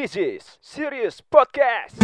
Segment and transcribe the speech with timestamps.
[0.00, 2.00] This is Serious Podcast.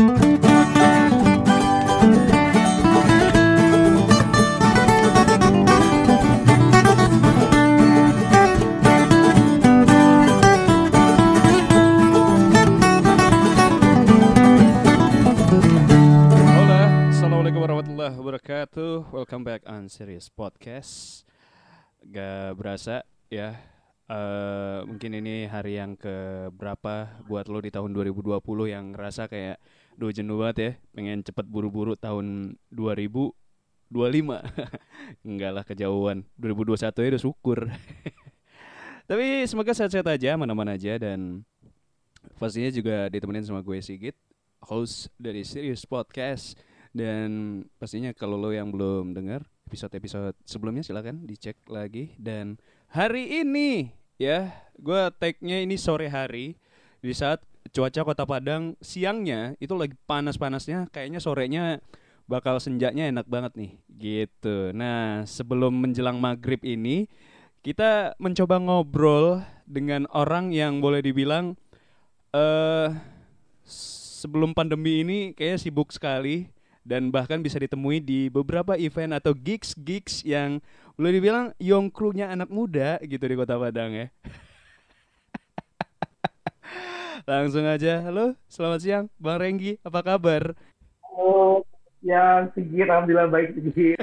[17.16, 19.08] Assalamualaikum wabarakatuh.
[19.08, 21.24] Welcome back on Serious Podcast.
[22.04, 23.75] Gak berasa ya.
[24.06, 28.38] Eh mungkin ini hari yang ke berapa buat lo di tahun 2020
[28.70, 29.58] yang ngerasa kayak
[29.98, 33.34] duh jenuh banget ya, pengen cepet buru-buru tahun 2025.
[35.26, 36.22] Enggak lah kejauhan.
[36.38, 37.58] 2021 ya udah syukur.
[39.10, 41.46] Tapi semoga sehat-sehat aja, aman-aman aja dan
[42.42, 44.18] pastinya juga ditemenin sama gue Sigit,
[44.66, 46.58] host dari Serious Podcast.
[46.96, 52.18] Dan pastinya kalau lo yang belum dengar episode-episode sebelumnya silakan dicek lagi.
[52.18, 52.58] Dan
[52.90, 56.56] hari ini ya, gue tag-nya ini sore hari
[57.00, 57.40] di saat
[57.72, 61.80] cuaca Kota Padang siangnya itu lagi panas-panasnya, kayaknya sorenya
[62.26, 64.74] bakal senjanya enak banget nih, gitu.
[64.74, 67.06] Nah, sebelum menjelang maghrib ini
[67.62, 71.58] kita mencoba ngobrol dengan orang yang boleh dibilang
[72.30, 72.90] eh
[73.66, 76.50] sebelum pandemi ini kayaknya sibuk sekali
[76.86, 80.62] dan bahkan bisa ditemui di beberapa event atau gigs-gigs yang
[80.96, 84.06] boleh dibilang young crew-nya anak muda gitu di Kota Padang ya.
[87.28, 90.54] Langsung aja, halo, selamat siang, Bang Renggi, apa kabar?
[91.10, 91.60] Oh,
[92.00, 93.96] yang Sigit, alhamdulillah baik Sigit.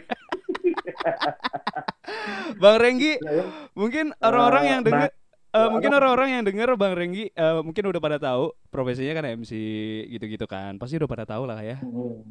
[2.61, 3.17] Bang Renggi,
[3.73, 5.15] mungkin orang-orang yang Eh, denger, Bang-
[5.55, 9.51] eh, mungkin orang-orang yang denger Bang Renggi, eh, mungkin udah pada tahu profesinya kan MC
[10.11, 12.27] gitu-gitu kan, pasti udah pada tahu lah ya Hmm.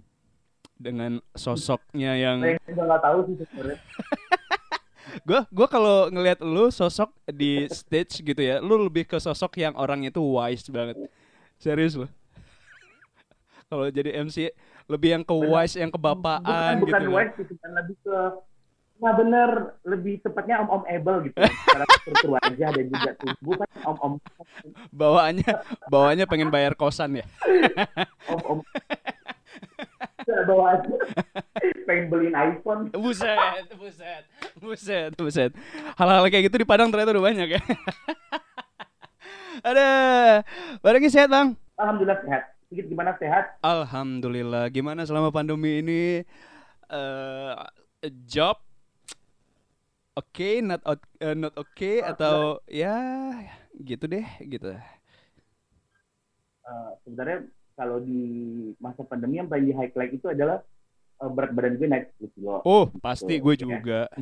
[0.76, 3.80] dengan sosoknya yang Saya nggak tahu sih sebenarnya.
[5.22, 9.76] Gue gua kalau ngelihat lu sosok di stage gitu ya, lu lebih ke sosok yang
[9.76, 10.96] orangnya itu wise banget.
[11.60, 12.08] Serius lu.
[13.70, 14.50] kalau jadi MC
[14.88, 16.84] lebih yang ke wise, yang kebapaan bukan, gitu.
[16.88, 17.14] bukan loh.
[17.20, 18.18] wise sih, bukan lebih ke
[19.02, 19.50] Nah bener,
[19.82, 21.34] lebih tepatnya om-om able gitu.
[21.66, 24.12] Secara struktur aja dan juga tubuh kan om-om
[24.94, 25.52] Bawaannya
[25.90, 27.26] bawaannya pengen bayar kosan ya.
[28.30, 28.62] om-om
[30.26, 30.94] bawa aja
[31.86, 34.24] pengen beliin iPhone Buset, buset,
[34.58, 35.50] buset, buset.
[35.98, 37.60] Hal-hal kayak gitu di Padang ternyata udah banyak ya.
[39.68, 39.86] Ada,
[40.80, 41.54] barangnya sehat bang.
[41.76, 44.64] alhamdulillah sehat sedikit gimana sehat Alhamdulillah.
[44.72, 46.04] Gimana selama pandemi ini?
[46.92, 47.54] eh
[48.26, 48.60] job
[50.12, 52.92] oke, not out- eh, not oke atau ya
[53.80, 54.76] gitu deh, gitu.
[56.62, 58.20] Eh, sebenarnya kalau di
[58.76, 60.60] masa pandemi yang paling di highlight itu adalah
[61.18, 63.70] eh, berat badan gue naik 10 kilo Oh, pasti gue Gitu, ya.
[63.74, 64.00] juga.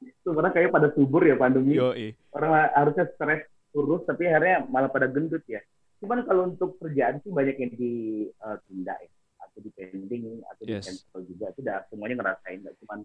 [0.00, 2.14] di sebenarnya kayak pada subur ya pandemi Yoi.
[2.32, 5.60] orang harusnya stres kurus tapi akhirnya malah pada gendut ya
[5.98, 10.84] cuman kalau untuk kerjaan sih banyak yang ditunda ya atau di pending atau di Yes.
[10.86, 12.98] cancel juga itu udah semuanya ngerasain nggak cuman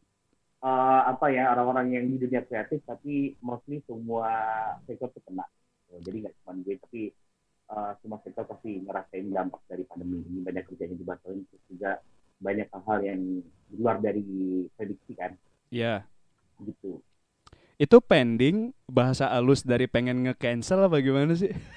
[0.61, 4.29] eh, apa ya orang-orang yang di dunia kreatif tapi mostly semua
[4.85, 5.43] sektor terkena
[5.97, 7.01] jadi nggak cuma gue tapi
[7.71, 10.39] eh, semua sektor pasti ngerasain dampak dari pandemi ini.
[10.45, 11.91] Banyak kerjaan yang dibatalin terus juga
[12.35, 13.19] banyak hal-hal yang
[13.71, 14.23] di luar dari
[14.75, 15.31] prediksi kan?
[15.73, 16.05] Ya.
[16.63, 17.03] gitu.
[17.75, 21.51] Itu pending bahasa halus dari pengen nge-cancel apa gimana sih?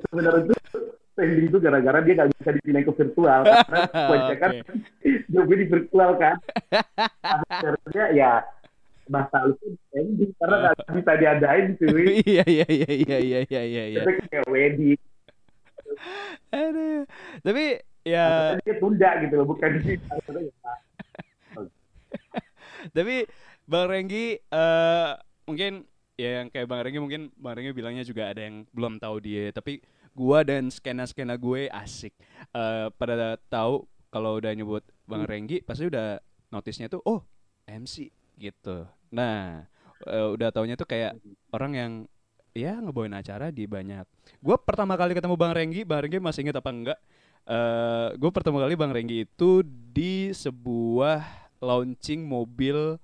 [0.00, 0.78] sebenarnya itu
[1.12, 4.50] pending itu gara-gara dia nggak bisa dipindahin ke virtual karena kebanyakan
[5.32, 6.36] job gue di virtual kan?
[7.60, 8.32] Sebenarnya ya
[9.12, 11.66] bahasa halus itu pending karena nggak bisa diadain
[12.32, 13.82] Iya iya iya iya iya iya iya.
[13.92, 14.02] iya.
[14.02, 15.00] itu kayak wedding
[16.52, 17.04] Aduh.
[17.44, 17.64] Tapi
[18.02, 19.94] ya dia tunda gitu loh bukan di
[22.96, 23.16] Tapi
[23.64, 25.10] Bang Renggi eh
[25.46, 25.86] mungkin
[26.18, 29.54] ya yang kayak Bang Renggi mungkin Bang Renggi bilangnya juga ada yang belum tahu dia,
[29.54, 29.80] tapi
[30.12, 32.12] gua dan skena-skena gue asik.
[32.52, 36.18] Eh pada tahu kalau udah nyebut Bang Renggi pasti udah
[36.52, 37.22] notisnya tuh oh
[37.70, 38.84] MC gitu.
[39.12, 39.68] Nah,
[40.08, 41.20] eh, udah taunya tuh kayak
[41.52, 41.92] orang yang
[42.52, 44.04] ya ngebawain acara di banyak.
[44.40, 46.98] Gue pertama kali ketemu Bang Renggi, Bang Renggi masih inget apa enggak?
[47.48, 51.24] Eh gue pertama kali Bang Renggi itu di sebuah
[51.62, 52.98] launching mobil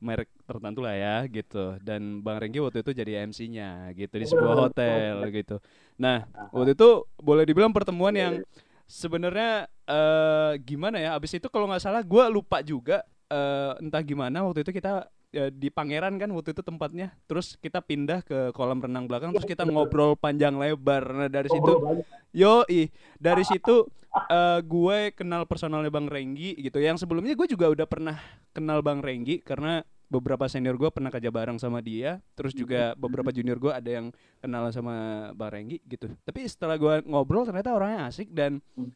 [0.00, 4.68] merek tertentu lah ya gitu dan Bang Renggi waktu itu jadi MC-nya gitu di sebuah
[4.68, 5.60] hotel gitu.
[6.00, 8.40] Nah waktu itu boleh dibilang pertemuan yang
[8.88, 11.14] sebenarnya eh gimana ya?
[11.14, 15.50] Abis itu kalau nggak salah gue lupa juga eh entah gimana waktu itu kita eh,
[15.50, 17.14] di Pangeran kan waktu itu tempatnya.
[17.26, 21.06] Terus kita pindah ke kolam renang belakang terus kita ngobrol panjang lebar.
[21.10, 21.72] Nah dari situ
[22.30, 22.62] Yo,
[23.18, 23.90] dari situ
[24.30, 26.78] eh, gue kenal personalnya Bang Renggi gitu.
[26.78, 28.16] Yang sebelumnya gue juga udah pernah
[28.54, 33.30] kenal Bang Renggi karena beberapa senior gue pernah kerja bareng sama dia, terus juga beberapa
[33.30, 34.10] junior gue ada yang
[34.42, 36.10] kenal sama Bang Renggi gitu.
[36.26, 38.90] Tapi setelah gue ngobrol ternyata orangnya asik dan Hmm.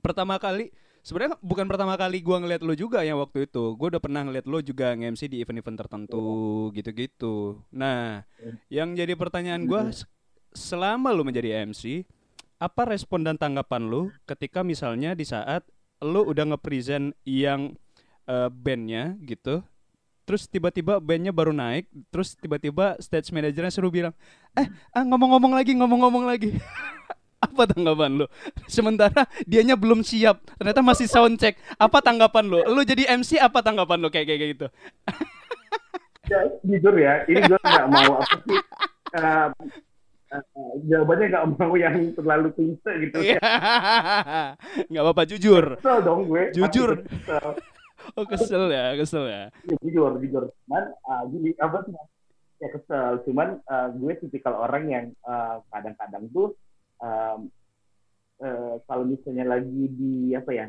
[0.00, 0.72] pertama kali
[1.06, 3.78] sebenarnya bukan pertama kali gue ngeliat lo juga yang waktu itu.
[3.78, 6.26] Gue udah pernah ngeliat lo juga nge-MC di event-event tertentu
[6.74, 7.62] gitu-gitu.
[7.70, 8.58] Nah, Hmm.
[8.66, 9.82] yang jadi pertanyaan gue
[10.50, 12.02] selama lo menjadi MC,
[12.58, 15.62] apa respon dan tanggapan lo ketika misalnya di saat
[16.02, 17.78] lo udah nge-present yang
[18.26, 19.62] eh, bandnya gitu
[20.26, 24.10] terus tiba-tiba bandnya baru naik terus tiba-tiba stage manajernya suruh bilang
[24.58, 26.50] eh ah, ngomong-ngomong lagi ngomong-ngomong lagi
[27.36, 28.26] apa tanggapan lo
[28.66, 33.60] sementara dianya belum siap ternyata masih sound check apa tanggapan lo lo jadi MC apa
[33.60, 34.66] tanggapan lo kayak kayak gitu
[36.26, 38.58] Ya, jujur ya, ini gue nggak mau apa sih.
[39.14, 39.46] eh,
[40.90, 43.16] jawabannya nggak mau yang terlalu klise gitu.
[43.22, 43.38] Iya.
[44.90, 46.50] nggak apa-apa jujur Kesel dong gue.
[46.50, 47.06] Jujur.
[47.06, 47.48] Kesel.
[48.18, 50.44] oh kesel ya kesel ya Ya, jujur, jujur.
[50.66, 51.94] Cuman ah, gini, apa sih?
[52.58, 53.22] Ya kesel.
[53.22, 55.06] Cuman ah, gue tipikal orang yang
[55.70, 56.58] kadang-kadang tuh
[57.02, 57.50] um,
[58.42, 60.66] eh, kalau misalnya lagi di apa ya,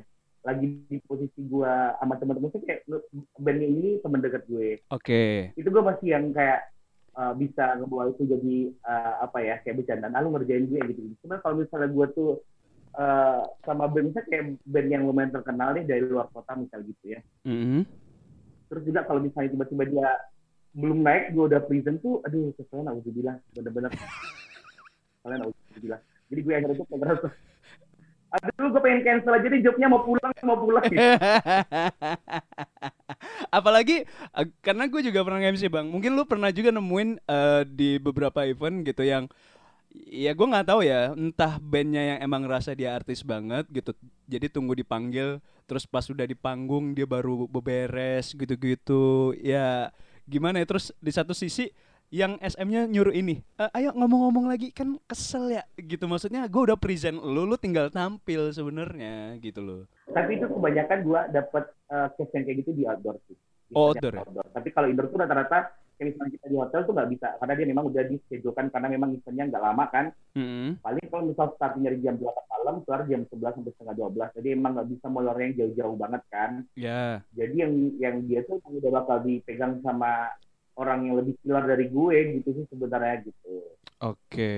[0.48, 2.88] lagi di posisi gue sama teman-teman tuh kayak
[3.36, 4.80] bandnya ini teman dekat gue.
[4.90, 5.24] oke.
[5.56, 6.72] Itu gue masih yang kayak
[7.18, 11.02] uh, bisa ngebawa itu jadi uh, apa ya kayak bercandaan ah, lu ngerjain gue gitu
[11.26, 12.32] cuma kalau misalnya gue tuh
[12.96, 17.18] uh, sama band misalnya kayak band yang lumayan terkenal nih dari luar kota misal gitu
[17.18, 17.20] ya.
[17.44, 17.84] Mhm.
[18.68, 20.10] terus juga kalau misalnya tiba-tiba dia
[20.78, 23.92] belum naik gue udah present tuh aduh keselnya aku bilang bener-bener.
[25.26, 25.52] Kalian aku
[25.82, 27.28] bilang jadi gue akhirnya tuh kayak ngerasa
[28.28, 31.00] aduh gue pengen cancel aja nih jobnya mau pulang mau pulang gitu.
[33.58, 34.04] Apalagi
[34.36, 35.88] eh, karena gue juga pernah MC bang.
[35.88, 39.32] Mungkin lu pernah juga nemuin eh, di beberapa event gitu yang
[40.06, 43.96] ya gue nggak tahu ya entah bandnya yang emang rasa dia artis banget gitu
[44.30, 49.90] jadi tunggu dipanggil terus pas udah di panggung dia baru beberes gitu-gitu ya
[50.28, 51.72] gimana ya terus di satu sisi
[52.08, 55.64] yang SM-nya nyuruh ini "Eh, ayo ngomong-ngomong lagi kan kesel ya.
[55.76, 59.82] Gitu maksudnya gue udah present lu lu tinggal tampil sebenarnya gitu loh.
[60.08, 63.36] Tapi itu kebanyakan gue dapet uh, case yang kayak gitu di outdoor sih.
[63.68, 64.24] Di Oh, outdoor ya?
[64.56, 65.60] tapi kalau indoor tuh rata-rata
[65.98, 69.10] kayak misalnya kita di hotel tuh nggak bisa karena dia memang udah dischedulekan karena memang
[69.12, 70.06] eventnya nggak lama kan.
[70.38, 70.78] Mm-mm.
[70.80, 74.48] paling kalau misal startnya dari jam 8 malam keluar jam 11 sampai setengah 12 jadi
[74.54, 76.52] emang nggak bisa molor yang jauh-jauh banget kan.
[76.80, 80.32] Ya jadi yang yang dia tuh udah bakal dipegang sama
[80.78, 84.54] orang yang lebih killer dari gue gitu sih sebenarnya gitu Oke.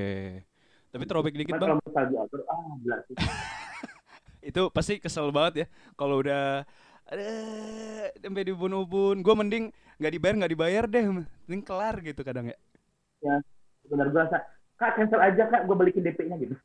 [0.90, 3.16] Tapi throwback dikit Cuman bang, kalau misal di outdoor ah sih
[4.50, 6.64] itu pasti kesel banget ya kalau udah
[8.20, 9.24] sampai di ubun-ubun.
[9.24, 12.58] Gue mending nggak dibayar nggak dibayar deh, mending kelar gitu kadang ya.
[13.90, 14.38] benar gue rasa
[14.78, 16.56] kak cancel aja kak gue balikin DP-nya gitu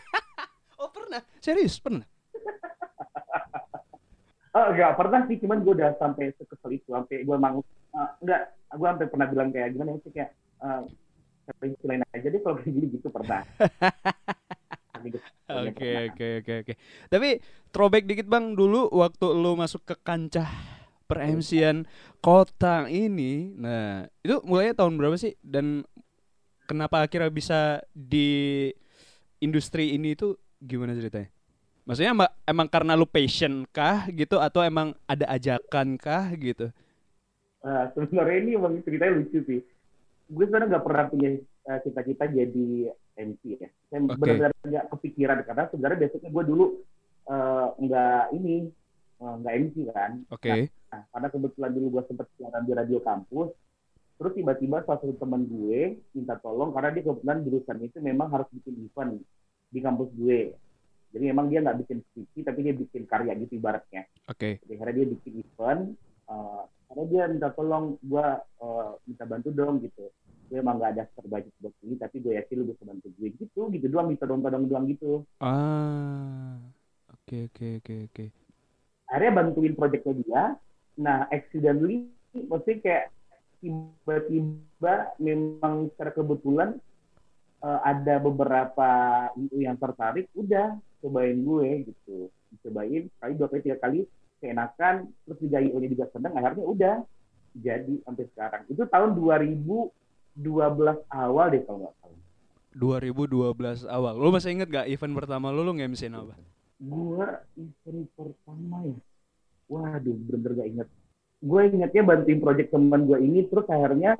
[0.80, 1.24] Oh pernah?
[1.40, 2.04] Serius pernah?
[4.50, 7.62] Oh enggak pernah sih, cuman gue udah sampai sekesel itu, sampai gue emang
[7.94, 8.42] eh, enggak,
[8.74, 10.30] gue sampai pernah bilang kayak gimana sih kayak
[10.60, 10.82] eh
[11.46, 13.42] sampai lain aja deh kalau kayak gini gitu pernah.
[14.94, 16.02] Saking keselnya Oke pernah.
[16.14, 16.72] oke oke oke.
[17.10, 17.28] Tapi
[17.74, 20.46] throwback dikit bang dulu waktu lu masuk ke kancah
[21.10, 21.90] per MC-an
[22.22, 23.50] kota ini.
[23.58, 25.34] Nah itu mulainya tahun berapa sih?
[25.42, 25.82] Dan
[26.70, 28.70] kenapa akhirnya bisa di
[29.42, 31.30] industri ini itu gimana ceritanya?
[31.88, 36.70] Maksudnya emang, emang karena lu passion kah gitu atau emang ada ajakan kah gitu?
[37.60, 39.60] Eh, sebenarnya ini emang ceritanya lucu sih.
[40.30, 42.68] Gue sebenarnya nggak pernah punya eh, cita-cita jadi
[43.20, 43.68] MC ya.
[43.92, 44.16] Saya Oke.
[44.16, 46.66] benar-benar nggak kepikiran karena sebenarnya besoknya gue dulu
[47.28, 48.56] eh, nggak ini
[49.20, 50.12] eh, nggak MC kan.
[50.32, 50.72] Oke.
[50.90, 53.48] Nah, karena kebetulan dulu gue sempat siaran di radio kampus,
[54.18, 58.48] terus tiba-tiba salah satu teman gue minta tolong karena dia kebetulan jurusan itu memang harus
[58.56, 59.20] bikin event
[59.70, 60.56] di kampus gue.
[61.10, 64.06] Jadi memang dia nggak bikin skripsi, tapi dia bikin karya gitu ibaratnya.
[64.30, 64.62] Oke.
[64.62, 65.82] Jadi akhirnya dia bikin event,
[66.30, 70.06] eh, karena dia minta tolong gue eh, minta bantu dong gitu.
[70.46, 73.60] Gue emang nggak ada terbaik buat ini, tapi gue yakin lu bisa bantu gue gitu,
[73.74, 75.26] gitu doang, bisa tolong-tolong doang gitu.
[75.42, 76.58] Ah.
[77.10, 78.24] Oke oke oke oke.
[79.10, 80.42] akhirnya bantuin proyeknya dia.
[80.98, 83.04] Nah, accidentally, maksudnya kayak
[83.58, 86.78] tiba-tiba memang secara kebetulan
[87.66, 88.90] eh, ada beberapa
[89.54, 92.30] yang tertarik, udah cobain gue gitu.
[92.66, 93.98] Cobain kali dua kali tiga kali
[94.40, 96.96] keenakan, terus juga IU-nya juga seneng, akhirnya udah
[97.56, 98.62] jadi sampai sekarang.
[98.72, 99.92] Itu tahun 2012
[101.12, 102.20] awal deh kalau nggak salah.
[102.70, 104.14] 2012 awal.
[104.14, 106.38] Lu masih inget gak event pertama lu lu nge-MC-in apa?
[106.78, 108.96] Gua event pertama ya.
[109.70, 110.88] Waduh, bener-bener gak inget.
[111.40, 114.12] Gue ingetnya bantuin project teman gue ini, terus akhirnya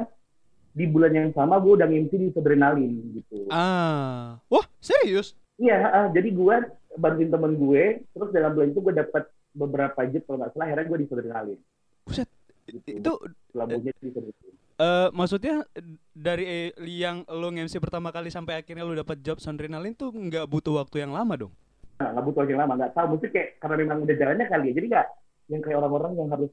[0.70, 3.50] di bulan yang sama gue udah nge-MC di Adrenalin gitu.
[3.50, 4.38] Ah.
[4.46, 5.34] Wah, serius?
[5.60, 6.56] Iya, ah, jadi gue
[6.96, 7.84] bantuin temen gue,
[8.16, 11.60] terus dalam bulan itu gue dapat beberapa jet kalau nggak salah, akhirnya gue di Adrenalin.
[12.08, 12.28] Buset.
[12.70, 13.02] gitu.
[13.02, 13.12] itu
[13.52, 14.54] lagunya diseriusin.
[14.80, 15.66] eh maksudnya
[16.14, 20.80] dari yang lo nge-MC pertama kali sampai akhirnya lo dapat job Soundrenalin tuh nggak butuh
[20.80, 21.52] waktu yang lama dong?
[22.00, 23.06] Nah, nggak butuh waktu yang lama, nggak tahu.
[23.18, 24.74] Mungkin kayak karena memang udah jalannya kali ya.
[24.80, 25.08] Jadi nggak
[25.50, 26.50] yang kayak orang-orang yang harus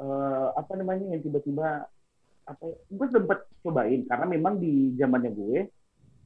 [0.00, 1.86] eh, apa namanya yang tiba-tiba
[2.48, 2.62] apa?
[2.66, 5.58] ya, Gue sempet cobain karena memang di zamannya gue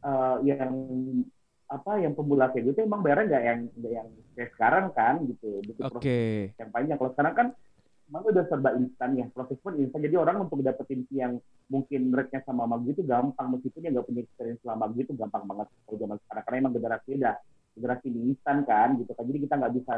[0.00, 0.72] eh, yang
[1.74, 5.50] apa yang pemula kayak gitu emang bayarnya nggak yang nggak yang kayak sekarang kan gitu.
[5.66, 5.92] Butuh Oke.
[5.98, 6.96] proses yang panjang.
[7.02, 7.46] Kalau sekarang kan
[8.06, 9.26] emang udah serba instan ya.
[9.34, 10.00] Proses pun instan.
[10.06, 14.22] Jadi orang untuk dapetin yang mungkin rate-nya sama Magu itu gampang meskipun dia nggak punya
[14.22, 17.34] experience selama Magu itu gampang banget kalau zaman sekarang karena emang generasi udah
[17.74, 19.92] generasi di instan kan gitu kan jadi kita nggak bisa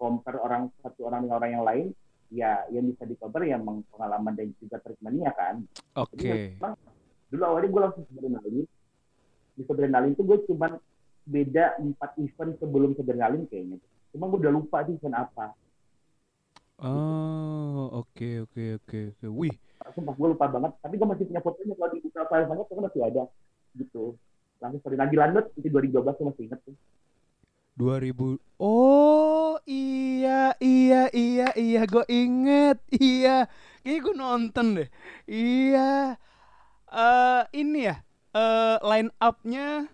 [0.00, 1.86] compare orang satu orang dengan orang yang lain
[2.32, 5.54] ya yang bisa di compare ya emang pengalaman dan juga treatmentnya kan
[6.00, 6.16] Oke.
[6.16, 6.74] jadi memang
[7.28, 8.56] dulu awalnya gue langsung adrenalin
[9.52, 10.66] di adrenalin itu gue cuma
[11.26, 13.78] beda empat event sebelum adrenalin kayaknya
[14.12, 15.54] cuma gue udah lupa di event apa
[16.82, 19.26] Oh, oke oke oke oke.
[19.30, 19.54] Wih,
[19.94, 23.00] sumpah gue lupa banget tapi gue masih punya fotonya kalau dibuka file banget itu masih
[23.06, 23.22] ada
[23.78, 24.04] gitu
[24.58, 26.74] langsung dari Nagi Lanut itu 2012 gue masih inget tuh
[27.72, 28.36] 2000.
[28.60, 32.78] Oh, iya iya iya iya gue inget.
[32.92, 33.48] Iya.
[33.80, 34.88] Kayaknya gue nonton deh.
[35.24, 36.20] Iya.
[36.92, 37.96] Eh ini ya.
[38.36, 39.88] Eh line up-nya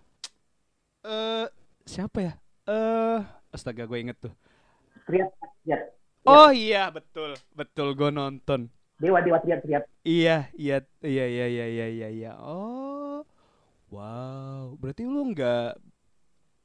[1.03, 1.47] eh
[1.87, 2.33] siapa ya?
[2.67, 3.19] Eh
[3.53, 4.33] astaga gue inget tuh.
[5.07, 5.29] Triat
[5.65, 5.81] Triat
[6.27, 7.33] Oh iya, betul.
[7.55, 8.69] Betul gue nonton.
[8.99, 12.31] Dewa Dewa Triat Triat Iya, iya, iya, iya, iya, iya, iya, iya.
[12.37, 13.23] Oh,
[13.89, 14.75] wow.
[14.77, 15.79] Berarti lu nggak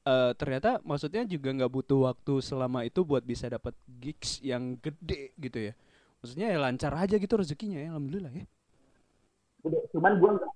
[0.05, 5.33] eh ternyata maksudnya juga nggak butuh waktu selama itu buat bisa dapat gigs yang gede
[5.41, 5.73] gitu ya.
[6.21, 8.47] Maksudnya ya lancar aja gitu rezekinya ya, alhamdulillah ya.
[9.97, 10.53] cuman gue nggak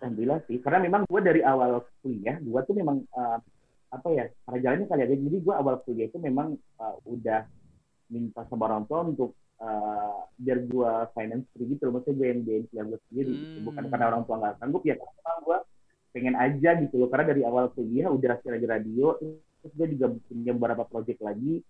[0.00, 3.38] alhamdulillah sih karena memang gue dari awal kuliah gue tuh memang eh,
[3.90, 7.44] apa ya karena jalannya kali aja jadi gue awal kuliah itu memang eh, udah
[8.10, 12.40] minta sama orang tua untuk eh, biar gue finance free gitu loh maksudnya gue yang
[12.42, 13.56] biayain kuliah gue sendiri gitu.
[13.60, 13.66] Hmm.
[13.68, 15.58] bukan karena orang tua nggak sanggup ya karena memang gue
[16.10, 19.06] pengen aja gitu loh karena dari awal kuliah udah lagi radio
[19.60, 21.60] terus gue juga punya beberapa project lagi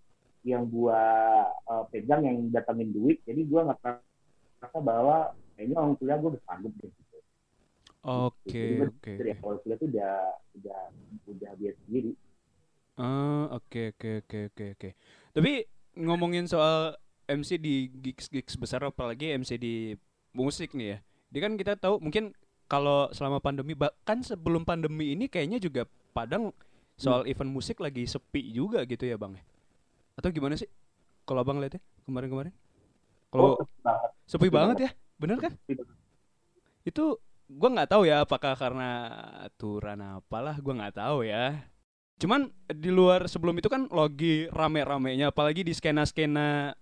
[0.41, 1.01] yang gue
[1.67, 5.17] eh, pegang yang datangin duit jadi gue nggak merasa bahwa
[5.57, 7.10] kayaknya orang kuliah gue udah sanggup deh gitu.
[8.03, 9.11] Oke, oke.
[9.17, 9.41] Dari oke.
[9.41, 10.13] awal kuliah tuh udah
[10.57, 10.79] udah
[11.29, 12.11] udah biasa sendiri.
[12.99, 14.89] Ah, oke, oke, oke, oke, oke.
[15.33, 15.51] Tapi
[15.97, 16.93] ngomongin soal
[17.25, 19.95] MC di gigs-gigs besar apalagi MC di
[20.35, 20.97] musik nih ya.
[21.31, 22.35] Dia kan kita tahu mungkin
[22.67, 26.51] kalau selama pandemi bahkan sebelum pandemi ini kayaknya juga Padang
[26.99, 29.39] soal event musik lagi sepi juga gitu ya, Bang.
[29.39, 29.43] ya?
[30.19, 30.67] Atau gimana sih?
[31.27, 32.53] Kalau Abang lihat ya kemarin-kemarin?
[33.33, 33.55] Kalau Oh,
[34.29, 34.89] sepi sepi banget banget.
[34.89, 34.91] ya,
[35.21, 35.53] bener kan?
[36.85, 37.21] Itu
[37.57, 39.11] gua nggak tahu ya apakah karena
[39.43, 41.59] aturan apalah gua nggak tahu ya.
[42.21, 46.77] Cuman di luar sebelum itu kan lagi rame-ramenya apalagi di skena-skena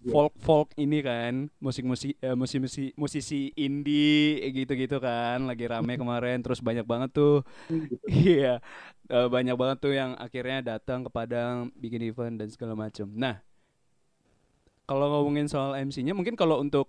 [0.00, 0.16] Iya.
[0.16, 6.88] folk-folk ini kan, musik-musik eh, musisi musisi indie gitu-gitu kan lagi rame kemarin terus banyak
[6.88, 7.44] banget tuh.
[7.68, 8.00] Gitu.
[8.40, 8.64] Iya.
[9.12, 13.12] eh, banyak banget tuh yang akhirnya datang ke Padang bikin event dan segala macam.
[13.12, 13.44] Nah,
[14.88, 16.88] kalau ngomongin soal MC-nya mungkin kalau untuk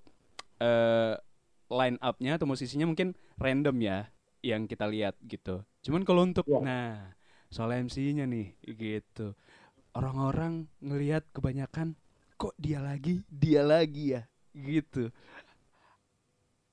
[0.63, 1.19] eh
[1.71, 3.97] line up-nya atau musisinya mungkin random ya
[4.43, 5.63] yang kita lihat gitu.
[5.81, 6.59] Cuman kalau untuk Iya.
[6.59, 7.15] nah
[7.47, 9.33] soal MC-nya nih gitu.
[9.95, 11.95] Orang-orang ngelihat kebanyakan
[12.35, 15.09] kok dia lagi, dia lagi ya gitu.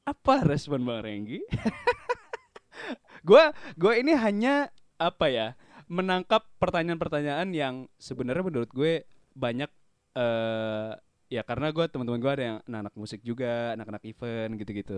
[0.03, 1.39] Apa respon Bang Renggi?
[3.29, 5.49] gua gua ini hanya apa ya?
[5.89, 9.73] menangkap pertanyaan-pertanyaan yang sebenarnya menurut gue banyak
[10.21, 10.93] eh
[11.29, 14.97] ya karena gue teman-teman gue ada yang anak-anak musik juga, anak-anak event gitu-gitu.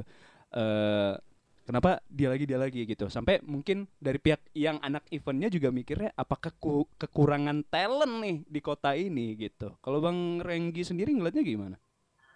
[0.55, 1.13] eh
[1.67, 3.07] kenapa dia lagi dia lagi gitu.
[3.07, 8.61] Sampai mungkin dari pihak yang anak eventnya juga mikirnya apakah ku- kekurangan talent nih di
[8.63, 9.75] kota ini gitu.
[9.79, 11.77] Kalau Bang Renggi sendiri ngeliatnya gimana?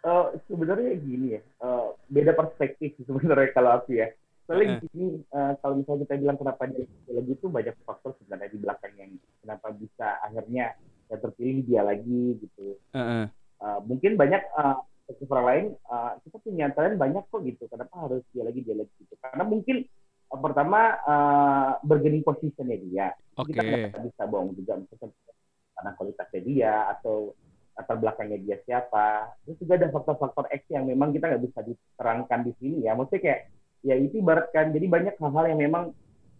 [0.04, 4.12] Eh, sebenarnya gini ya, eh, beda perspektif sebenarnya kalau aku ya.
[4.44, 8.52] Soalnya di sini eh, kalau misalnya kita bilang kenapa dia lagi itu banyak faktor sebenarnya
[8.52, 9.10] di belakang yang
[9.40, 10.76] kenapa bisa akhirnya
[11.08, 12.76] yang terpilih dia lagi gitu.
[12.92, 13.43] Heeh.
[13.62, 14.42] Eh, mungkin banyak
[15.30, 17.64] orang lain eh, kita punya talent banyak kok gitu.
[17.68, 19.14] Kenapa harus dia lagi dia lagi gitu?
[19.20, 19.76] Karena mungkin
[20.32, 23.06] eh, pertama eh, bargaining positionnya dia.
[23.38, 23.52] Oke.
[23.52, 25.12] Kita nggak bisa bohong juga misalnya
[25.74, 27.34] karena kualitasnya dia atau
[27.74, 29.34] latar belakangnya dia siapa.
[29.42, 32.94] Terus juga ada faktor-faktor X yang memang kita nggak bisa diterangkan di sini ya.
[32.94, 33.40] Maksudnya kayak
[33.84, 35.84] ya itu ibaratkan jadi banyak hal-hal yang memang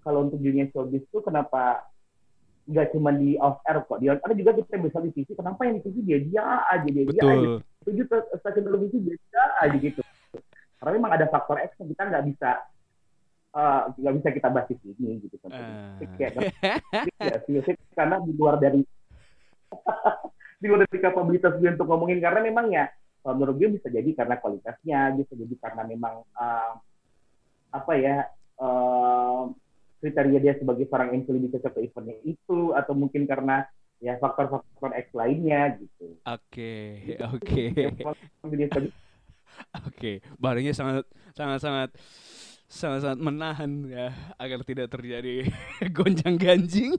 [0.01, 1.85] kalau untuk dunia showbiz itu kenapa
[2.65, 5.69] nggak cuma di off air kok di on air juga kita bisa di TV kenapa
[5.69, 6.43] yang di TV dia dia
[6.73, 7.49] aja dia dia aja.
[7.85, 8.05] Tujuh
[8.41, 10.01] stasiun televisi dia dia aja gitu.
[10.81, 12.51] Karena memang ada faktor X yang kita nggak bisa
[13.53, 15.51] eh, nggak bisa kita bahas di sini gitu kan.
[16.17, 16.33] Kayak
[17.45, 18.81] sih, karena di luar dari
[20.61, 22.25] di luar dari kapabilitas gue untuk ngomongin.
[22.25, 22.89] Karena memang ya
[23.21, 26.73] kalau menurut gue bisa jadi karena kualitasnya bisa jadi karena memang uh,
[27.73, 28.29] apa ya
[28.61, 29.49] uh,
[30.05, 33.65] kriteria dia sebagai seorang lebih cocok ke eventnya itu atau mungkin karena
[34.05, 36.21] ya faktor-faktor X lainnya gitu.
[36.29, 37.25] Oke, Gitu.
[37.25, 37.65] oke.
[38.69, 38.89] Tadi
[39.89, 41.91] Oke, barangnya sangat sangat sangat
[42.69, 45.49] sangat sangat menahan ya agar tidak terjadi
[45.97, 46.93] gonjang ganjing.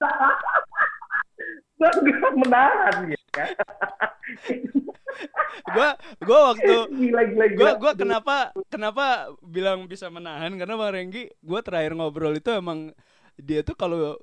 [2.40, 3.19] menahan ya.
[5.74, 7.58] Gua gua waktu gila gila gila.
[7.58, 8.36] gua gua kenapa
[8.72, 9.04] kenapa
[9.44, 12.94] bilang bisa menahan karena Bang Renggi gua terakhir ngobrol itu emang
[13.36, 14.16] dia tuh kalau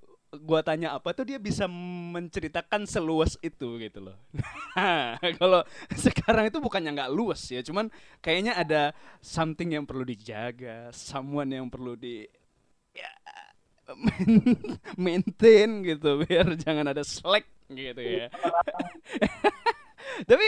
[0.44, 1.72] gua tanya apa tuh dia bisa
[2.12, 4.18] menceritakan seluas itu gitu loh.
[4.76, 5.64] Nah, kalau
[5.96, 7.88] sekarang itu bukannya nggak luas ya, cuman
[8.20, 8.92] kayaknya ada
[9.24, 12.28] something yang perlu dijaga, someone yang perlu di
[12.92, 13.08] ya,
[15.04, 18.28] maintain gitu biar jangan ada slack gitu ya.
[20.24, 20.48] Tapi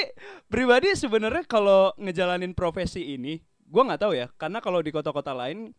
[0.50, 5.76] pribadi sebenarnya kalau ngejalanin profesi ini, gua nggak tahu ya, karena kalau di kota-kota lain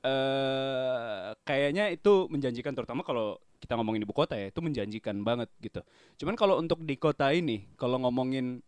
[0.00, 5.84] eh kayaknya itu menjanjikan terutama kalau kita ngomongin ibu kota ya, itu menjanjikan banget gitu.
[6.16, 8.64] Cuman kalau untuk di kota ini, kalau ngomongin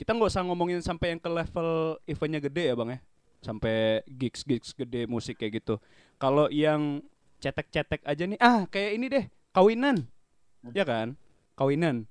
[0.00, 2.98] kita nggak usah ngomongin sampai yang ke level eventnya gede ya bang ya,
[3.44, 5.76] sampai gigs gigs gede musik kayak gitu.
[6.16, 7.04] Kalau yang
[7.44, 10.08] cetek-cetek aja nih, ah kayak ini deh, kawinan,
[10.72, 11.20] ya kan,
[11.56, 12.08] kawinan.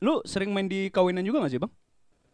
[0.00, 1.72] Lu sering main di kawinan juga gak sih bang?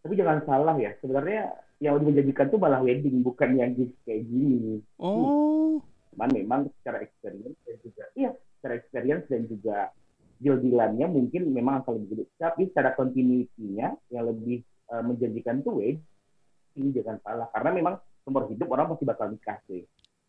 [0.07, 1.51] Tapi jangan salah ya, sebenarnya
[1.83, 4.81] yang menjanjikan tuh malah wedding bukan yang gigs kayak gini.
[4.97, 5.83] Oh,
[6.13, 9.93] Cuman memang secara experience dan juga iya, secara experience dan juga
[10.41, 12.25] deal-dealannya mungkin memang akan lebih gede.
[12.39, 17.93] Tapi secara continuity-nya yang lebih eh, menjanjikan tuh wedding jangan salah karena memang
[18.25, 19.83] seumur hidup orang pasti bakal nikah sih.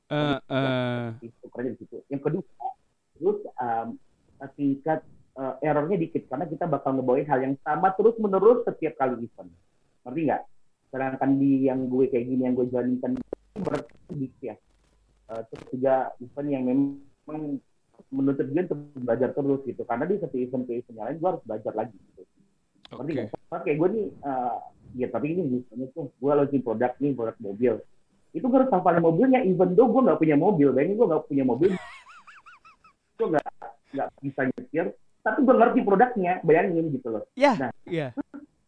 [0.09, 2.01] eh eh, itu kerja di situ.
[2.09, 2.45] Yang kedua,
[3.17, 3.89] terus um,
[4.57, 5.05] tingkat
[5.39, 9.51] uh, errornya dikit karena kita bakal ngebawain hal yang sama terus menerus setiap kali event.
[10.05, 10.43] Ngerti nggak?
[10.91, 13.13] Sedangkan di yang gue kayak gini yang gue jalankan
[13.63, 14.57] berarti ya.
[15.29, 17.61] Uh, terus juga event yang memang
[18.09, 19.83] menuntut gue untuk belajar terus gitu.
[19.87, 22.23] Karena di satu event ke event yang lain gue harus belajar lagi gitu.
[22.89, 23.15] Ngerti oke.
[23.15, 23.61] nggak?
[23.65, 24.57] Kayak gue nih, uh,
[24.97, 27.75] ya tapi ini misalnya tuh gue launching produk nih, produk mobil.
[28.33, 30.69] Itu gue harus hafalin mobilnya, even though gue nggak punya mobil.
[30.73, 31.71] Bayangin gue nggak punya mobil,
[33.19, 33.47] gue nggak
[33.89, 34.87] nggak bisa nyetir,
[35.23, 36.33] tapi gue ngerti produknya.
[36.43, 37.25] Bayangin gitu loh.
[37.35, 37.71] Ya, Nah.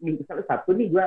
[0.01, 1.07] Nih, misalnya satu nih gue,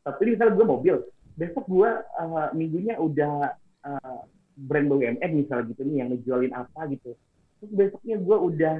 [0.00, 0.94] satu nih misalnya gue mobil,
[1.36, 3.52] besok gue uh, minggunya udah
[3.84, 4.20] uh,
[4.56, 7.12] brand BUMN misalnya gitu nih yang ngejualin apa gitu.
[7.60, 8.74] Terus besoknya gue udah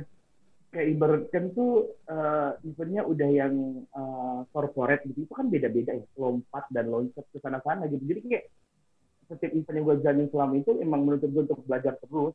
[0.75, 3.55] kayak ibaratkan tuh uh, eventnya udah yang
[3.95, 8.45] uh, corporate gitu itu kan beda-beda ya lompat dan loncat ke sana-sana gitu jadi kayak
[9.31, 12.35] setiap event yang gue jalanin selama itu emang menuntut gue untuk belajar terus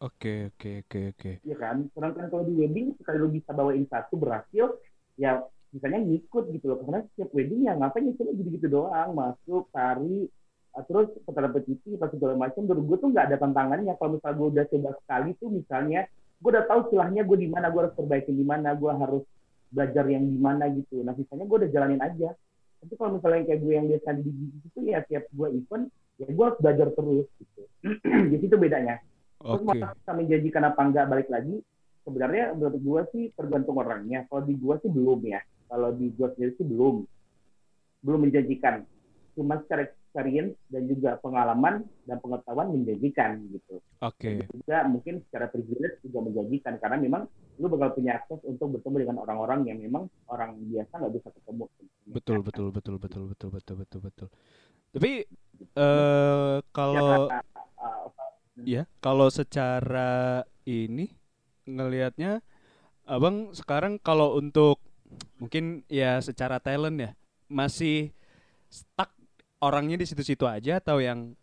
[0.00, 1.30] Oke, oke, oke, oke.
[1.44, 1.84] ya kan?
[1.92, 4.80] Sedangkan kalau di wedding sekali lu bisa bawain satu berhasil
[5.20, 5.44] ya
[5.76, 6.80] misalnya ngikut gitu loh.
[6.80, 9.12] Karena setiap wedding ya ngapain ngikutnya gitu-gitu doang.
[9.12, 10.24] Masuk tari
[10.72, 12.64] uh, terus petar petisi pas segala macam.
[12.64, 13.92] Menurut gue tuh nggak ada tantangannya.
[14.00, 16.00] Kalau misalnya gue udah coba sekali tuh misalnya
[16.40, 19.24] gue udah tahu celahnya gue di mana gue harus perbaikin di mana gue harus
[19.68, 21.04] belajar yang di mana gitu.
[21.04, 22.32] Nah sisanya gue udah jalanin aja.
[22.80, 26.24] Tapi kalau misalnya kayak gue yang biasa di gigi itu ya tiap gue event ya
[26.24, 27.62] gue harus belajar terus gitu.
[28.32, 28.96] Jadi itu bedanya
[29.40, 29.80] terus Oke.
[29.80, 31.56] masalah menjanjikan apa enggak balik lagi
[32.04, 36.28] sebenarnya menurut gue sih tergantung orangnya kalau di gue sih belum ya kalau di gue
[36.36, 36.96] sendiri sih belum
[38.04, 38.84] belum menjanjikan
[39.36, 44.48] cuma secara experience dan juga pengalaman dan pengetahuan menjanjikan gitu Oke.
[44.48, 47.22] juga mungkin secara privilege juga menjanjikan karena memang
[47.60, 51.64] lu bakal punya akses untuk bertemu dengan orang-orang yang memang orang biasa nggak bisa ketemu.
[52.08, 54.28] Betul, betul, betul, betul, betul, betul, betul, betul.
[54.96, 55.12] Tapi
[55.76, 57.44] eh kalau Ya, uh,
[58.64, 61.12] ya, kalau secara ini
[61.64, 62.40] ngelihatnya
[63.10, 64.78] Abang sekarang kalau untuk
[65.42, 67.10] mungkin ya secara talent ya
[67.50, 68.14] masih
[68.70, 69.10] stuck
[69.58, 71.34] orangnya di situ-situ aja atau yang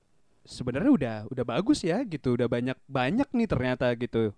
[0.47, 4.31] sebenarnya udah udah bagus ya gitu, udah banyak banyak nih ternyata gitu.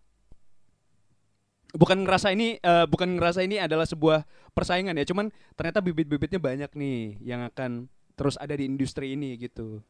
[1.69, 4.25] Bukan ngerasa ini eh, bukan ngerasa ini adalah sebuah
[4.57, 7.85] persaingan ya, cuman ternyata bibit-bibitnya banyak nih yang akan
[8.17, 9.85] terus ada di industri ini gitu.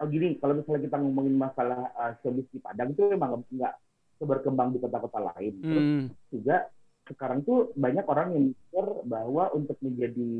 [0.00, 3.74] Oh gini, kalau misalnya kita ngomongin masalah uh, showbiz di Padang itu memang nggak
[4.18, 5.54] seberkembang di kota-kota lain.
[5.62, 6.56] Terus Hmm, juga
[7.04, 10.32] sekarang tuh banyak orang yang mikir bahwa untuk menjadi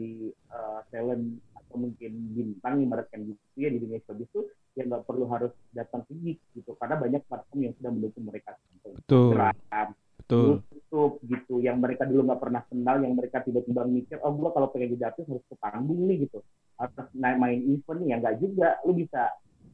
[0.48, 5.28] uh, talent atau mungkin bintang ibaratkan gitu ya di dunia showbiz tuh ya nggak perlu
[5.28, 6.72] harus datang ke gig gitu.
[6.80, 8.56] Karena banyak platform yang sudah mendukung mereka.
[8.82, 9.88] Betul, Instagram,
[10.18, 10.48] betul.
[10.72, 14.68] YouTube gitu yang mereka dulu nggak pernah kenal yang mereka tiba-tiba mikir oh gua kalau
[14.72, 16.40] pengen jadi artis harus ke panggung nih gitu.
[16.80, 18.68] Harus naik main event nih ya nggak juga.
[18.88, 19.22] Lu bisa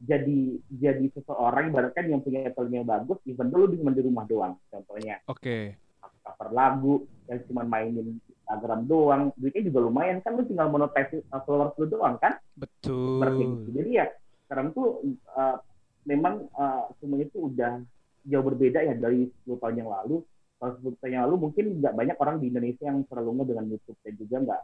[0.01, 4.53] jadi jadi seseorang ibaratkan yang punya talent yang bagus event dulu cuma di rumah doang
[4.73, 5.77] contohnya Oke.
[6.21, 6.93] cover lagu,
[7.25, 11.87] yang cuma mainin Instagram doang, duitnya juga lumayan kan lu tinggal monetize uh, followers lu
[11.87, 12.35] doang kan?
[12.59, 13.55] Seperti itu.
[13.63, 13.73] Betul.
[13.79, 14.05] Jadi ya
[14.43, 14.99] sekarang tuh
[15.31, 15.57] uh,
[16.03, 17.79] memang uh, semuanya itu udah
[18.27, 20.19] jauh berbeda ya dari 10 tahun yang lalu.
[20.59, 23.65] Kalau 10 tahun yang lalu mungkin nggak banyak orang di Indonesia yang terlalu nge dengan
[23.71, 24.61] YouTube dan juga nggak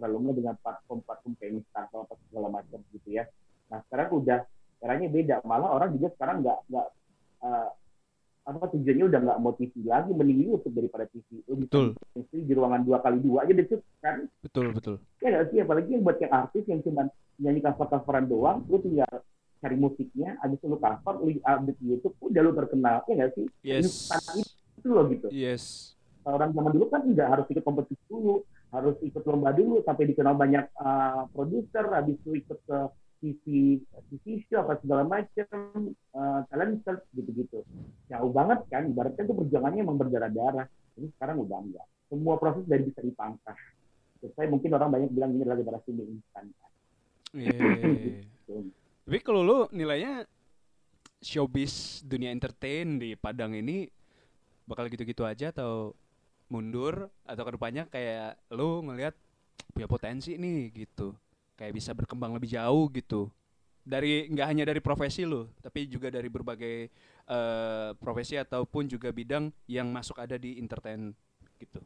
[0.00, 3.24] terlalu nge dengan platform-platform kayak Instagram atau segala macam gitu ya.
[3.68, 4.38] Nah sekarang udah
[4.78, 5.36] caranya beda.
[5.42, 6.86] Malah orang juga sekarang nggak nggak
[7.42, 7.68] uh,
[8.46, 11.42] apa tujuannya udah nggak mau TV lagi, mending YouTube daripada TV.
[11.50, 11.98] Lu Betul.
[12.14, 13.66] bikin di ruangan dua kali dua aja deh
[13.98, 14.96] kan Betul, betul.
[15.18, 18.78] ya nggak sih apalagi yang buat yang artis yang cuma nyanyi cover coveran doang lu
[18.78, 19.10] tinggal
[19.58, 23.46] cari musiknya abis lu cover lu update di YouTube udah lu terkenal ya nggak sih
[23.60, 24.08] Yes.
[24.78, 25.92] Itu loh gitu Yes.
[26.22, 30.34] orang zaman dulu kan nggak harus ikut kompetisi dulu harus ikut lomba dulu sampai dikenal
[30.34, 32.78] banyak uh, produser habis itu ikut ke
[33.20, 33.78] TV
[34.12, 37.64] TV show apa segala macam uh, talent search gitu-gitu.
[38.12, 40.66] Jauh banget kan ibaratnya itu perjuangannya emang berdarah-darah.
[40.96, 41.86] Ini sekarang udah enggak.
[42.08, 43.58] Semua proses dari bisa dipangkas.
[44.26, 46.46] Saya mungkin orang banyak bilang ini adalah generasi mie instan
[47.36, 47.52] Yeah.
[48.46, 48.72] Gitu.
[49.04, 50.24] Tapi kalau lu nilainya
[51.20, 53.90] showbiz dunia entertain di Padang ini
[54.64, 55.92] bakal gitu-gitu aja atau
[56.48, 57.12] mundur?
[57.28, 59.12] Atau ke depannya kayak lu ngelihat
[59.76, 61.12] punya potensi nih gitu
[61.56, 63.32] kayak bisa berkembang lebih jauh gitu.
[63.86, 66.90] Dari nggak hanya dari profesi lu tapi juga dari berbagai
[67.26, 71.14] eh, profesi ataupun juga bidang yang masuk ada di entertain
[71.58, 71.80] gitu.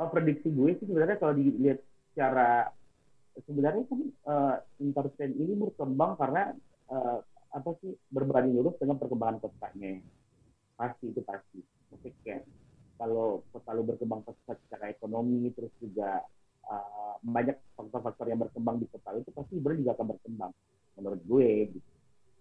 [0.00, 1.78] Oh, prediksi gue sih sebenarnya kalau dilihat
[2.10, 2.74] secara
[3.46, 6.52] sebenarnya kan uh, entertain ini berkembang karena
[6.90, 10.02] uh, apa sih berberani lurus dengan perkembangan kotanya.
[10.74, 11.60] Pasti itu pasti
[13.02, 16.22] kalau kota lu berkembang pesat secara ekonomi terus juga
[16.70, 20.52] uh, banyak faktor-faktor yang berkembang di kota itu pasti sebenarnya juga akan berkembang
[20.94, 21.90] menurut gue gitu.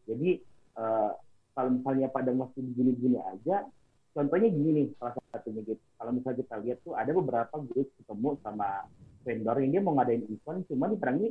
[0.05, 0.29] jadi
[0.77, 1.11] uh,
[1.57, 3.65] kalau misalnya Padang masih begini-begini aja
[4.13, 8.29] contohnya gini nih salah satunya gitu kalau misalnya kita lihat tuh ada beberapa gue ketemu
[8.45, 8.85] sama
[9.25, 11.29] vendor yang dia mau ngadain event cuma di Padang ini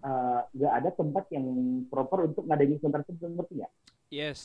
[0.00, 1.46] eh, nggak ada tempat yang
[1.92, 3.72] proper untuk ngadain event tersebut ngerti nggak?
[4.08, 4.42] yes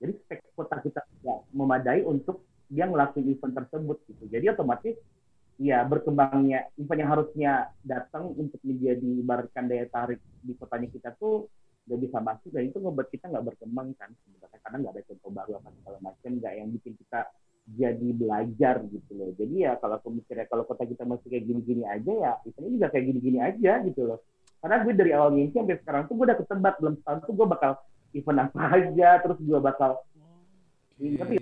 [0.00, 4.24] Jadi spek kota kita nggak memadai untuk dia ngelakuin event tersebut gitu.
[4.32, 4.96] Jadi otomatis
[5.60, 7.52] ya berkembangnya event yang harusnya
[7.84, 11.52] datang untuk menjadi ibaratkan daya tarik di kotanya kita tuh
[11.84, 14.58] nggak bisa masuk dan itu ngebuat kita nggak berkembang kan sebenarnya.
[14.64, 17.20] Karena nggak ada contoh baru apa segala macam nggak yang bikin kita
[17.76, 19.30] jadi belajar gitu loh.
[19.36, 23.04] Jadi ya kalau mikirnya kalau kota kita masih kayak gini-gini aja ya eventnya juga kayak
[23.12, 24.18] gini-gini aja gitu loh.
[24.60, 27.46] Karena gue dari awal nginci sampai sekarang tuh gue udah ketebak belum setahun tuh gue
[27.48, 27.72] bakal
[28.12, 30.00] event apa aja terus gue bakal
[30.96, 31.40] Tapi-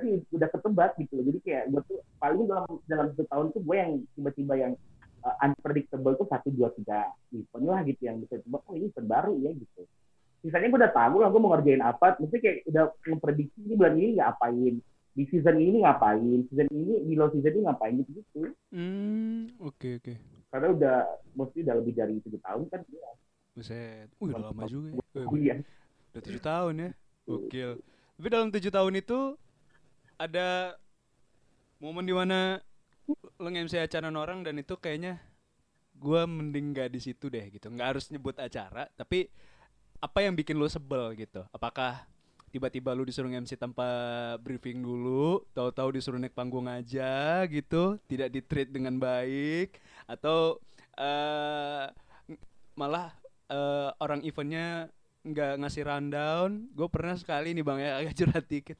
[0.00, 1.24] tapi udah ketebak gitu loh.
[1.28, 4.72] Jadi kayak gue tuh paling dalam dalam satu tahun tuh gue yang tiba-tiba yang
[5.20, 9.04] uh, unpredictable tuh satu dua tiga event lah gitu yang bisa tebak oh ini event
[9.04, 9.82] baru ya gitu.
[10.40, 12.16] Sisanya gue udah tahu lah gue mau ngerjain apa.
[12.16, 14.74] Mesti kayak udah memprediksi ini bulan ini ngapain
[15.10, 18.40] di season ini ngapain season ini di low season ini ngapain gitu gitu
[18.70, 20.14] Hmm, oke oke.
[20.48, 20.96] karena udah
[21.34, 23.10] mesti udah lebih dari tujuh tahun kan ya,
[23.60, 24.08] Buset.
[24.16, 25.24] Wih, udah lama juga ya.
[25.28, 25.60] Kuliah
[26.16, 26.90] Udah tujuh tahun ya.
[27.28, 27.70] Gokil.
[28.16, 29.36] Tapi dalam tujuh tahun itu
[30.16, 30.74] ada
[31.76, 32.64] momen di mana
[33.36, 35.20] lo nge-MC acara orang dan itu kayaknya
[36.00, 37.68] gua mending gak di situ deh gitu.
[37.68, 39.28] Nggak harus nyebut acara, tapi
[40.00, 41.44] apa yang bikin lo sebel gitu?
[41.52, 42.08] Apakah
[42.50, 43.86] tiba-tiba lu disuruh MC tanpa
[44.40, 49.76] briefing dulu, tahu-tahu disuruh naik panggung aja gitu, tidak di-treat dengan baik
[50.08, 50.56] atau
[50.96, 51.86] eh
[52.74, 53.19] malah
[53.50, 54.88] eh, orang eventnya
[55.26, 56.70] nggak ngasih rundown.
[56.72, 58.78] Gue pernah sekali nih bang ya agak curhat dikit.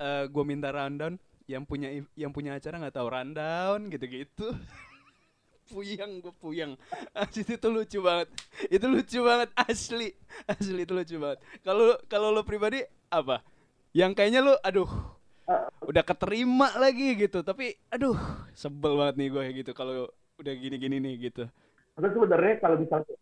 [0.00, 4.52] Eh gue minta rundown yang punya yang punya acara nggak tahu rundown gitu-gitu.
[5.64, 6.76] Puyang gue puyang
[7.16, 8.28] asli itu lucu banget.
[8.68, 10.12] Itu lucu banget asli.
[10.44, 11.40] Asli itu lucu banget.
[11.64, 13.40] Kalau kalau lo pribadi apa?
[13.96, 14.90] Yang kayaknya lo aduh
[15.88, 17.40] udah keterima lagi gitu.
[17.40, 18.16] Tapi aduh
[18.52, 21.48] sebel banget nih gue gitu kalau udah gini-gini nih gitu.
[21.96, 23.14] Terus sebenarnya kalau misalnya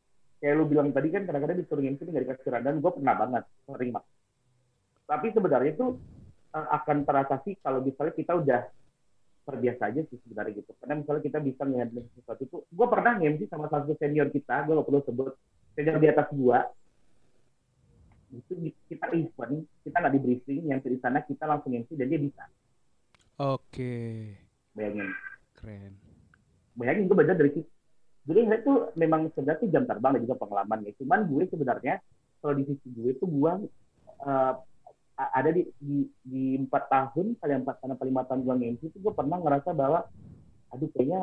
[0.43, 4.01] kayak lu bilang tadi kan kadang-kadang disuruh MC nggak dikasih rundown, gue pernah banget terima.
[5.07, 5.87] Tapi sebenarnya itu
[6.51, 8.61] eh, akan teratasi kalau misalnya kita udah
[9.47, 10.75] terbiasa aja sih sebenarnya gitu.
[10.83, 14.75] Karena misalnya kita bisa ngehandle sesuatu itu, gue pernah nge-MC sama satu senior kita, gue
[14.75, 15.35] gak perlu sebut
[15.79, 16.67] senior di atas gua.
[18.35, 18.53] Itu
[18.91, 22.43] kita event, kita nggak di briefing, yang di sana kita langsung MC dan dia bisa.
[23.39, 23.95] oke
[24.73, 25.09] Bayangin,
[25.53, 25.93] keren
[26.77, 27.69] bayangin gue belajar dari situ.
[28.23, 30.93] Jadi itu memang sebenarnya tuh jam terbang dan juga pengalaman ya.
[31.03, 31.95] Cuman gue sebenarnya
[32.39, 33.53] kalau di sisi gue itu gue
[35.19, 35.63] a- ada di,
[36.23, 39.71] di empat tahun kali empat tahun apa lima tahun gue nge-MC itu gue pernah ngerasa
[39.77, 40.01] bahwa
[40.73, 41.21] aduh kayaknya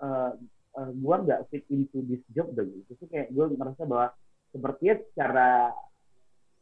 [0.00, 0.32] eh,
[0.78, 2.94] eh, gue nggak fit into this job deh gitu.
[2.96, 4.06] Terus kayak gue ngerasa bahwa
[4.50, 5.48] sepertinya secara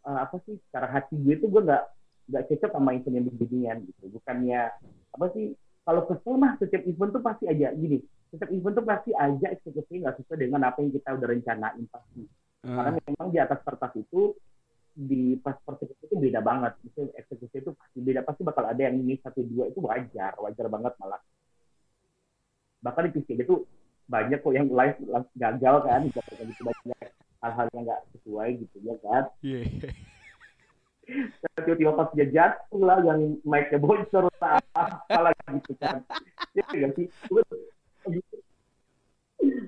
[0.09, 1.85] eh, apa sih secara hati gue tuh gue nggak
[2.27, 4.75] nggak cocok sama event yang beginian gitu bukannya
[5.15, 5.55] apa sih
[5.87, 8.03] kalau kesel mah setiap event tuh pasti aja gini
[8.37, 12.23] setiap event tuh pasti aja eksekusi nggak sesuai dengan apa yang kita udah rencanain pasti.
[12.61, 14.37] Karena Ah, memang di atas kertas itu
[14.97, 16.73] di pas persekusi itu beda banget.
[16.85, 20.67] Itu eksekusi itu pasti beda pasti bakal ada yang ini satu dua itu wajar wajar
[20.69, 21.21] banget malah.
[22.85, 23.65] Bahkan di PCD itu
[24.07, 24.99] banyak kok yang live
[25.35, 27.07] gagal kan Kayak gitu banyak
[27.43, 29.25] hal-hal yang nggak sesuai gitu ya kan?
[29.43, 29.91] Iya, iya.
[31.63, 35.31] tiba-tiba pas dia jatuh lah yang mic-nya bocor lah apalah
[35.63, 36.03] gitu kan.
[36.55, 37.07] Ya nggak sih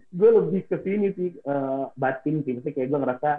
[0.08, 2.58] gue, lebih ke sini sih eh, batin sih.
[2.58, 3.30] Maksudnya kayak gue ngerasa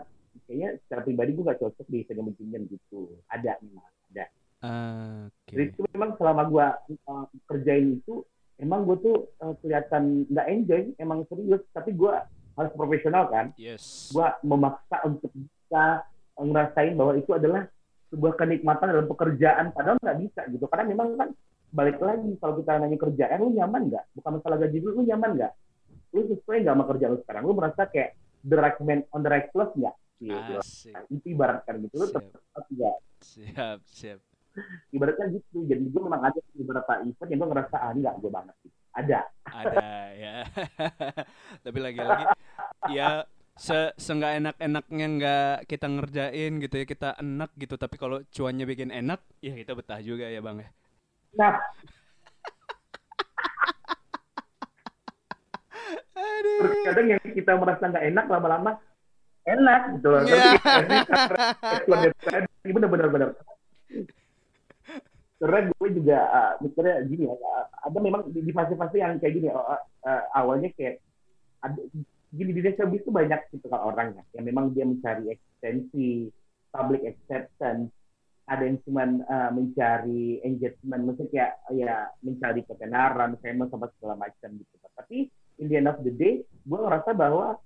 [0.45, 3.19] kayaknya secara pribadi gue gak cocok di event beginian gitu.
[3.27, 4.25] Ada memang ada.
[4.59, 5.71] Ah, jadi Oke.
[5.71, 8.23] itu memang selama gue eh, kerjain itu
[8.59, 11.63] emang gue tuh eh, kelihatan nggak enjoy emang serius.
[11.71, 12.13] Tapi gue
[12.59, 13.55] harus profesional kan.
[13.55, 14.12] Yes.
[14.12, 16.03] gue memaksa untuk bisa
[16.39, 17.67] ngerasain bahwa itu adalah
[18.09, 20.65] sebuah kenikmatan dalam pekerjaan padahal nggak bisa gitu.
[20.67, 21.29] Karena memang kan
[21.69, 24.05] balik lagi kalau kita nanya kerjaan lu nyaman nggak?
[24.17, 25.53] Bukan masalah gaji lu lu nyaman nggak?
[26.15, 27.43] Lu sesuai nggak sama kerjaan lu sekarang?
[27.45, 28.10] Lu merasa kayak
[28.45, 29.95] the right man on the right place nggak?
[30.19, 30.53] Gitu.
[30.60, 30.93] Asik.
[31.13, 31.95] itu ibaratkan gitu.
[32.01, 34.19] Lu tetap nggak Siap, siap.
[34.91, 35.63] ibaratnya gitu.
[35.63, 39.19] Jadi gue memang ada beberapa event yang gue ngerasa ah nggak gue banget gitu ada.
[39.47, 40.36] Ada ya.
[41.65, 42.25] Tapi lagi-lagi
[42.91, 43.23] ya
[43.60, 47.75] se seenggak enak-enaknya nggak kita ngerjain gitu ya kita enak gitu.
[47.79, 50.69] Tapi kalau cuannya bikin enak ya kita betah juga ya bang ya
[51.38, 51.62] nah
[56.60, 58.72] terkadang yang kita merasa nggak enak lama-lama
[59.48, 60.22] enak gitu loh.
[60.26, 60.46] Iya.
[61.88, 63.30] Tapi ini benar-benar benar.
[65.39, 69.48] Karena gue juga uh, mikirnya gini ya, uh, ada memang di, fase-fase yang kayak gini
[69.48, 71.00] uh, uh, awalnya kayak
[71.63, 71.80] ada
[72.36, 76.28] gini di desa itu banyak gitu kan orang ya, yang memang dia mencari ekstensi,
[76.76, 77.88] public acceptance,
[78.49, 81.93] ada yang cuman uh, mencari engagement, maksudnya kayak ya
[82.25, 84.75] mencari ketenaran, famous sama segala macam gitu.
[84.97, 85.29] Tapi
[85.62, 87.62] in the end of the day, gue ngerasa bahwa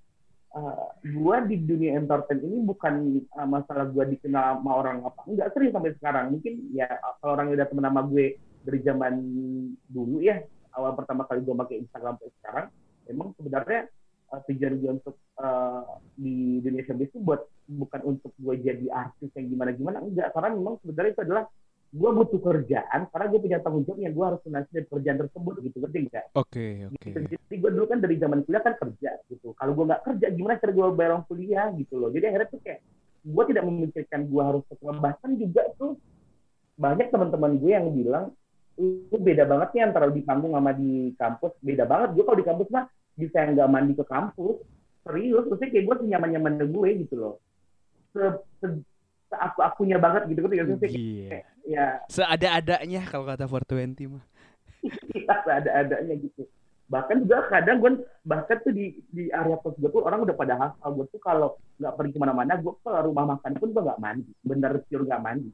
[0.53, 5.49] uh, gue di dunia entertain ini bukan uh, masalah gue dikenal sama orang apa enggak
[5.53, 6.87] serius sampai sekarang mungkin ya
[7.19, 8.25] kalau orang yang udah temen sama gue
[8.63, 9.13] dari zaman
[9.89, 10.39] dulu ya
[10.77, 12.65] awal pertama kali gue pakai Instagram sampai sekarang
[13.09, 13.81] emang sebenarnya
[14.49, 19.45] tujuan gue untuk uh, di dunia showbiz itu buat bukan untuk gue jadi artis yang
[19.49, 21.43] gimana gimana enggak karena memang sebenarnya itu adalah
[21.93, 25.53] gue butuh kerjaan karena gue punya tanggung jawab yang gue harus lunasi dari pekerjaan tersebut
[25.61, 27.17] gitu ngerti nggak oke oke gitu.
[27.29, 29.47] Jadi gue dulu kan dari zaman kuliah kan kerja gitu.
[29.53, 32.09] Kalau gue nggak kerja, gimana cara gue bayar uang kuliah gitu loh.
[32.09, 32.79] Jadi akhirnya tuh kayak
[33.23, 34.97] gue tidak memikirkan gue harus sekolah.
[34.97, 35.91] Bahkan juga tuh
[36.73, 38.25] banyak teman-teman gue yang bilang
[38.73, 41.53] itu beda banget nih antara di panggung sama di kampus.
[41.61, 42.17] Beda banget.
[42.17, 42.85] Gue kalau di kampus mah
[43.17, 44.61] bisa nggak mandi ke kampus.
[45.03, 47.35] Serius, terusnya kayak gue senyaman-nyaman gue gitu loh.
[48.15, 48.23] Se,
[48.63, 48.67] se,
[49.35, 51.39] aku akunya banget gitu kan kayak Iya.
[51.65, 54.23] ya Seada-adanya kalau kata 420 mah.
[54.83, 56.43] kita ada-adanya gitu
[56.91, 57.91] bahkan juga kadang gue
[58.27, 61.55] bahkan tuh di di area kos gue tuh orang udah pada hafal gue tuh kalau
[61.79, 65.23] nggak pergi ke mana-mana gue ke rumah makan pun gue nggak mandi bener pure nggak
[65.23, 65.49] mandi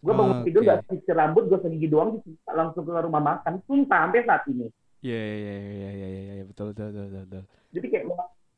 [0.00, 0.44] gue bangun Oke.
[0.48, 4.66] tidur nggak sisir rambut gue segigi doang langsung ke rumah makan sumpah sampai saat ini
[5.00, 7.42] Iya iya iya iya iya iya iya, betul betul betul betul.
[7.72, 8.04] jadi kayak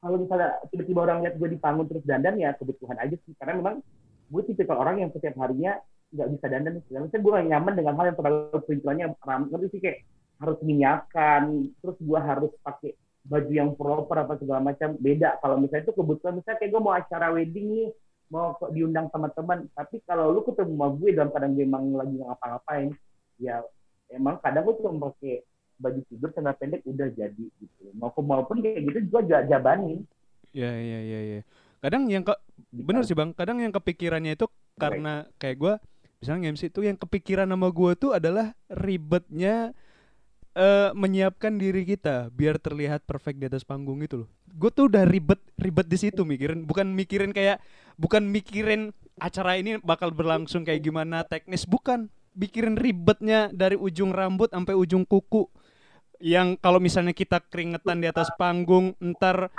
[0.02, 3.32] kalau misalnya tiba-tiba orang lihat gue di panggung terus dandan ya kebutuhan aja sih.
[3.38, 3.78] Karena memang
[4.26, 5.78] gue tipikal orang yang setiap harinya
[6.10, 6.82] nggak bisa dandan.
[6.90, 9.98] Segala macam gue nggak nyaman dengan hal yang terlalu perintilannya ram ngerti sih kayak
[10.42, 11.42] harus minyakan
[11.78, 14.98] terus gue harus pakai baju yang proper apa segala macam.
[14.98, 16.34] Beda kalau misalnya itu kebutuhan.
[16.42, 17.88] Misalnya kayak gue mau acara wedding nih
[18.32, 22.16] mau diundang sama teman tapi kalau lu ketemu sama gue dalam keadaan gue emang lagi
[22.16, 22.88] ngapa-ngapain
[23.36, 23.60] ya
[24.08, 25.44] emang kadang gue cuma pakai
[25.82, 30.06] baju tidur celana pendek udah jadi gitu maupun maupun kayak gitu juga ja- jabanin
[30.52, 31.40] Iya iya iya iya.
[31.80, 32.36] Kadang yang ke
[32.70, 35.74] bener sih Bang, kadang yang kepikirannya itu karena kayak gua
[36.20, 39.72] misalnya MC itu yang kepikiran sama gua tuh adalah ribetnya
[40.52, 44.28] eh menyiapkan diri kita biar terlihat perfect di atas panggung itu loh.
[44.52, 47.64] Gue tuh udah ribet ribet di situ mikirin, bukan mikirin kayak
[47.96, 52.12] bukan mikirin acara ini bakal berlangsung kayak gimana teknis, bukan.
[52.32, 55.48] Mikirin ribetnya dari ujung rambut sampai ujung kuku.
[56.22, 59.50] Yang kalau misalnya kita keringetan di atas panggung, ntar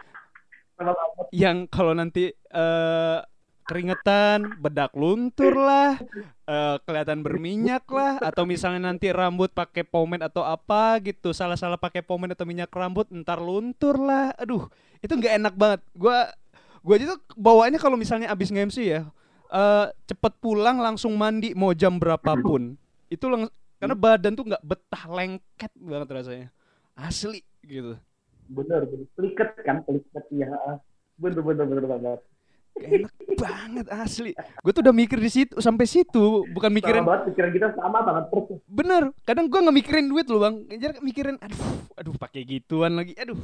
[1.35, 3.19] yang kalau nanti eh
[3.63, 5.95] keringetan, bedak luntur lah,
[6.47, 12.03] eh, kelihatan berminyak lah, atau misalnya nanti rambut pakai pomade atau apa gitu, salah-salah pakai
[12.03, 14.67] pomade atau minyak rambut, ntar luntur lah, aduh,
[14.99, 15.79] itu nggak enak banget.
[15.95, 16.27] Gua,
[16.83, 19.07] gua aja tuh bawaannya kalau misalnya abis nge-MC ya,
[19.47, 22.75] eh cepet pulang langsung mandi mau jam berapapun,
[23.07, 23.23] itu
[23.83, 26.47] karena badan tuh nggak betah lengket banget rasanya,
[26.95, 27.99] asli gitu.
[28.47, 30.51] bener bener peliket kan peliket ya
[31.19, 32.19] bener bener bener banget
[32.73, 34.31] enak banget asli.
[34.65, 37.99] Gue tuh udah mikir di situ sampai situ, bukan mikirin Sama banget pikiran kita sama
[38.01, 38.59] banget persis.
[38.65, 39.03] bener.
[39.23, 41.61] Kadang gue nggak mikirin duit loh bang, jadi mikirin aduh,
[41.93, 43.37] aduh pakai gituan lagi, aduh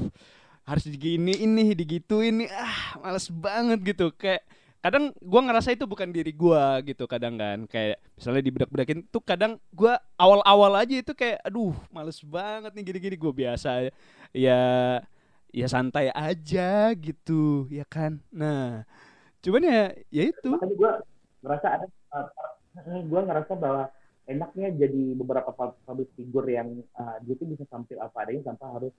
[0.66, 4.10] harus digini ini digituin nih, ah males banget gitu.
[4.18, 4.42] Kayak
[4.80, 7.68] kadang gue ngerasa itu bukan diri gue gitu kadang kan.
[7.68, 13.16] Kayak misalnya dibedak-bedakin tuh kadang gue awal-awal aja itu kayak aduh males banget nih gini-gini.
[13.20, 13.92] Gue biasa
[14.32, 14.62] ya
[15.50, 18.24] ya santai aja gitu ya kan?
[18.32, 18.88] Nah
[19.44, 20.52] cuman ya ya itu.
[20.52, 20.92] Makanya gue
[21.40, 21.88] ngerasa ada,
[23.04, 23.84] gue ngerasa bahwa
[24.28, 28.78] enaknya jadi beberapa pub- public figure yang uh, dia tuh bisa tampil apa adanya tanpa
[28.78, 28.94] harus.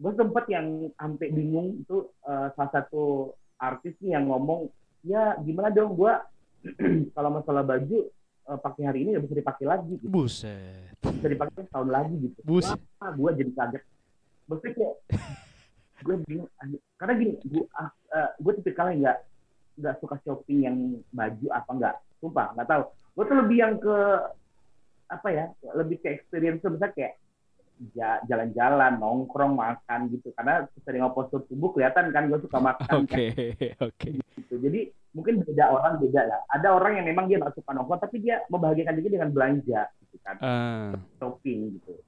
[0.00, 4.66] Gue sempet yang sampai bingung itu uh, salah satu artis nih yang ngomong
[5.06, 5.94] ya gimana dong?
[5.94, 6.14] Gue
[7.14, 8.08] kalau masalah baju
[8.46, 10.06] uh, pakai hari ini nggak bisa dipakai lagi gitu.
[10.10, 10.94] buset.
[11.02, 12.38] Bisa dipakai tahun lagi gitu.
[12.46, 12.78] Buset.
[12.98, 13.82] Wah, gue jadi kaget?
[14.46, 14.96] Maksudnya kayak
[16.06, 16.50] gue bingung
[16.98, 19.18] karena gini gue uh, gue tipikalnya nggak
[19.78, 20.76] nggak suka shopping yang
[21.14, 22.82] baju apa enggak sumpah nggak tahu.
[23.12, 23.96] Gue tuh lebih yang ke
[25.12, 25.44] apa ya
[25.76, 27.21] lebih ke experience misalnya kayak
[28.28, 30.30] jalan-jalan nongkrong makan gitu.
[30.34, 33.20] Karena sering postur tubuh kelihatan kan gue suka makan oke kan,
[33.82, 34.54] oke gitu.
[34.62, 34.80] Jadi
[35.12, 36.40] mungkin beda orang beda lah.
[36.52, 40.16] Ada orang yang memang dia nggak suka nongkrong tapi dia membahagiakan diri dengan belanja gitu
[40.22, 40.36] kan.
[40.40, 41.98] Ah, shopping gitu.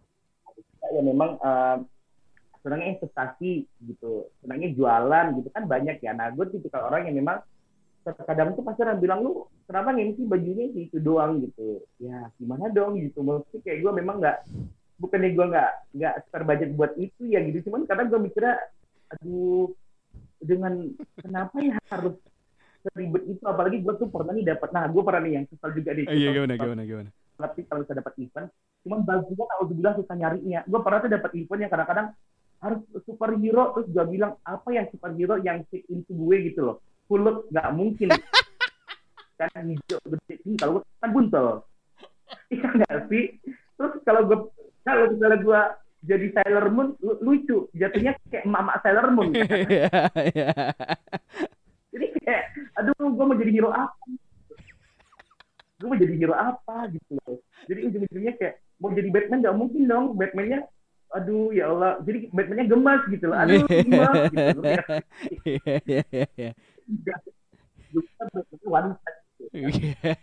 [0.92, 1.76] Ya memang eh,
[2.64, 6.16] senangnya investasi gitu, senangnya jualan gitu kan banyak ya.
[6.16, 7.44] Nah gue tipikal orang yang memang
[8.04, 11.84] terkadang tuh pasti orang bilang lu kenapa ngemsi bajunya gitu doang gitu.
[12.00, 13.20] Ya gimana dong gitu.
[13.20, 14.38] Maksudnya kayak gue memang nggak
[14.98, 16.14] bukannya gue nggak nggak
[16.46, 17.70] budget buat itu ya gitu.
[17.70, 18.56] Cuman kadang gue mikirnya
[19.14, 19.70] aduh
[20.40, 22.14] dengan kenapa ya harus
[22.84, 23.42] seribet itu?
[23.44, 26.04] Apalagi gue tuh pernah nih dapat nah gue pernah nih yang kesal juga deh.
[26.06, 27.10] Iya gimana gimana gimana?
[27.34, 28.48] Tapi kalau bisa dapat event
[28.84, 32.08] cuman bajunya kalau bilang susah nyarinya gue pernah tuh dapat event yang kadang-kadang
[32.60, 36.52] harus superhero terus gue bilang apa yang superhero yang fit into gue?
[36.52, 36.76] gitu loh.
[37.12, 38.08] Look nggak mungkin.
[39.38, 40.34] Kan hijau gede.
[40.46, 41.66] Ih, kalau gue kan buntel.
[42.54, 43.24] Iya nggak sih
[43.74, 44.38] terus kalau gue
[44.84, 45.60] kalau misalnya gue
[46.04, 47.58] jadi Sailor Moon lu- lucu.
[47.72, 49.32] Jatuhnya kayak mama Sailor Moon.
[49.32, 49.40] Kan?
[49.64, 49.88] Iya,
[50.32, 50.48] iya.
[51.94, 52.42] jadi kayak
[52.76, 54.04] aduh gue mau jadi hero apa?
[55.80, 56.76] Gue mau jadi hero apa?
[56.92, 57.40] Gitu loh.
[57.64, 60.04] Jadi ujung-ujungnya kayak mau jadi Batman nggak mungkin dong.
[60.20, 60.60] Batmannya
[61.14, 61.96] aduh ya Allah.
[62.04, 63.36] Jadi Batmannya gemas gitu loh.
[63.40, 64.74] Aduh gemas gitu loh.
[65.44, 66.02] Iya, iya,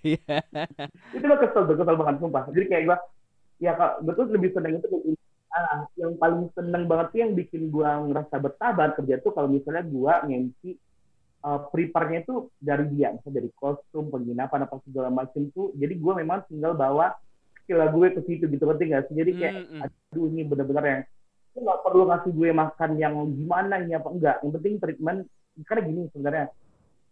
[0.04, 0.28] iya,
[1.16, 2.44] itu gue kesel gue kesel banget sumpah.
[2.52, 2.98] Jadi kayak gue
[3.62, 4.88] ya kak gue tuh lebih seneng itu
[5.54, 9.48] ah, yang paling seneng banget tuh yang bikin gue ngerasa betah banget kerja tuh kalau
[9.48, 10.72] misalnya gue ngemsi
[11.46, 15.74] uh, prepare-nya itu dari dia, misalnya dari kostum, penginapan apa segala macam tuh.
[15.78, 17.14] Jadi gue memang tinggal bawa
[17.62, 19.16] skill gue ke situ gitu ngerti nggak sih?
[19.18, 19.82] Jadi kayak Mm, mm.
[19.86, 21.02] aduh ini bener-bener yang
[21.52, 24.36] nggak perlu ngasih gue makan yang gimana ini apa enggak.
[24.42, 25.20] Yang penting treatment
[25.68, 26.46] karena gini sebenarnya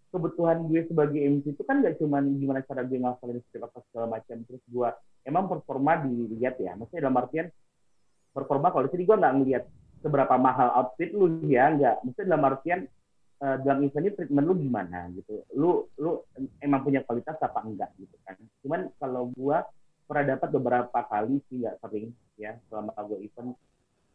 [0.09, 4.05] kebutuhan gue sebagai MC itu kan nggak cuman gimana cara gue ngafalin script apa segala
[4.19, 4.37] macam.
[4.45, 4.89] Terus gue
[5.25, 6.73] emang performa dilihat ya.
[6.75, 7.47] Maksudnya dalam artian
[8.33, 9.63] performa kalau di sini gue nggak ngelihat
[9.99, 12.79] seberapa mahal outfit lu ya nggak maksudnya dalam artian
[13.43, 15.33] eh, dalam event ini treatment lu gimana gitu.
[15.53, 15.69] Lu
[16.01, 16.11] lu
[16.59, 18.35] emang punya kualitas apa enggak gitu kan.
[18.65, 19.67] Cuman kalau gua
[20.09, 22.09] pernah dapat beberapa kali sih nggak sering
[22.41, 23.53] ya selama gue event.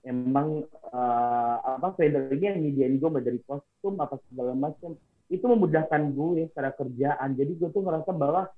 [0.04, 4.98] Emang eh, apa ini yang nyediain gue dari kostum apa segala macam
[5.33, 7.29] itu memudahkan gue secara kerjaan.
[7.37, 8.49] Jadi gue tuh ngerasa bahwa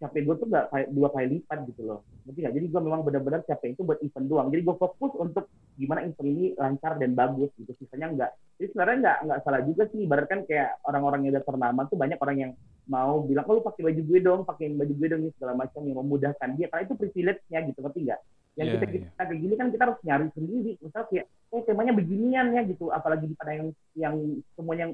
[0.00, 2.00] capek gue tuh nggak kayak dua kali lipat gitu loh.
[2.24, 2.54] Ngerti nggak?
[2.56, 4.48] Jadi gue memang benar-benar capek itu buat event doang.
[4.48, 5.44] Jadi gue fokus untuk
[5.76, 7.72] gimana event ini lancar dan bagus gitu.
[7.76, 10.04] Sisanya enggak jadi sebenarnya nggak nggak salah juga sih.
[10.04, 12.52] Ibarat kan kayak orang-orang yang udah ternama tuh banyak orang yang
[12.92, 15.96] mau bilang oh lu pakai baju gue dong pakai baju gue dong segala macam yang
[16.04, 16.68] memudahkan dia.
[16.68, 18.20] Karena itu privilege-nya gitu ngerti nggak?
[18.60, 19.00] Yang Iya, kita iya.
[19.08, 20.72] kita kayak gini kan kita harus nyari sendiri.
[20.76, 22.84] Misal kayak oh temanya beginian ya gitu.
[22.92, 24.14] Apalagi di pada yang yang
[24.52, 24.86] semuanya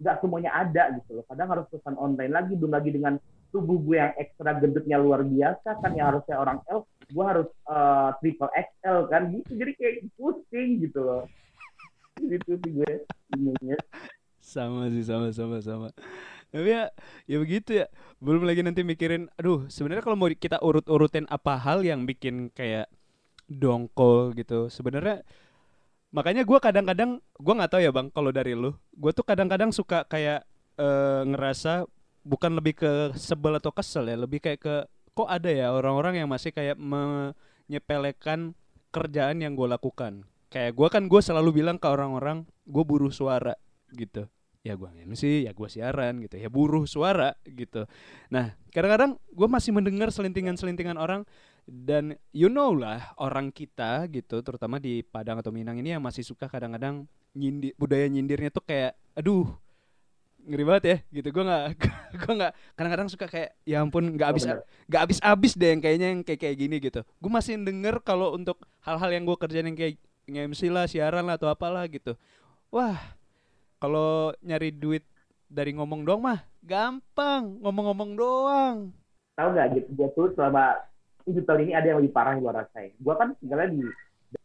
[0.00, 1.24] nggak semuanya ada gitu loh.
[1.28, 3.16] Kadang harus pesan online lagi belum lagi dengan
[3.54, 8.10] tubuh gue yang ekstra gendutnya luar biasa kan yang harusnya orang L gue harus eh,
[8.20, 9.22] triple XL kan.
[9.32, 11.22] Gitu jadi kayak pusing gitu loh.
[12.20, 12.92] Gitu sih gue
[13.32, 13.78] bingungnya
[14.40, 15.88] sama sih sama sama sama.
[16.54, 16.84] Tapi ya
[17.26, 17.86] ya begitu ya.
[18.22, 22.86] Belum lagi nanti mikirin aduh sebenarnya kalau mau kita urut-urutin apa hal yang bikin kayak
[23.46, 25.22] dongkol gitu sebenarnya
[26.14, 30.06] makanya gua kadang-kadang gua nggak tahu ya bang kalau dari lu gue tuh kadang-kadang suka
[30.08, 30.46] kayak
[30.78, 31.84] eh, ngerasa
[32.26, 34.74] bukan lebih ke sebel atau kesel ya lebih kayak ke
[35.16, 38.52] kok ada ya orang-orang yang masih kayak menyepelekan
[38.92, 40.28] kerjaan yang gue lakukan.
[40.52, 43.56] Kayak gua kan gue selalu bilang ke orang-orang gue buruh suara
[43.96, 44.28] gitu.
[44.66, 47.88] Ya gua MC ya gua siaran gitu ya buruh suara gitu.
[48.28, 51.24] Nah kadang-kadang gue masih mendengar selintingan-selintingan orang
[51.66, 56.22] dan you know lah orang kita gitu terutama di Padang atau Minang ini yang masih
[56.22, 59.50] suka kadang-kadang nyindir budaya nyindirnya tuh kayak aduh
[60.46, 61.28] ngeri banget ya gitu.
[61.34, 61.64] Gue nggak
[62.22, 64.44] gue nggak kadang-kadang suka kayak ya ampun nggak habis
[64.86, 67.02] nggak habis habis deh yang kayaknya yang kayak kayak gini gitu.
[67.18, 69.98] Gue masih denger kalau untuk hal-hal yang gue kerjain yang kayak
[70.30, 72.14] nge-MC lah siaran lah atau apalah gitu.
[72.70, 72.94] Wah
[73.82, 75.02] kalau nyari duit
[75.50, 78.76] dari ngomong doang mah gampang ngomong-ngomong doang.
[79.34, 80.78] Tahu nggak gitu gue tuh selama
[81.26, 83.82] tahun ini ada yang lebih parah gue rasain gue kan tinggalnya di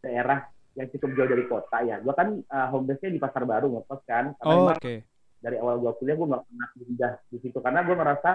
[0.01, 0.39] daerah
[0.75, 1.99] yang cukup jauh dari kota ya.
[1.99, 4.31] Gue kan uh, di pasar baru ngekos kan.
[4.39, 4.95] Karena oh, oke.
[5.41, 7.57] dari awal gue kuliah gue nggak pernah pindah di situ.
[7.59, 8.31] Karena gue ngerasa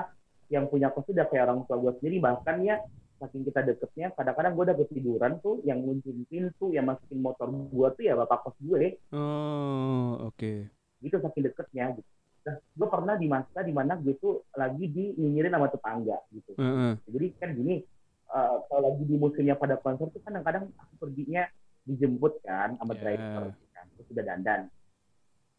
[0.53, 2.17] yang punya kos itu udah kayak orang tua gue sendiri.
[2.21, 2.77] Bahkan ya
[3.17, 7.89] saking kita deketnya kadang-kadang gue udah ketiduran tuh yang nguncin pintu yang masukin motor gue
[7.97, 9.01] tuh ya bapak kos gue.
[9.17, 10.53] Oh oke.
[11.01, 12.11] Gitu saking deketnya gitu.
[12.47, 16.53] Nah gue pernah di masa di mana gue tuh lagi di nyinyirin sama tetangga gitu.
[16.61, 16.93] Heeh.
[17.09, 17.96] jadi kan gini
[18.29, 21.47] eh, kalau lagi di musimnya pada konser tuh kadang-kadang aku perginya
[21.83, 23.01] dijemput kan sama Ya.
[23.01, 24.61] driver kan terus udah dandan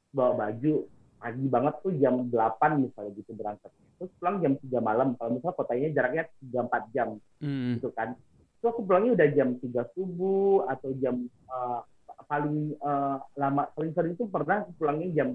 [0.10, 0.74] bawa baju
[1.18, 5.56] pagi banget tuh jam 8 misalnya gitu berangkat terus pulang jam 3 malam kalau misalnya
[5.56, 7.78] kotanya jaraknya 3-4 jam Mm.
[7.78, 8.18] gitu kan
[8.58, 11.80] terus aku pulangnya udah jam 3 subuh atau jam eh,
[12.26, 15.30] paling eh, lama paling sering itu pernah aku pulangnya jam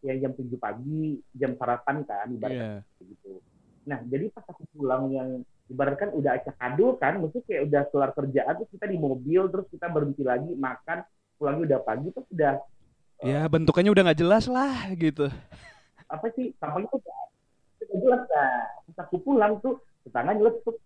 [0.00, 3.02] ya jam 7 pagi jam sarapan kan ibaratnya Iya.
[3.04, 3.42] gitu.
[3.84, 8.10] Nah, jadi pas aku pulang yang ibaratkan udah acak adul kan, maksudnya kayak udah keluar
[8.16, 11.04] kerjaan terus kita di mobil terus kita berhenti lagi makan,
[11.36, 12.52] pulangnya udah pagi terus udah
[13.18, 15.26] ya bentukannya udah nggak jelas lah gitu
[16.08, 17.02] apa sih sampahnya tuh
[17.88, 18.52] udah jelas lah.
[18.88, 20.76] Pas aku pulang tuh tetangga nyeletuk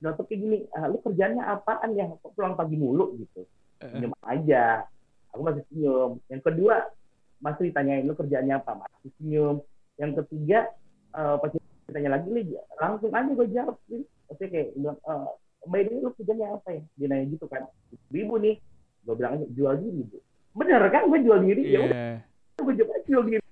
[0.00, 2.08] nyeletuk kayak gini, ah, lu kerjanya apaan ya?
[2.08, 3.44] Kok pulang pagi mulu gitu.
[3.84, 3.90] Eh.
[3.92, 4.86] Senyum aja.
[5.36, 6.10] Aku masih senyum.
[6.32, 6.76] Yang kedua,
[7.44, 8.72] masih ditanyain lu kerjaannya apa?
[8.80, 9.56] Masih senyum.
[10.00, 10.58] Yang ketiga,
[11.16, 11.50] eh, pas
[11.88, 12.42] ditanya lagi, Li,
[12.76, 13.76] langsung aja gue jawab.
[14.28, 15.28] Maksudnya kayak bilang, eh,
[15.68, 16.82] Mbak ini lu kerjanya apa ya?
[16.96, 17.62] Dia nanya gitu kan.
[18.12, 18.56] Ibu nih.
[19.02, 20.18] Gue bilang aja, jual diri, Bu.
[20.58, 21.62] Bener kan gue jual diri?
[21.64, 22.62] Ya udah, Iya.
[22.62, 23.42] gue aja jual diri.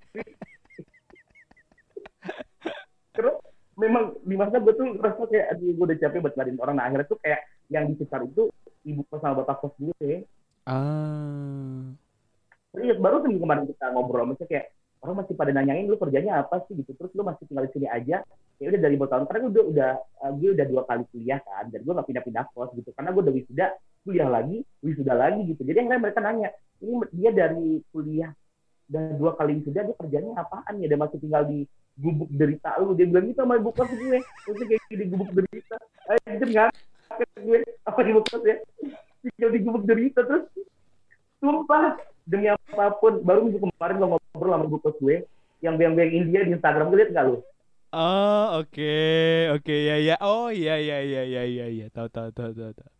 [3.17, 3.37] Terus
[3.77, 6.77] memang di masa gue tuh ngerasa kayak, aduh gue udah capek buat ngadain orang.
[6.77, 7.41] Nah akhirnya tuh kayak
[7.73, 8.53] yang disecar itu
[8.85, 10.25] ibu kos sama bapak kos gue.
[10.69, 11.89] ah
[12.77, 14.29] Serius, baru tuh kemarin kita ngobrol.
[14.29, 14.67] Maksudnya kayak,
[15.03, 16.97] orang masih pada nanyain lu kerjanya apa sih gitu.
[16.97, 18.25] Terus lu masih tinggal di sini aja.
[18.57, 21.69] Ya udah dari tahun karena gue udah, eh, gue udah dua kali kuliah kan.
[21.69, 22.91] Dan gue gak pindah-pindah kos gitu.
[22.97, 23.67] Karena gue udah wisuda,
[24.03, 25.63] kuliah lagi, wisuda lagi gitu.
[25.63, 26.49] Jadi akhirnya mereka nanya,
[26.81, 28.31] ini dia dari kuliah
[28.87, 30.87] dan dua kali wisuda dia kerjanya apaan ya?
[30.89, 32.97] Dia masih tinggal di gubuk derita lu.
[32.97, 34.19] Dia bilang gitu sama ibu kos gue.
[34.21, 35.77] Maksudnya kayak di gubuk derita.
[36.07, 36.71] Eh, itu nggak
[37.45, 38.57] gue apa di kos ya?
[39.21, 40.49] Tinggal di gubuk derita terus
[41.37, 45.25] sumpah demi apa pun baru minggu kemarin gue ngobrol sama ibu kos gue
[45.65, 47.41] yang biang-biang India di Instagram gue liat nggak lu?
[47.97, 48.97] oh oke
[49.57, 52.93] oke ya ya oh iya iya iya iya iya iya tahu tahu tahu tahu tahu.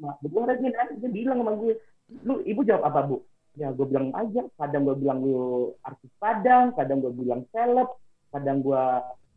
[0.00, 1.76] Nah, gue lagi nanti dia bilang sama gue,
[2.24, 3.16] lu ibu jawab apa bu?
[3.54, 7.88] Ya gue bilang aja, kadang gue bilang lu artis Padang, kadang gue bilang seleb,
[8.32, 8.82] kadang gue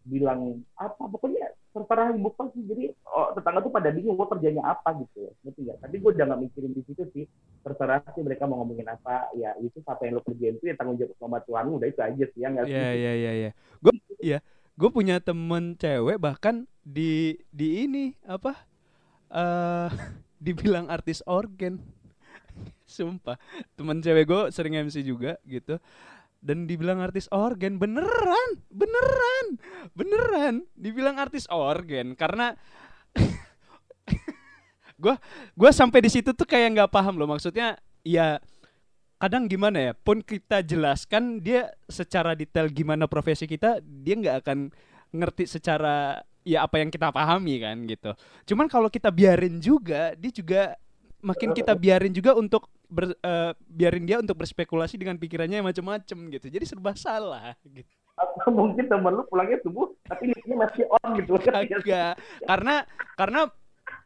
[0.08, 2.64] bilang apa, pokoknya terserah ibu kos sih.
[2.64, 5.78] Jadi oh, tetangga tuh pada bingung gue kerjanya apa gitu, ngerti nggak?
[5.84, 7.26] Tapi gue udah nggak mikirin di situ sih,
[7.64, 11.00] terserah sih mereka mau ngomongin apa, ya itu apa yang lo kerjain itu ya tanggung
[11.00, 12.76] jawab sama Tuhan udah itu aja sih, ya nggak sih?
[12.76, 13.52] Iya iya iya iya.
[13.80, 14.40] Gue iya,
[14.76, 18.54] gue punya temen cewek bahkan di di ini apa?
[19.34, 19.90] eh
[20.44, 21.80] dibilang artis organ.
[22.86, 23.40] Sumpah,
[23.80, 25.80] temen cewek gue sering MC juga gitu.
[26.44, 29.48] Dan dibilang artis organ beneran, beneran,
[29.96, 32.60] beneran dibilang artis organ karena
[35.04, 35.16] gue
[35.60, 37.76] gue sampai di situ tuh kayak nggak paham loh maksudnya
[38.08, 38.40] ya
[39.20, 44.72] kadang gimana ya pun kita jelaskan dia secara detail gimana profesi kita dia nggak akan
[45.12, 48.12] ngerti secara ya apa yang kita pahami kan gitu
[48.52, 50.62] cuman kalau kita biarin juga dia juga
[51.24, 56.18] makin kita biarin juga untuk ber- eh, biarin dia untuk berspekulasi dengan pikirannya yang macam-macam
[56.36, 61.18] gitu jadi serba salah gitu Atau mungkin temen lu pulangnya subuh, tapi liftnya masih on
[61.18, 61.34] gitu.
[61.50, 62.14] Kagak.
[62.46, 62.86] karena
[63.18, 63.50] karena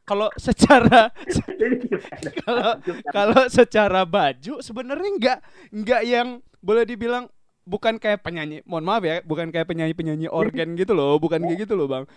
[0.07, 1.11] kalau secara
[2.47, 2.71] kalau
[3.11, 5.39] kalau secara baju sebenarnya nggak
[5.83, 7.27] nggak yang boleh dibilang
[7.67, 11.67] bukan kayak penyanyi mohon maaf ya bukan kayak penyanyi penyanyi organ gitu loh bukan kayak
[11.67, 12.07] gitu loh bang.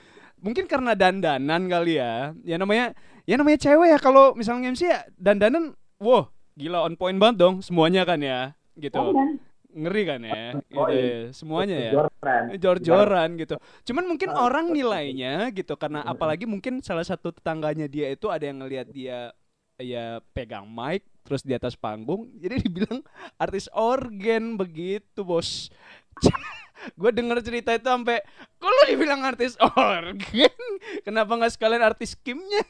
[0.41, 2.33] Mungkin karena dandanan kali ya.
[2.49, 2.97] Ya namanya
[3.29, 7.61] ya namanya cewek ya kalau misalnya MC ya dandanan wow gila on point banget dong
[7.61, 9.13] semuanya kan ya gitu
[9.71, 10.99] ngeri kan ya gitu Oh, ya.
[10.99, 11.19] iya.
[11.31, 11.93] semuanya ya
[12.59, 13.55] jor-joran gitu.
[13.87, 18.43] Cuman mungkin Ah, orang nilainya gitu karena apalagi mungkin salah satu tetangganya dia itu ada
[18.43, 19.31] yang ngelihat dia
[19.81, 23.01] ya pegang mic terus di atas panggung jadi dibilang
[23.41, 25.73] artis organ begitu bos
[27.01, 28.21] gue denger cerita itu sampai
[28.57, 30.53] kok lu dibilang artis organ
[31.07, 32.61] kenapa nggak sekalian artis kimnya.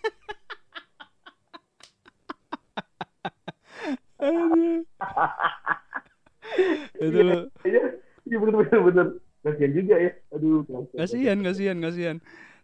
[7.04, 7.82] itu lu- Iya,
[8.26, 9.06] Iya bener bener bener.
[9.40, 10.10] Kasian juga ya.
[10.36, 10.62] Aduh.
[10.92, 12.16] Kasihan, kasihan, kasihan.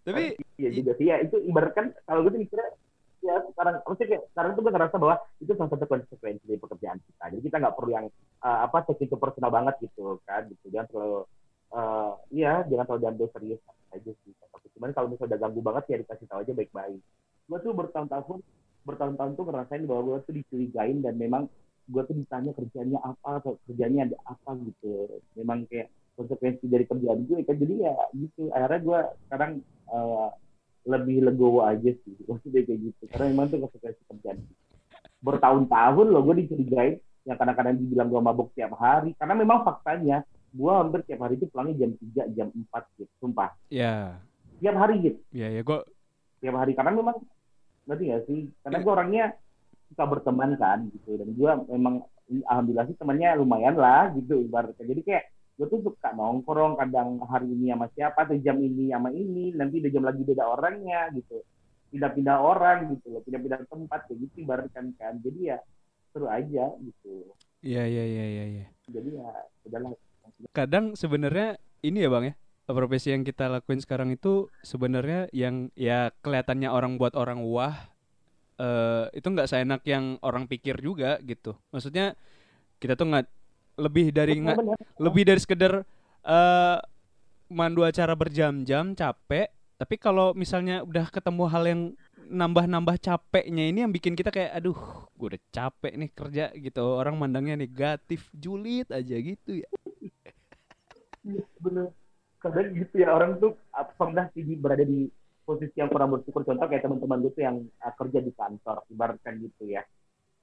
[0.05, 1.16] Tapi Iya juga sih ya.
[1.24, 2.68] Itu ibarat kan kalau gue tuh mikirnya
[3.24, 6.99] ya sekarang maksudnya kayak sekarang tuh gue ngerasa bahwa itu salah satu konsekuensi dari pekerjaan
[7.03, 7.24] kita.
[7.32, 8.07] Jadi kita nggak perlu yang
[8.45, 10.66] uh, apa itu personal banget gitu kan gitu.
[10.70, 11.18] Jangan terlalu
[11.74, 13.61] uh, iya jangan terlalu diambil serius
[13.91, 14.32] aja sih.
[14.37, 17.01] Tapi cuman kalau misalnya udah ganggu banget ya dikasih tahu aja baik-baik.
[17.51, 18.39] Gue tuh bertahun-tahun
[18.87, 21.51] bertahun-tahun tuh ngerasain bahwa gue tuh dicurigain dan memang
[21.87, 25.22] gue tuh ditanya kerjanya apa atau kerjanya ada apa gitu.
[25.39, 28.51] Memang kayak konsekuensi dari kerjaan gue kan jadi ya gitu.
[28.51, 29.53] Akhirnya gue sekarang
[29.91, 30.28] uh,
[30.87, 33.03] lebih legowo aja sih maksudnya kayak gitu.
[33.11, 34.39] Karena memang tuh konsekuensi kerjaan
[35.22, 36.95] bertahun-tahun loh gue dicurigain
[37.26, 39.14] yang kadang-kadang dibilang gue mabuk tiap hari.
[39.18, 40.26] Karena memang faktanya
[40.57, 43.51] gue hampir tiap hari itu pulangnya jam 3, jam 4 gitu sumpah.
[43.68, 44.16] Ya,
[44.59, 45.20] tiap hari gitu.
[45.30, 45.78] Ya ya gue
[46.41, 47.16] tiap hari karena memang
[47.87, 48.41] ngerti gak sih?
[48.66, 49.24] Karena gue orangnya
[49.91, 51.18] suka berteman kan gitu.
[51.18, 52.05] Dan gue memang
[52.47, 54.84] alhamdulillah sih temannya lumayan lah gitu ibaratnya.
[54.84, 55.24] Jadi kayak
[55.57, 59.80] gue tuh suka nongkrong kadang hari ini sama siapa atau jam ini sama ini nanti
[59.80, 61.43] udah jam lagi beda orangnya gitu.
[61.95, 63.20] Pindah-pindah orang gitu loh.
[63.24, 65.18] Pindah-pindah tempat kayak gitu ibaratkan kan.
[65.22, 65.59] Jadi ya
[66.11, 67.30] seru aja gitu.
[67.64, 68.45] Iya iya iya iya.
[68.47, 68.66] iya.
[68.87, 69.28] jadi ya
[69.66, 69.91] udahlah.
[70.53, 72.34] Kadang sebenarnya ini ya bang ya
[72.74, 77.95] profesi yang kita lakuin sekarang itu sebenarnya yang ya kelihatannya orang buat orang wah
[78.57, 81.57] eh itu nggak seenak yang orang pikir juga gitu.
[81.72, 82.16] Maksudnya
[82.80, 83.26] kita tuh nggak
[83.80, 84.78] lebih dari nggak Bener-bener.
[85.00, 85.72] lebih dari sekedar
[86.26, 86.78] eh
[87.52, 89.48] mandu acara berjam-jam capek.
[89.76, 91.82] Tapi kalau misalnya udah ketemu hal yang
[92.26, 94.74] nambah-nambah capeknya ini yang bikin kita kayak aduh
[95.14, 99.70] gue udah capek nih kerja gitu orang mandangnya negatif julid aja gitu ya
[101.26, 101.86] Iya, bener
[102.38, 104.30] kadang gitu ya orang tuh uh, pernah
[104.62, 105.11] berada di
[105.47, 106.42] posisi yang kurang bersyukur.
[106.42, 109.86] Contoh kayak teman-teman gue tuh yang uh, kerja di kantor ibaratkan gitu ya.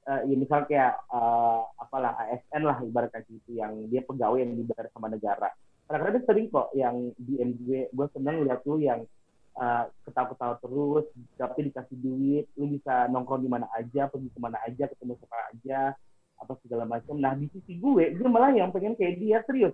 [0.04, 4.92] Eh, ya misal kayak uh, apalah ASN lah ibaratkan gitu yang dia pegawai yang dibayar
[4.92, 5.48] sama negara.
[5.88, 9.08] Kadang-kadang sering kok yang DM gue gue seneng lihat lu yang
[9.56, 11.08] uh, ketawa-ketawa terus
[11.40, 15.38] tapi dikasih duit lu bisa nongkrong di mana aja pergi ke mana aja ketemu siapa
[15.56, 15.80] aja
[16.36, 17.16] apa segala macam.
[17.16, 19.72] Nah di sisi gue gue malah yang pengen kayak dia serius.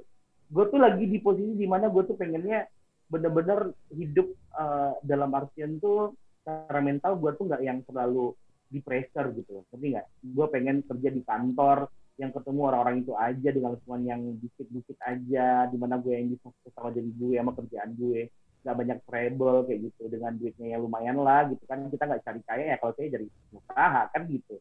[0.54, 2.70] Gue tuh lagi di posisi di mana gue tuh pengennya
[3.10, 8.34] bener-bener hidup uh, dalam artian tuh secara mental gue tuh nggak yang terlalu
[8.70, 9.66] di pressure gitu.
[9.74, 10.08] Ngerti nggak?
[10.30, 11.90] Gue pengen kerja di kantor
[12.22, 16.52] yang ketemu orang-orang itu aja dengan lingkungan yang dikit-dikit aja di mana gue yang bisa
[16.76, 18.28] sama diri gue sama kerjaan gue
[18.60, 21.82] nggak banyak trouble kayak gitu dengan duitnya yang lumayan lah gitu kan.
[21.90, 24.56] Kita nggak cari kaya ya kalau saya dari usaha kan gitu.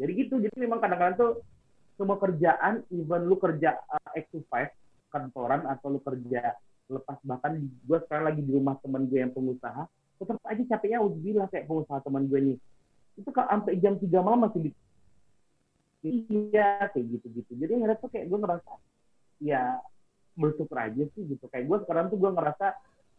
[0.00, 1.32] Jadi gitu jadi memang kadang-kadang tuh
[2.00, 6.56] semua kerjaan even lu kerja uh, 8 to 5 kantoran atau lu kerja
[6.90, 7.18] lepas.
[7.22, 9.86] Bahkan gue sekarang lagi di rumah teman gue yang pengusaha
[10.20, 12.56] tetap aja capeknya udah kayak pengusaha teman gue nih
[13.16, 14.70] itu kalau sampai jam 3 malam masih di
[16.04, 18.72] iya kayak gitu gitu jadi ngerasa kayak gue ngerasa
[19.40, 19.80] ya
[20.36, 21.44] bersyukur aja sih gitu.
[21.52, 22.66] Kayak gue sekarang tuh gue ngerasa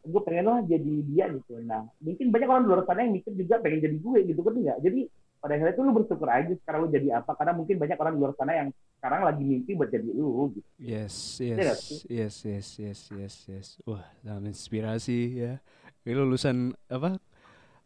[0.01, 1.61] gue pengen lah jadi dia gitu.
[1.61, 4.53] Nah mungkin banyak orang di luar sana yang mikir juga pengen jadi gue gitu kan
[4.57, 5.01] enggak jadi
[5.41, 8.19] pada akhirnya tuh lu bersyukur aja sekarang lu jadi apa karena mungkin banyak orang di
[8.21, 8.69] luar sana yang
[9.01, 13.67] sekarang lagi mimpi buat jadi lu gitu Yes, nggak yes, yes, yes, yes, yes, yes.
[13.89, 15.57] Wah, sangat inspirasi ya.
[16.05, 17.17] Ini lulusan apa?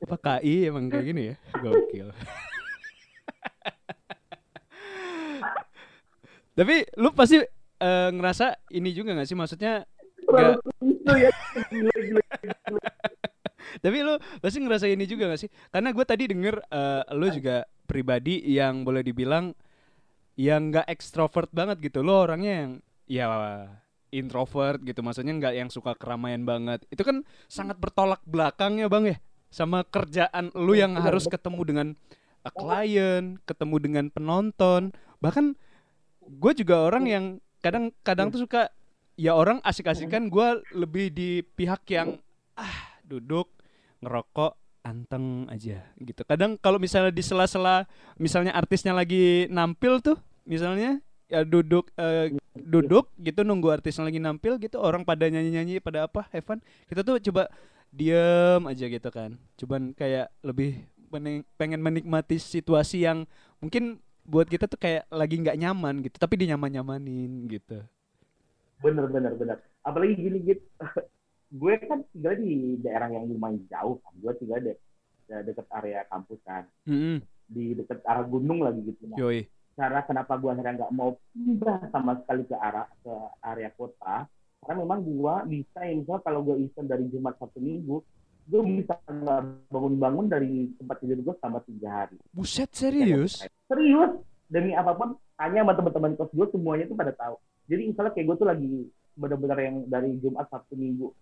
[0.03, 1.35] Apa KI emang kayak gini ya?
[1.63, 2.11] Gokil.
[6.59, 7.39] Tapi lu pasti
[7.79, 9.35] eh, ngerasa ini juga gak sih?
[9.39, 9.87] Maksudnya
[10.35, 10.59] ya
[11.71, 12.54] gila gila
[13.85, 15.49] Tapi lu pasti ngerasa ini juga gak sih?
[15.69, 19.53] Karena gue tadi denger eh, lu juga pribadi yang boleh dibilang
[20.35, 22.01] yang nggak ekstrovert banget gitu.
[22.01, 22.71] Lo orangnya yang
[23.05, 23.25] ya
[24.09, 25.05] introvert gitu.
[25.05, 26.81] Maksudnya nggak yang suka keramaian banget.
[26.89, 29.17] Itu kan sangat bertolak belakang ya bang ya
[29.53, 31.87] sama kerjaan lu yang Benar, harus ketemu dengan
[32.43, 34.91] eh, klien, ketemu dengan penonton.
[35.21, 35.55] Bahkan
[36.25, 37.25] gue juga orang yang
[37.61, 38.73] kadang-kadang tuh suka
[39.15, 42.19] ya orang asik-asikan gue lebih di pihak yang
[42.59, 43.54] ah duduk
[44.05, 44.53] ngerokok
[44.85, 46.21] anteng aja gitu.
[46.21, 47.89] Kadang kalau misalnya di sela-sela
[48.21, 54.61] misalnya artisnya lagi nampil tuh misalnya ya duduk eh, duduk gitu nunggu artisnya lagi nampil
[54.61, 57.49] gitu orang pada nyanyi-nyanyi pada apa Evan kita tuh coba
[57.89, 59.41] diem aja gitu kan.
[59.57, 60.85] Cuman kayak lebih
[61.57, 63.25] pengen menikmati situasi yang
[63.57, 67.81] mungkin buat kita tuh kayak lagi nggak nyaman gitu tapi dinyaman-nyamanin gitu.
[68.85, 69.57] Bener bener bener.
[69.81, 70.65] Apalagi gini gitu
[71.55, 74.13] gue kan tinggal di daerah yang lumayan jauh kan.
[74.19, 74.73] Gue tinggal de
[75.25, 76.63] de- deket area kampus kan.
[76.85, 77.23] Mm-mm.
[77.45, 79.05] di deket arah gunung lagi gitu.
[79.05, 79.45] Nah, yoi.
[79.77, 83.13] cara kenapa gue akhirnya nggak mau pindah sama sekali ke arah ke
[83.45, 84.25] area kota
[84.65, 88.01] karena memang gue bisa ya misalnya kalau gue iseng dari Jumat Sabtu Minggu
[88.45, 88.97] gue bisa
[89.69, 92.17] bangun-bangun dari tempat tidur gue selama tiga hari.
[92.33, 93.45] Buset serius?
[93.69, 94.11] serius.
[94.49, 97.35] Demi apa pun hanya sama teman-teman kos gue semuanya tuh pada tahu.
[97.65, 98.69] Jadi misalnya kayak gue tuh lagi
[99.17, 101.13] benar-benar yang dari Jumat Sabtu Minggu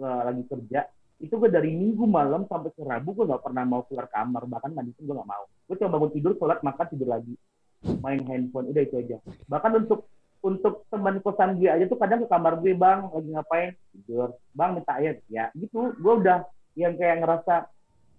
[0.00, 0.88] uh, lagi kerja
[1.22, 4.74] itu gue dari Minggu malam sampai ke Rabu gue nggak pernah mau keluar kamar bahkan
[4.74, 5.46] mandi pun gue nggak mau.
[5.70, 7.34] Gue cuma bangun tidur sholat makan tidur lagi.
[8.02, 9.16] Main handphone udah itu aja.
[9.46, 10.10] Bahkan untuk
[10.42, 13.70] untuk teman kosan gue aja tuh kadang ke kamar gue bang lagi ngapain?
[13.94, 14.34] Tidur.
[14.50, 15.22] Bang minta air.
[15.30, 15.94] Ya gitu.
[15.94, 16.42] Gue udah
[16.74, 17.70] yang kayak ngerasa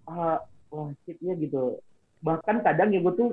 [0.08, 0.40] ah,
[0.72, 1.76] wah shit ya gitu.
[2.24, 3.30] Bahkan kadang ya gue tuh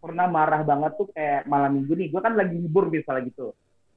[0.00, 2.08] pernah marah banget tuh kayak malam minggu nih.
[2.08, 3.52] Gue kan lagi libur misalnya gitu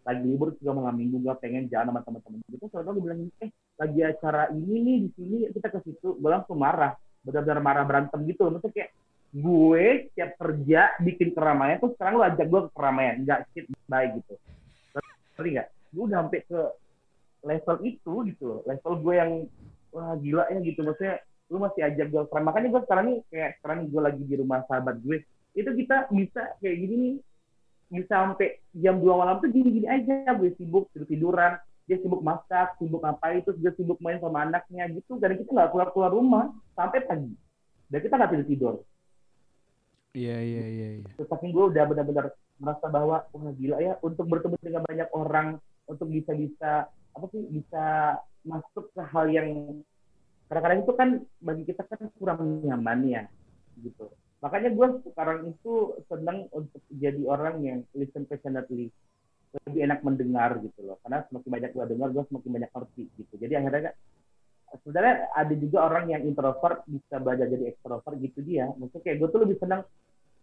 [0.05, 3.49] lagi libur juga malam minggu gue pengen jalan sama teman-teman gitu soalnya gue bilang eh
[3.75, 6.15] lagi acara ini nih di sini kita ke situ.
[6.15, 6.95] Gue langsung marah
[7.25, 8.47] benar-benar marah berantem gitu.
[8.47, 8.91] Maksudnya kayak
[9.35, 9.85] gue
[10.15, 13.15] tiap kerja bikin keramaian tuh sekarang lu ajak gue ke keramaian.
[13.23, 14.33] Nggak shit baik gitu.
[15.35, 15.67] Ngerti nggak?
[15.91, 16.61] Gue udah sampai ke
[17.45, 18.59] level itu gitu loh.
[18.63, 19.31] Level gue yang
[19.91, 20.79] wah gila ya gitu.
[20.87, 21.15] Maksudnya
[21.51, 22.47] lu masih ajak gue keramaian.
[22.47, 25.17] Makanya gue sekarang nih kayak sekarang gue lagi di rumah sahabat gue
[25.55, 27.15] itu kita bisa kayak gini nih
[27.89, 31.53] bisa sampai jam 2 malam tuh gini-gini aja gue sibuk tidur tiduran
[31.85, 35.69] dia sibuk masak sibuk apa itu dia sibuk main sama anaknya gitu dan kita nggak
[35.69, 37.33] keluar keluar rumah sampai pagi
[37.93, 38.75] dan kita nggak tidur tidur
[40.15, 40.87] Iya iya iya.
[41.03, 41.11] iya.
[41.19, 45.59] Tetapi gue udah benar-benar merasa bahwa wah gila ya untuk bertemu dengan banyak orang
[45.91, 48.15] untuk bisa bisa apa sih bisa
[48.47, 49.47] masuk ke hal yang
[50.47, 51.09] kadang-kadang itu kan
[51.43, 53.23] bagi kita kan kurang nyaman ya
[53.83, 54.07] gitu
[54.45, 58.93] makanya gue sekarang itu senang untuk jadi orang yang listen passionately.
[59.65, 61.01] Lebih enak mendengar gitu loh.
[61.01, 63.33] Karena semakin banyak gue dengar gue semakin banyak ngerti gitu.
[63.41, 63.91] Jadi akhirnya
[64.85, 68.69] sebenarnya ada juga orang yang introvert bisa belajar jadi ekstrovert gitu dia.
[68.77, 69.81] Maksudnya kayak gue tuh lebih senang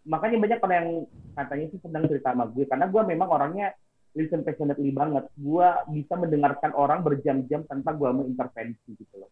[0.03, 0.91] makanya banyak orang yang
[1.31, 3.71] katanya sih senang cerita sama gue karena gue memang orangnya
[4.19, 5.31] listen passionately banget.
[5.39, 9.31] Gue bisa mendengarkan orang berjam-jam tanpa gue mau intervensi gitu loh.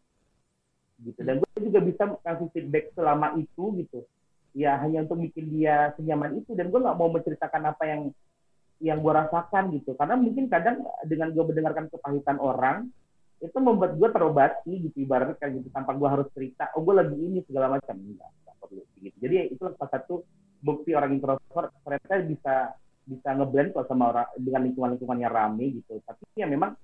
[1.03, 1.19] Gitu.
[1.28, 4.07] Dan gue juga bisa kasih feedback selama itu gitu
[4.52, 6.56] ya hanya untuk bikin dia senyaman itu.
[6.56, 8.02] Dan gue nggak mau menceritakan apa yang
[8.82, 9.93] yang gue rasakan gitu.
[9.95, 12.89] Karena mungkin kadang dengan gue mendengarkan kepahitan orang
[13.41, 17.18] itu membuat gue terobati gitu ibaratnya kayak gitu tanpa gue harus cerita oh gue lagi
[17.18, 17.95] ini segala macam.
[17.97, 19.18] Enggak, enggak perlu gitu.
[19.18, 20.14] Jadi itu salah satu
[20.62, 22.56] bukti orang introvert ternyata bisa
[23.02, 25.97] bisa ngeblend kok sama orang dengan lingkungan lingkungan yang rame gitu.
[26.06, 26.78] Tapi ya memang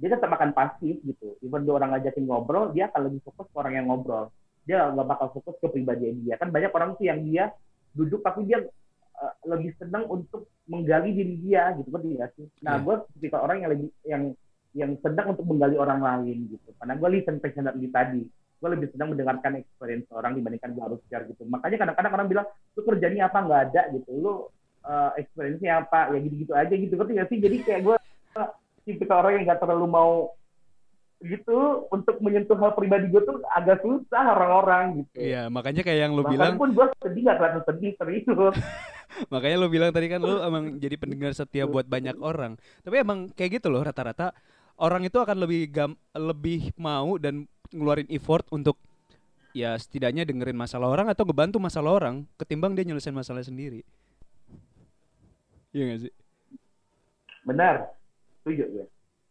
[0.00, 1.38] dia tetap akan pasif gitu.
[1.46, 4.34] Even dia orang ngajakin ngobrol dia akan lebih fokus ke orang yang ngobrol
[4.70, 7.50] dia nggak bakal fokus ke pribadi dia kan banyak orang tuh yang dia
[7.90, 8.62] duduk tapi dia
[9.18, 12.84] uh, lebih senang untuk menggali diri dia gitu kan tidak sih nah yeah.
[12.86, 14.22] gue ketika orang yang lebih yang
[14.74, 16.70] yang sedang untuk menggali orang lain gitu.
[16.78, 21.26] Karena gue listen passionately tadi, gue lebih senang mendengarkan experience orang dibandingkan gue harus share
[21.26, 21.42] gitu.
[21.50, 22.46] Makanya kadang-kadang orang bilang,
[22.78, 24.32] lu kerjanya apa nggak ada gitu, lu
[24.86, 26.94] uh, experience-nya apa, ya gitu-gitu aja gitu.
[26.94, 27.38] Ngerti gak sih?
[27.42, 27.96] Jadi kayak gue
[28.86, 30.12] tipe orang yang nggak terlalu mau
[31.20, 35.20] gitu untuk menyentuh hal pribadi gue tuh agak susah orang-orang gitu.
[35.20, 36.54] Iya, makanya kayak yang lu Bahkan bilang.
[36.56, 38.24] pun gue sedih gak terlalu sedih serius.
[39.32, 42.56] makanya lu bilang tadi kan lu emang jadi pendengar setia buat banyak orang.
[42.80, 44.32] Tapi emang kayak gitu loh rata-rata
[44.80, 48.80] orang itu akan lebih gam lebih mau dan ngeluarin effort untuk
[49.52, 53.84] ya setidaknya dengerin masalah orang atau ngebantu masalah orang ketimbang dia nyelesain masalah sendiri.
[55.76, 56.12] Iya gak sih?
[57.44, 57.92] Benar.
[58.40, 58.86] Setuju gue.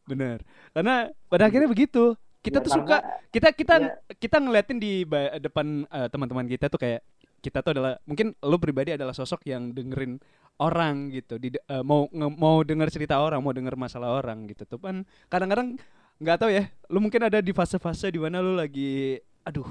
[0.10, 0.41] Benar.
[0.74, 0.95] Karena
[1.30, 2.18] pada akhirnya begitu.
[2.39, 2.97] Kita Ya, tuh suka
[3.30, 3.88] kita kita ya.
[4.16, 5.03] kita ngeliatin di
[5.38, 7.03] depan eh, teman-teman kita tuh kayak
[7.39, 10.24] kita tuh adalah mungkin lu pribadi adalah sosok yang dengerin
[10.57, 14.64] orang gitu di eh, mau nge- mau denger cerita orang mau denger masalah orang gitu
[14.64, 15.76] tuh kan kadang-kadang
[16.16, 19.68] nggak tahu ya lu mungkin ada di fase-fase di mana lu lagi aduh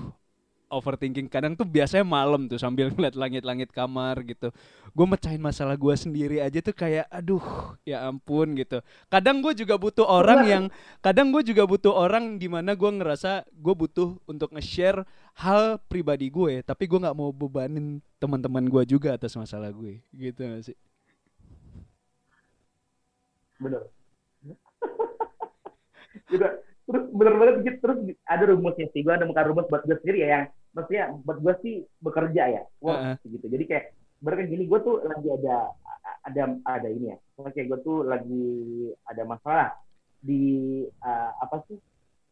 [0.69, 1.27] overthinking.
[1.29, 4.53] Kadang tuh biasanya malam tuh sambil ngeliat langit-langit kamar gitu.
[4.93, 7.43] Gue mecahin masalah gue sendiri aja tuh kayak aduh
[7.83, 8.81] ya ampun gitu.
[9.09, 10.65] Kadang gue juga butuh orang yang
[11.01, 15.05] kadang gue juga butuh orang di mana gue ngerasa gue butuh untuk nge-share
[15.41, 20.41] hal pribadi gue tapi gue nggak mau bebanin teman-teman gue juga atas masalah gue gitu
[20.43, 20.77] gak sih?
[23.59, 23.83] Bener.
[26.35, 26.53] Udah
[26.89, 29.05] terus bener banget gitu terus ada rumusnya sih.
[29.05, 30.45] Gue ada muka rumus buat gue sendiri ya yang
[30.77, 33.31] maksudnya buat gue sih bekerja ya work Heeh.
[33.39, 33.85] gitu jadi kayak
[34.19, 35.57] berarti gini gue tuh lagi ada
[36.27, 38.47] ada ada ini ya kayak gue tuh lagi
[39.07, 39.69] ada masalah
[40.19, 41.79] di uh, apa sih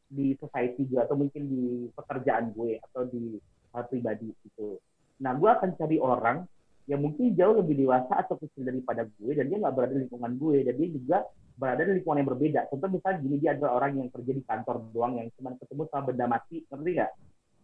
[0.06, 1.64] di society gue atau mungkin di
[1.94, 3.38] pekerjaan gue atau di
[3.74, 4.78] hal pribadi gitu
[5.22, 6.44] nah gue akan cari orang
[6.86, 10.32] yang mungkin jauh lebih dewasa atau kecil daripada gue dan dia nggak berada di lingkungan
[10.38, 11.18] gue dan dia juga
[11.56, 12.60] berada di lingkungan yang berbeda.
[12.70, 16.02] Contoh misalnya gini dia adalah orang yang kerja di kantor doang yang cuma ketemu sama
[16.12, 17.12] benda mati, ngerti nggak?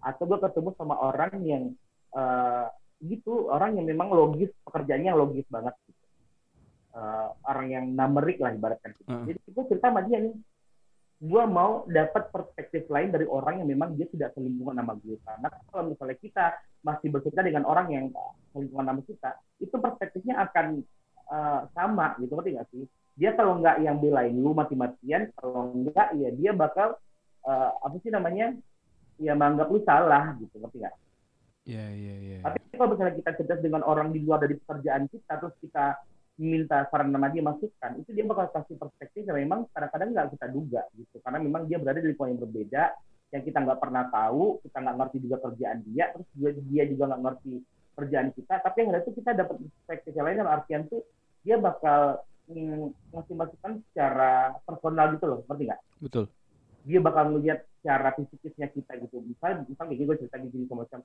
[0.03, 1.65] Atau gue ketemu sama orang yang
[2.13, 2.67] eh,
[3.03, 5.75] gitu, orang yang memang logis pekerjaannya yang logis banget.
[5.87, 6.03] Gitu.
[6.93, 8.93] Eh, orang yang numerik lah ibaratkan.
[8.99, 9.09] Gitu.
[9.09, 9.25] Heeh.
[9.33, 10.35] Jadi gue cerita sama dia nih,
[11.23, 15.17] gue mau dapat perspektif lain dari orang yang memang dia tidak selingkuhan sama gue.
[15.23, 16.47] Karena kalau misalnya kita
[16.83, 18.05] masih bercerita dengan orang yang
[18.53, 19.31] selingkuhan sama kita,
[19.63, 20.83] itu perspektifnya akan
[21.31, 22.85] eh, sama gitu ngerti nggak sih
[23.17, 26.97] dia kalau nggak yang belain lu mati-matian kalau nggak ya dia bakal
[27.45, 28.57] eh, apa sih namanya
[29.21, 30.97] ya menganggap lu salah gitu ngerti nggak
[31.63, 32.39] Iya, iya, iya.
[32.43, 35.95] tapi kalau misalnya kita cerdas dengan orang di luar dari pekerjaan kita terus kita
[36.43, 40.47] minta saran sama dia masukan itu dia bakal kasih perspektif yang memang kadang-kadang nggak kita
[40.51, 42.83] duga gitu karena memang dia berada di lingkungan yang berbeda
[43.31, 47.05] yang kita nggak pernah tahu kita nggak ngerti juga kerjaan dia terus juga dia juga
[47.15, 47.55] nggak ngerti
[47.93, 51.03] kerjaan kita tapi yang ada itu kita dapat perspektif yang lain dalam artian tuh
[51.47, 52.01] dia bakal
[52.51, 54.33] mm, ngasih masukan secara
[54.67, 56.25] personal gitu loh ngerti nggak Betul.
[56.83, 59.23] Dia bakal ngeliat cara fisikisnya kita gitu.
[59.23, 61.01] Misalnya misalnya kayak gini gue cerita gini sama macam.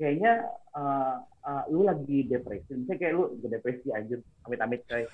[0.00, 0.32] Kayaknya
[0.74, 2.70] uh, uh, lu lagi depresi.
[2.74, 5.10] Misalnya kayak lu udah depresi anjir amit-amit kayak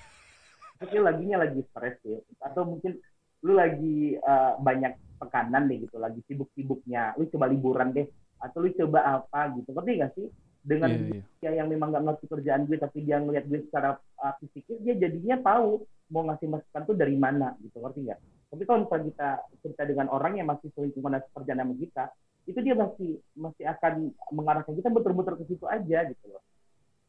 [0.77, 2.17] terus lu laginya lagi stres ya.
[2.41, 2.97] Atau mungkin
[3.45, 7.17] lu lagi uh, banyak tekanan deh gitu lagi sibuk-sibuknya.
[7.17, 8.07] Lu coba liburan deh
[8.41, 9.69] atau lu coba apa gitu.
[9.73, 10.27] Ngerti gak sih?
[10.67, 11.23] Dengan iya.
[11.39, 14.99] dia yang memang nggak ngerti kerjaan gue tapi dia ngeliat gue secara uh, fisikis dia
[14.99, 17.79] jadinya tahu mau ngasih masukan tuh dari mana gitu.
[17.79, 19.29] Ngerti nggak tapi kalau misalnya kita
[19.59, 22.03] cerita dengan orang yang masih selingkuhan dan pekerjaan sama kita
[22.47, 23.93] itu dia masih masih akan
[24.31, 26.39] mengarahkan kita betul-betul ke situ aja gitu loh.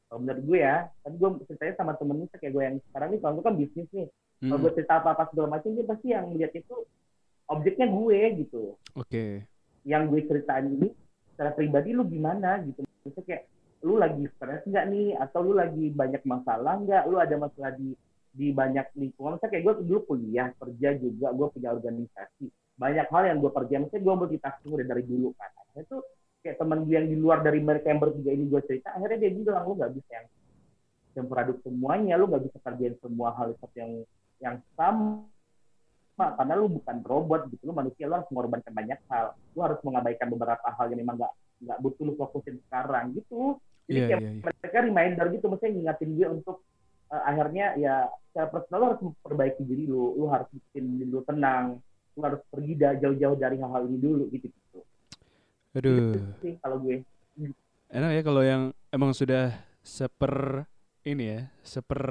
[0.09, 3.21] Kalau menurut gue ya tapi gue ceritanya sama temen gue kayak gue yang sekarang nih
[3.23, 4.09] kalau gue kan bisnis nih.
[4.39, 6.75] Kalau Hmm, gue cerita apa-apa segala macam dia pasti yang melihat itu
[7.47, 8.63] objeknya gue gitu.
[8.95, 9.43] Oke.
[9.83, 10.93] yang gue ceritain ini
[11.33, 12.83] secara pribadi lu gimana gitu.
[13.03, 13.43] Misalnya kayak
[13.83, 15.09] lu lagi stres nggak nih?
[15.17, 17.03] Atau lu lagi banyak masalah nggak?
[17.07, 17.95] Lu ada masalah di
[18.39, 19.35] di banyak lingkungan.
[19.35, 22.47] Misalnya kayak gue dulu kuliah kerja juga gue punya organisasi.
[22.79, 23.83] Banyak hal yang gue kerjain.
[23.83, 25.51] Misalnya gue multitasking udah dari dulu kan.
[25.59, 26.03] Akhirnya tuh
[26.39, 29.31] kayak teman gue yang di luar dari mereka yang bertiga ini gue cerita akhirnya dia
[29.35, 30.27] bilang lu nggak bisa yang
[31.19, 33.93] aduk semuanya lu nggak bisa kerjain semua hal yang
[34.39, 35.27] yang sama.
[36.19, 37.63] Karena lu bukan robot gitu.
[37.67, 39.35] Lu manusia lu harus mengorbankan banyak hal.
[39.59, 43.19] Lu harus mengabaikan beberapa hal yang memang nggak nggak butuh lu fokusin sekarang.
[43.19, 43.59] Gitu.
[43.89, 44.43] Jadi Iya, kayak iya, iya.
[44.45, 45.47] mereka reminder gitu.
[45.51, 46.57] Maksudnya ngingatin gue untuk
[47.13, 50.15] eh, akhirnya ya secara personal lu harus memperbaiki diri lu.
[50.15, 51.83] Lu harus bikin diri lu tenang.
[52.15, 54.81] Lu harus pergi jauh-jauh dari hal-hal ini dulu gitu gitu.
[55.75, 56.15] Aduh.
[56.15, 57.03] Gitu sih kalau gue.
[57.89, 60.69] Enak ya kalau yang emang sudah seper
[61.09, 62.03] ini ya, seper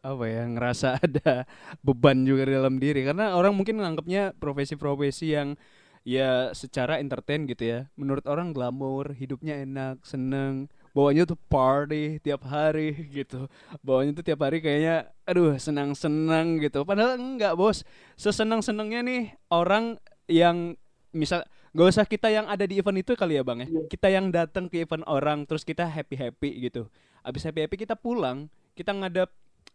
[0.00, 1.44] apa ya, ngerasa ada
[1.84, 3.04] beban juga di dalam diri.
[3.04, 5.60] Karena orang mungkin nganggapnya profesi-profesi yang
[6.08, 7.78] ya secara entertain gitu ya.
[8.00, 13.50] Menurut orang glamor, hidupnya enak, seneng, bawanya tuh party tiap hari gitu.
[13.82, 16.86] Bawanya tuh tiap hari kayaknya aduh senang-senang gitu.
[16.86, 17.82] Padahal enggak, Bos.
[18.14, 19.98] Sesenang-senangnya nih orang
[20.30, 20.78] yang
[21.10, 21.42] misal
[21.74, 23.82] Gak usah kita yang ada di event itu kali ya bang ya Iya.
[23.90, 26.86] Kita yang datang ke event orang Terus kita happy-happy gitu
[27.26, 28.46] Abis happy-happy kita pulang
[28.78, 29.26] Kita ngadap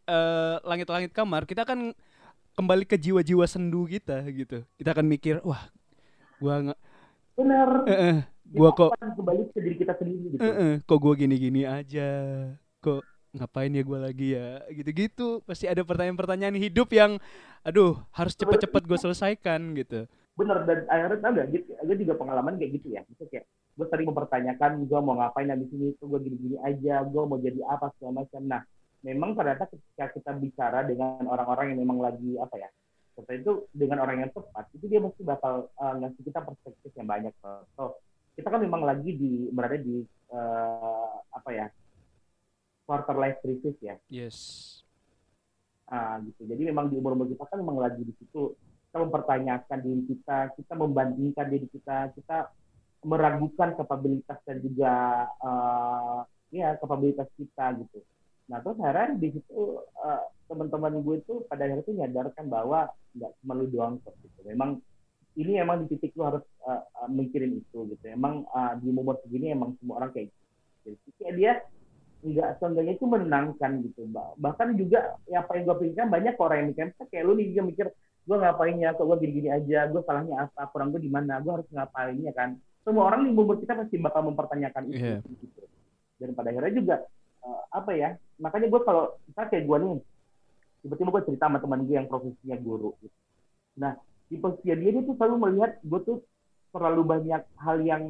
[0.07, 1.91] eh, langit-langit kamar Kita akan
[2.55, 5.67] kembali ke jiwa-jiwa sendu kita gitu Kita akan mikir Wah
[6.39, 6.79] gua nggak
[7.35, 7.69] benar
[8.49, 10.41] Gua kok kembali ke diri kita sendiri gitu.
[10.41, 12.09] Eh, eh, Kok gua gini-gini aja.
[12.81, 13.01] Kok
[13.37, 14.65] ngapain ya gua lagi ya?
[14.73, 15.45] Gitu-gitu.
[15.45, 17.21] Pasti ada pertanyaan-pertanyaan hidup yang
[17.67, 20.07] Aduh harus cepet-cepet gue selesaikan gitu.
[20.39, 23.01] Bener dan akhirnya tau gak gitu gue juga pengalaman kayak gitu ya.
[23.03, 27.37] Maksudnya kayak gue sering mempertanyakan gue mau ngapain habis ini gue gini-gini aja gue mau
[27.39, 28.41] jadi apa segala macam.
[28.47, 28.61] Nah
[29.03, 32.69] memang ternyata ketika kita bicara dengan orang-orang yang memang lagi apa ya
[33.15, 37.07] seperti itu dengan orang yang tepat itu dia mesti bakal uh, ngasih kita perspektif yang
[37.07, 37.33] banyak.
[37.75, 37.99] So
[38.39, 41.67] kita kan memang lagi di berada di uh, apa ya
[42.87, 44.79] quarter life crisis ya Yes
[45.89, 46.45] Ah, gitu.
[46.45, 48.53] Jadi memang di umur-umur kita kan memang lagi di situ
[48.89, 52.53] kita mempertanyakan diri kita, kita membandingkan diri kita, kita
[53.01, 54.93] meragukan kapabilitas dan juga
[55.41, 56.19] eh,
[56.61, 58.05] ya kapabilitas kita gitu.
[58.53, 62.79] Nah terus akhirnya di situ eh, teman-teman gue itu pada akhirnya itu menyadarkan bahwa
[63.17, 64.39] nggak cuma lu doang kok gitu.
[64.45, 64.77] Memang
[65.35, 68.05] ini emang di titik lu harus eh, mikirin itu gitu.
[68.07, 70.95] Emang eh, di umur segini emang semua orang kayak gitu.
[70.97, 71.51] Jadi kayak dia
[72.19, 76.57] nggak seenggaknya itu menenangkan gitu Bah- bahkan juga ya apa yang gue pikirkan banyak orang
[76.59, 77.87] yang mikir kayak lu nih juga mikir
[78.27, 81.47] gue ngapain ya kok gue gini-gini aja gue salahnya apa kurang gue di mana gue
[81.47, 85.17] harus ngapain ya kan semua orang di umur kita pasti bakal mempertanyakan itu Iya.
[85.23, 85.63] gitu
[86.19, 86.95] dan pada akhirnya juga
[87.47, 89.91] eh, apa ya makanya gue kalau misalnya kayak gue nih
[90.83, 93.15] tiba-tiba gue cerita sama teman gue yang profesinya guru gitu.
[93.79, 93.95] nah
[94.29, 96.17] di posisi dia dia tuh selalu melihat gue tuh
[96.69, 98.03] terlalu banyak hal yang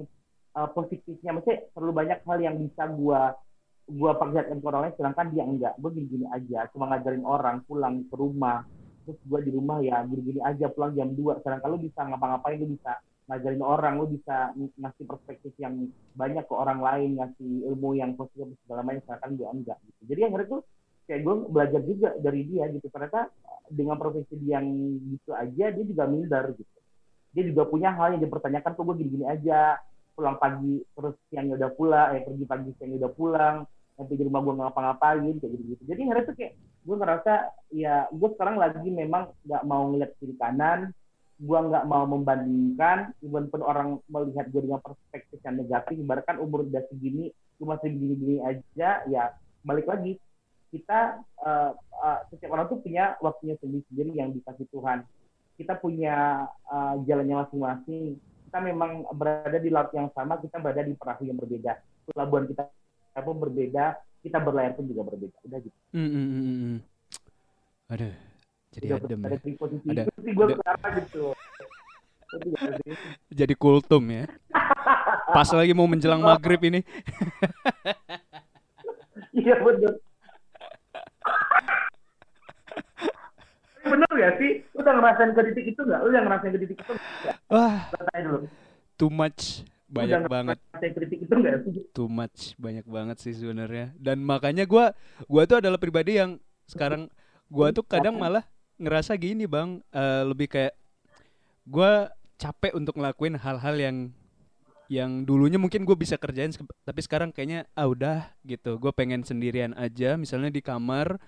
[0.56, 1.32] eh, positifnya.
[1.40, 3.22] Maksudnya terlalu banyak hal yang bisa gue
[3.90, 5.74] gua perlihatkan ke orang lain sedangkan dia enggak.
[5.82, 8.62] Gue gini-gini aja cuma ngajarin orang pulang ke rumah.
[9.08, 12.70] Terus gue di rumah ya gini-gini aja pulang jam 2 sedangkan lu bisa ngapa-ngapain lu
[12.70, 17.98] bisa ngajarin orang lu bisa ng- ngasih perspektif yang banyak ke orang lain ngasih ilmu
[17.98, 19.02] yang positif segala macam.
[19.08, 20.02] Sedangkan gue enggak gitu.
[20.14, 20.62] Jadi akhirnya tuh
[21.10, 22.86] kayak gue belajar juga dari dia gitu.
[22.94, 23.34] Ternyata
[23.74, 24.70] dengan profesi dia yang
[25.10, 26.78] gitu aja dia juga minder gitu.
[27.34, 29.82] Dia juga punya hal yang dipertanyakan kok gue gini-gini aja?
[30.14, 33.56] Pulang pagi terus siangnya udah pulang eh pergi pagi siangnya udah pulang
[34.00, 36.54] nanti di rumah gue ngapa-ngapain kayak gitu gitu jadi akhirnya tuh kayak
[36.88, 37.34] gue ngerasa
[37.76, 40.96] ya gue sekarang lagi memang nggak mau ngeliat kiri kanan
[41.40, 46.64] gue nggak mau membandingkan even pun orang melihat gue dengan perspektif yang negatif ibaratkan umur
[46.64, 49.24] udah segini gue masih begini-gini aja ya
[49.68, 50.16] balik lagi
[50.70, 51.00] kita
[51.40, 55.02] uh, uh, setiap orang tuh punya waktunya sendiri-sendiri yang dikasih Tuhan
[55.56, 58.16] kita punya uh, jalannya masing-masing
[58.46, 62.64] kita memang berada di laut yang sama kita berada di perahu yang berbeda pelabuhan kita
[63.20, 63.86] pun berbeda
[64.20, 66.78] kita berlayar pun juga berbeda udah gitu Mm, mm, mm, mm, mm.
[67.90, 68.14] Aduh,
[68.70, 69.58] jadi udah adem ada ya.
[69.58, 71.24] posisi Ada- itu sih gue ada- gitu?
[73.34, 74.30] Jadi kultum ya.
[75.28, 76.86] Pas lagi mau menjelang maghrib ini.
[79.32, 79.98] iya bener
[83.90, 84.52] bener gak sih?
[84.78, 86.00] Lu udah ngerasain ke titik itu nggak?
[86.06, 87.38] Lu udah ngerasain ke titik itu nggak?
[87.50, 88.40] Wah, Rasain dulu.
[88.96, 89.42] Too much.
[89.90, 90.58] Banyak udah banget.
[90.80, 91.74] titik itu nggak sih?
[91.92, 92.54] Too much.
[92.62, 93.92] Banyak banget sih sebenarnya.
[93.98, 94.94] Dan makanya gua
[95.26, 96.38] gua tuh adalah pribadi yang
[96.70, 97.10] sekarang
[97.50, 98.46] gua tuh kadang malah
[98.78, 100.78] ngerasa gini, Bang, eh, lebih kayak
[101.66, 103.98] gua capek untuk ngelakuin hal-hal yang
[104.90, 106.50] yang dulunya mungkin gue bisa kerjain
[106.82, 108.82] tapi sekarang kayaknya ah udah gitu.
[108.82, 110.18] Gue pengen sendirian aja.
[110.18, 111.22] Misalnya di kamar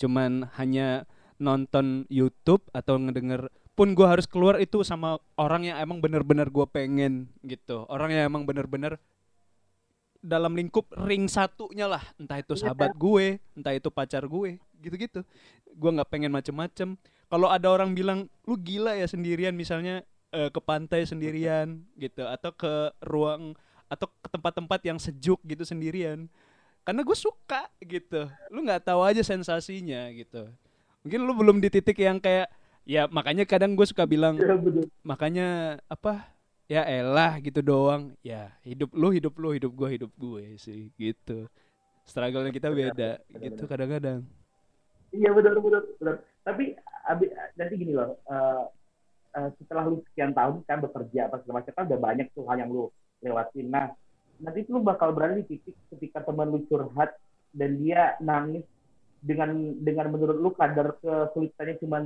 [0.00, 1.04] cuman hanya
[1.42, 6.66] nonton YouTube atau ngedenger pun gue harus keluar itu sama orang yang emang bener-bener gue
[6.70, 7.82] pengen gitu.
[7.90, 9.00] Orang yang emang bener-bener
[10.22, 12.04] dalam lingkup ring satunya lah.
[12.14, 12.70] Entah itu Iya.
[12.70, 15.26] sahabat gue entah itu pacar gue gitu-gitu.
[15.74, 16.94] Gue nggak pengen macem-macem.
[17.26, 22.52] Kalau ada orang bilang lu gila ya sendirian misalnya eh, ke pantai sendirian gitu atau
[22.54, 23.56] ke ruang
[23.88, 26.28] atau ke tempat-tempat yang sejuk gitu sendirian
[26.84, 28.28] karena gue suka gitu.
[28.52, 30.44] Lu nggak tahu aja sensasinya gitu
[31.02, 32.50] mungkin lu belum di titik yang kayak
[32.86, 34.86] ya makanya kadang gue suka bilang bener.
[35.02, 36.32] makanya apa
[36.70, 38.14] ya elah gitu doang.
[38.24, 41.46] Ya hidup lu hidup lu hidup gue hidup gue sih gitu.
[42.08, 44.20] Struggle kita beda benar, gitu kadang-kadang.
[45.12, 46.16] Iya benar benar benar.
[46.42, 46.74] Tapi
[47.06, 48.64] abi, nanti gini loh, eh,
[49.38, 52.56] eh, setelah lu sekian tahun kan bekerja apa segala macam kan udah banyak tuh hal
[52.58, 52.88] yang lu
[53.22, 53.68] lewatin.
[53.70, 53.86] Nah
[54.42, 57.14] nanti lu bakal berada di titik ketika teman lu curhat
[57.54, 58.64] dan dia nangis
[59.22, 62.02] dengan dengan menurut lu kadar kesulitannya cuma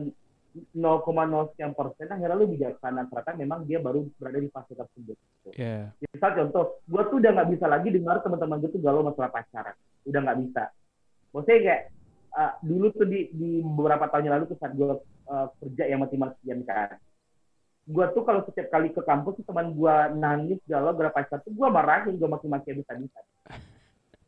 [0.72, 5.16] 0,0 sekian persen, akhirnya lu bijaksana ternyata memang dia baru berada di fase tersebut.
[5.52, 9.28] Ya Misal contoh, gue tuh udah nggak bisa lagi dengar teman-teman gue tuh galau masalah
[9.28, 9.76] pacaran.
[10.08, 10.64] Udah nggak bisa.
[11.36, 11.82] Maksudnya kayak
[12.32, 14.92] uh, dulu tuh di, di beberapa tahun yang lalu tuh saat gue
[15.28, 16.96] uh, kerja yang mati-matian kan.
[17.86, 21.52] Gue tuh kalau setiap kali ke kampus tuh teman gue nangis galau gara pacaran tuh
[21.52, 23.20] gue marahin gue maki-maki bisa-bisa.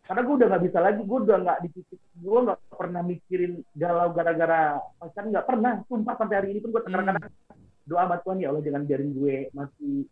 [0.09, 3.61] Karena gue udah nggak bisa lagi, gue udah nggak di titik, gue nggak pernah mikirin
[3.77, 5.73] galau gara-gara pacaran nggak pernah.
[5.85, 7.29] Sumpah sampai hari ini pun gue kadang-kadang
[7.85, 10.05] doa sama Tuhan ya Allah jangan biarin gue mati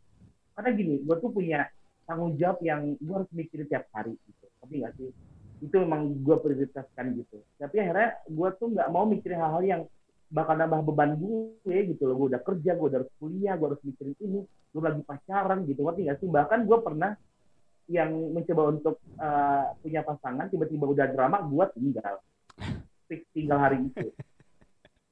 [0.56, 1.68] karena gini gue tuh punya
[2.08, 4.44] tanggung jawab yang gue harus mikirin tiap hari gitu.
[4.60, 5.10] Tapi nggak sih?
[5.64, 7.40] Itu memang gue prioritaskan gitu.
[7.56, 9.82] Tapi akhirnya gue tuh nggak mau mikirin hal-hal yang
[10.28, 12.20] bakal nambah beban gue gitu loh.
[12.20, 15.80] Gue udah kerja gue udah harus kuliah gue harus mikirin ini gue lagi pacaran gitu.
[15.84, 16.28] Ngerti nggak sih?
[16.28, 17.12] Bahkan gue pernah
[17.86, 22.14] yang mencoba untuk uh, punya pasangan tiba-tiba udah drama gue tinggal.
[23.30, 24.10] Tinggal hari itu.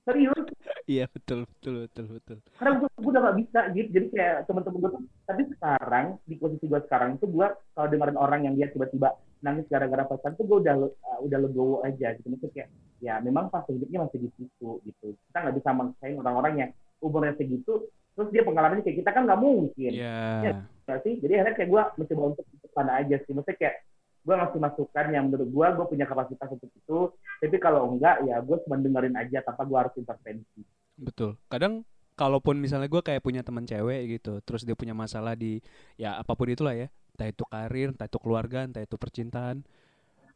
[0.05, 0.45] Serius?
[0.85, 2.37] Iya betul betul betul betul.
[2.61, 3.89] Karena gue, gue udah gak bisa gitu.
[3.89, 8.19] Jadi kayak teman-teman gue tuh tapi sekarang di posisi gue sekarang itu gue kalau dengerin
[8.21, 12.27] orang yang dia tiba-tiba nangis gara-gara pacaran tuh gue udah uh, udah legowo aja gitu.
[12.29, 12.69] Maksudnya kayak
[13.01, 15.07] ya memang fase hidupnya masih di situ gitu.
[15.17, 16.71] Kita nggak bisa maksain orang-orang yang
[17.01, 19.93] umurnya segitu terus dia pengalamannya kayak kita kan nggak mungkin.
[19.95, 20.53] Ya
[20.85, 21.17] nggak sih?
[21.17, 22.45] Jadi akhirnya kayak gue mencoba untuk
[22.75, 23.31] ke sana aja sih.
[23.31, 23.77] Maksudnya kayak
[24.25, 26.99] gue ngasih masukan yang menurut gue gue punya kapasitas untuk itu.
[27.39, 30.61] Tapi kalau enggak ya gue cuma dengerin aja tanpa gue harus intervensi.
[30.99, 31.39] Betul.
[31.47, 31.87] Kadang
[32.19, 35.63] kalaupun misalnya gue kayak punya teman cewek gitu terus dia punya masalah di
[35.95, 36.91] ya apa pun itulah ya.
[37.15, 39.63] Entah itu karir entah itu keluarga entah itu percintaan.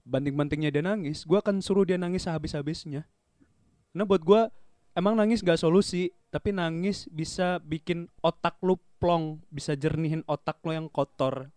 [0.06, 3.02] Banting-bantingnya dia nangis gue akan suruh dia nangis sehabis-habisnya.
[3.90, 4.40] Karena buat gue
[4.94, 10.76] emang nangis gak solusi tapi nangis bisa bikin otak lu plong bisa jernihin otak lu
[10.76, 11.48] yang kotor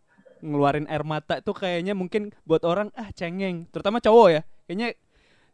[0.42, 3.70] ngeluarin air mata itu kayaknya mungkin buat orang ah cengeng.
[3.70, 4.42] Terutama cowok ya.
[4.68, 4.89] Kayaknya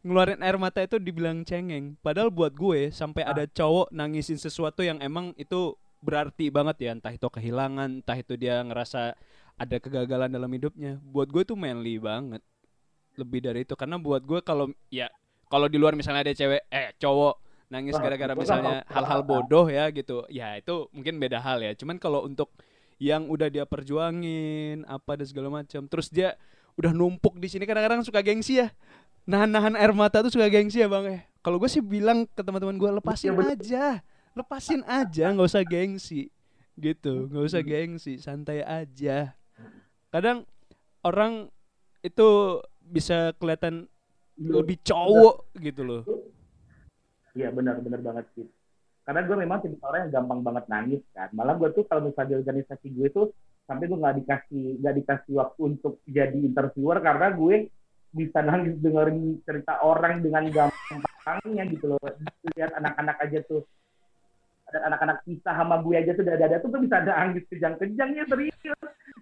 [0.02, 2.00] ngeluarin air mata itu dibilang cengeng.
[2.00, 6.92] Padahal buat gue sampai ada cowok nangisin sesuatu yang emang itu berarti banget ya.
[6.96, 9.14] Entah itu kehilangan entah itu dia ngerasa
[9.58, 10.98] ada kegagalan dalam hidupnya.
[11.04, 12.42] Buat gue tuh manly banget.
[13.20, 13.74] Lebih dari itu.
[13.76, 15.12] Karena buat gue kalau ya
[15.52, 17.36] kalau di luar misalnya ada cewek eh cowok
[17.68, 21.44] nangis Wah, gara-gara itu kan misalnya apa- hal-hal bodoh ya gitu ya itu mungkin beda
[21.44, 21.76] hal ya.
[21.76, 22.52] Cuman kalau untuk
[22.98, 25.86] yang udah dia perjuangin apa dan segala macam.
[25.86, 26.38] Terus dia
[26.78, 28.74] udah numpuk di sini kadang-kadang suka gengsi ya.
[29.28, 31.22] Nahan-nahan air mata tuh suka gengsi ya bang eh.
[31.41, 33.86] Kalau gue sih bilang ke teman-teman gue lepasin Iya, aja
[34.38, 36.30] lepasin aja nggak usah gengsi.
[36.78, 39.34] Gitu nggak usah gengsi santai aja.
[40.14, 40.45] Kadang
[41.02, 41.50] orang
[42.06, 43.89] itu bisa kelihatan
[44.38, 46.04] lebih cowok gitu loh.
[47.34, 48.45] Iya benar benar banget sih.
[49.08, 51.32] Karena gue memang tipe orang yang gampang banget nangis kan.
[51.32, 53.32] Malah gue tuh kalau misalnya di organisasi gue tuh
[53.64, 57.72] sampai gue nggak dikasih nggak dikasih waktu untuk jadi interviewer karena gue
[58.12, 61.99] bisa nangis dengerin cerita orang dengan gampangnya gitu loh.
[62.60, 63.64] Lihat anak-anak aja tuh
[64.68, 68.60] ada anak-anak kisah sama gue aja tuh dada-dada tuh gue bisa nangis kejang-kejangnya serius.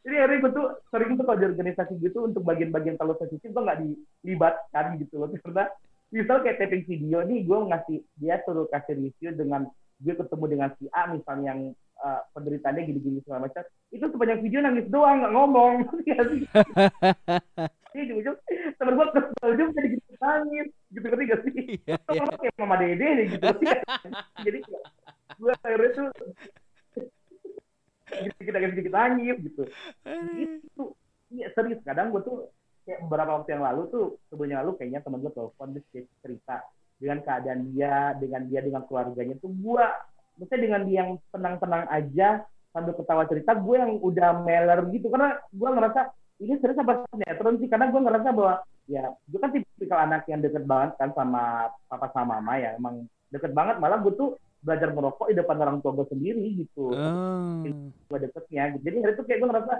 [0.01, 3.61] Jadi akhirnya gue tuh sering tuh kalau di organisasi gitu untuk bagian-bagian terlalu sensitif gue
[3.61, 5.69] nggak dilibatkan gitu loh karena
[6.13, 9.65] misal kayak taping video nih gue ngasih dia suruh kasih review dengan
[9.99, 11.59] gue ketemu dengan si A misalnya yang
[12.03, 13.63] uh, penderitaannya gini-gini segala macam.
[13.91, 15.73] Itu sepanjang video nangis doang nggak ngomong.
[16.09, 16.45] Ya sih.
[17.95, 18.37] Ini ujung
[18.75, 20.67] temen gue kesel juga jadi gitu nangis.
[20.91, 21.53] Gitu ngerti gak sih?
[21.87, 22.35] Iya, itu iya.
[22.43, 23.45] kayak mama dede nih gitu.
[24.43, 24.59] Jadi
[25.39, 26.07] gue akhirnya tuh
[28.35, 29.63] sedikit agak sedikit nangis gitu.
[30.35, 30.83] Itu
[31.31, 31.79] iya serius.
[31.87, 32.51] Kadang gue tuh
[32.85, 36.55] kayak beberapa waktu yang lalu tuh sebelumnya lalu kayaknya temen gue telepon terus dia cerita
[36.95, 39.85] dengan keadaan dia dengan dia dengan keluarganya tuh gue
[40.37, 42.29] maksudnya dengan dia yang tenang-tenang aja
[42.71, 46.01] sambil ketawa cerita gue yang udah meler gitu karena gue ngerasa
[46.43, 48.53] ini serius apa sinetron sih karena gue ngerasa bahwa
[48.85, 53.07] ya gue kan tipikal anak yang deket banget kan sama papa sama mama ya emang
[53.33, 57.63] deket banget malah gue tuh belajar merokok di depan orang tua gue sendiri gitu Ah.
[58.11, 58.81] gue deketnya gitu.
[58.85, 59.73] jadi hari itu kayak gue ngerasa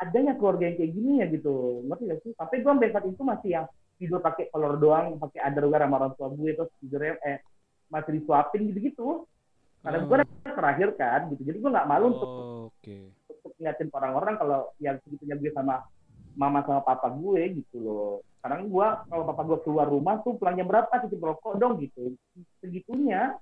[0.00, 1.54] adanya keluarga yang kayak gini ya gitu.
[1.86, 2.32] Ngerti gak sih?
[2.34, 6.12] Sampai gue sampai saat itu masih yang tidur pakai kolor doang pakai underwear sama orang
[6.18, 7.38] tua gue terus tidurnya eh
[7.86, 9.08] masih disuapin gitu gitu
[9.86, 10.54] karena gue Oh.
[10.56, 11.42] terakhir kan gitu.
[11.46, 13.12] Jadi gue nggak malu untuk Oh, Oke.
[13.30, 15.84] untuk ngeliatin orang-orang kalau yang segitunya gue sama
[16.34, 18.14] mama sama papa gue gitu loh.
[18.40, 22.16] Sekarang gue kalau papa gue keluar rumah tuh pulangnya berapa titip rokok dong gitu.
[22.58, 23.36] Segitunya.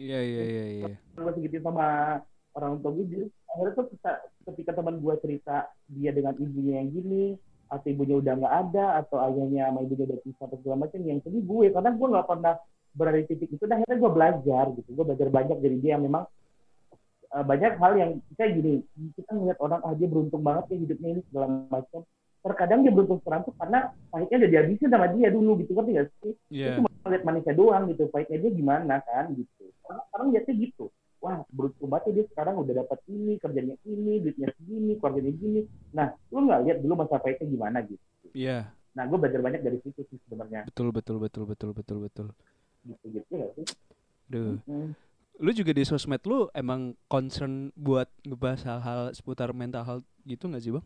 [0.00, 0.94] Iya iya iya iya.
[0.96, 2.20] gue segitu sama
[2.66, 4.12] orang tua gue akhirnya tuh ketika,
[4.52, 5.56] ketika teman gue cerita
[5.90, 7.24] dia dengan ibunya yang gini
[7.70, 11.22] atau ibunya udah nggak ada atau ayahnya sama ibunya udah pisah atau segala macam yang
[11.22, 11.66] sedih gue.
[11.70, 12.54] Karena gue nggak pernah
[12.90, 14.88] berada di titik itu dan akhirnya gue belajar gitu.
[14.90, 16.24] Gue belajar banyak dari dia yang memang
[17.30, 18.74] eh, banyak hal yang kayak gini.
[19.14, 22.00] Kita ngeliat orang ah dia beruntung banget ya hidupnya ini segala macam.
[22.40, 23.78] Terkadang dia beruntung sekarang tuh karena
[24.10, 25.70] pahitnya udah dihabisin sama dia dulu gitu.
[25.78, 26.34] Kan gak sih?
[26.50, 26.82] Iya.
[26.82, 28.02] cuma ngeliat manisnya doang gitu.
[28.10, 29.64] Pahitnya dia gimana kan gitu.
[29.86, 30.90] Karena sekarang lihatnya gitu
[31.20, 35.60] wah beruntung banget dia sekarang udah dapat ini kerjanya ini duitnya segini keluarganya gini
[35.92, 38.72] nah lu nggak lihat dulu masa pahitnya gimana gitu Iya.
[38.96, 42.26] nah gue belajar banyak dari situ sih sebenarnya Betul betul betul betul betul betul.
[42.82, 43.66] gitu gitu ya sih
[44.30, 44.62] Duh.
[44.64, 44.94] Hmm.
[45.40, 50.62] Lu juga di sosmed lu emang concern buat ngebahas hal-hal seputar mental health gitu nggak
[50.62, 50.84] sih bang?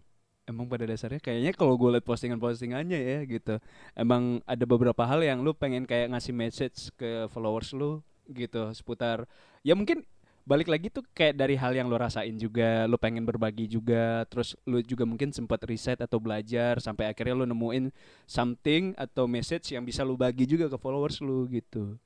[0.49, 3.59] Emang pada dasarnya kayaknya kalau gue liat postingan-postingannya ya gitu,
[3.93, 9.29] emang ada beberapa hal yang lu pengen kayak ngasih message ke followers lu gitu seputar
[9.61, 10.01] ya mungkin
[10.45, 14.53] balik lagi tuh kayak dari hal yang lu rasain juga, lu pengen berbagi juga, terus
[14.69, 17.89] lu juga mungkin sempat riset atau belajar sampai akhirnya lu nemuin
[18.29, 21.97] something atau message yang bisa lu bagi juga ke followers lu gitu.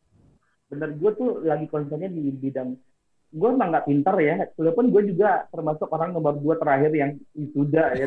[0.68, 2.76] bener gue tuh lagi concernnya di bidang
[3.32, 7.96] gue emang nggak pintar ya walaupun gue juga termasuk orang nomor dua terakhir yang wisuda
[7.96, 8.04] ya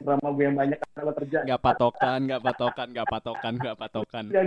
[0.00, 1.38] drama gue yang banyak karena kerja.
[1.44, 4.24] Nggak patokan nggak patokan nggak patokan nggak patokan.
[4.32, 4.46] Dan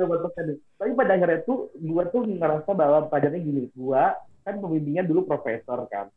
[0.00, 3.68] coba tekan tapi pada akhirnya tuh gue tuh ngerasa bahwa padarnya gini.
[3.76, 4.04] Gue
[4.42, 6.08] kan pembimbingnya dulu profesor kan.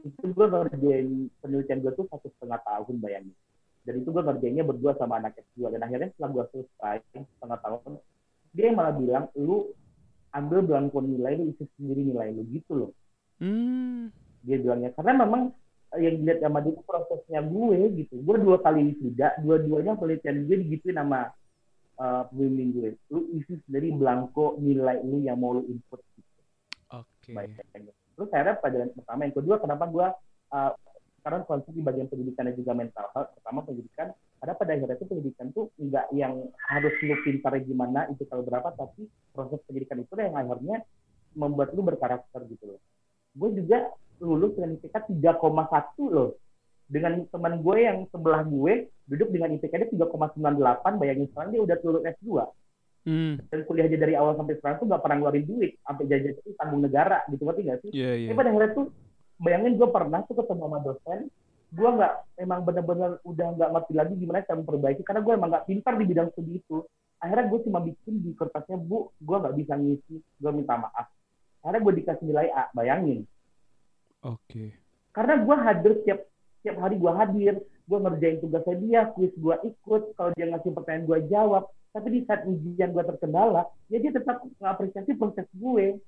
[0.00, 3.36] Itu gue ngerjain penelitian gue tuh satu setengah tahun bayangin.
[3.82, 7.98] Dan itu gue ngerjainnya berdua sama anak S2 dan akhirnya setelah gue selesai setengah tahun
[8.50, 9.70] dia yang malah bilang lu
[10.30, 12.92] ambil belangko nilai lu isi sendiri nilai lu gitu loh.
[13.42, 14.12] Hmm.
[14.46, 15.42] Dia bilangnya karena memang
[15.98, 18.14] yang dilihat sama dia itu prosesnya gue gitu.
[18.22, 21.34] Gue dua kali wisuda dua-duanya penelitian gue digituin sama
[22.00, 22.90] pembimbing gue.
[23.12, 26.00] Lu isi sendiri belangko nilai lu yang mau lu input.
[26.16, 26.40] Gitu
[26.96, 27.32] oke.
[27.36, 29.20] Baiknya terus akhirnya pelajaran pertama.
[29.24, 30.06] Yang kedua kenapa gue
[30.52, 30.72] uh,
[31.20, 33.04] sekarang konsep di bagian pendidikan dan juga mental.
[33.16, 34.08] Health pertama pendidikan.
[34.40, 36.32] Ada pada akhirnya itu pendidikan tuh nggak yang
[36.72, 39.04] harus lu pintar gimana itu kalau berapa tapi
[39.36, 40.80] proses pendidikan itu yang akhirnya
[41.36, 42.80] membuat lu berkarakter gitu loh.
[43.36, 45.36] Gue juga lulus dengan IPK 3,1
[46.08, 46.36] loh
[46.90, 51.76] dengan teman gue yang sebelah gue duduk dengan IPK dia 3,98 bayangin sekarang dia udah
[51.86, 52.28] lulus S2
[53.06, 53.32] hmm.
[53.46, 56.50] Dan kuliah aja dari awal sampai sekarang tuh nggak pernah ngeluarin duit sampai jajan itu
[56.58, 57.42] tanggung negara gitu.
[57.46, 57.90] Ngerti nggak sih?
[57.94, 58.28] Iya iya.
[58.34, 58.86] Tapi pada akhirnya tuh
[59.38, 61.20] bayangin gue pernah tuh ketemu sama dosen
[61.70, 65.66] gue nggak emang bener-bener udah nggak ngerti lagi gimana cara memperbaiki karena gue emang nggak
[65.70, 66.78] pintar di bidang studi itu.
[67.22, 71.06] Akhirnya gue cuma bikin di kertasnya bu gue nggak bisa ngisi gue minta maaf.
[71.62, 73.22] Akhirnya gue dikasih nilai A bayangin.
[74.26, 74.74] Oke.
[75.14, 76.20] Karena gue hadir setiap
[76.60, 77.54] setiap hari gue hadir
[77.90, 81.64] gue ngerjain tugasnya dia kuis gue ikut kalau dia ngasih pertanyaan gue jawab.
[81.90, 85.98] Tapi di saat ujian gue terkendala ya dia tetap mengapresiasi proses gue.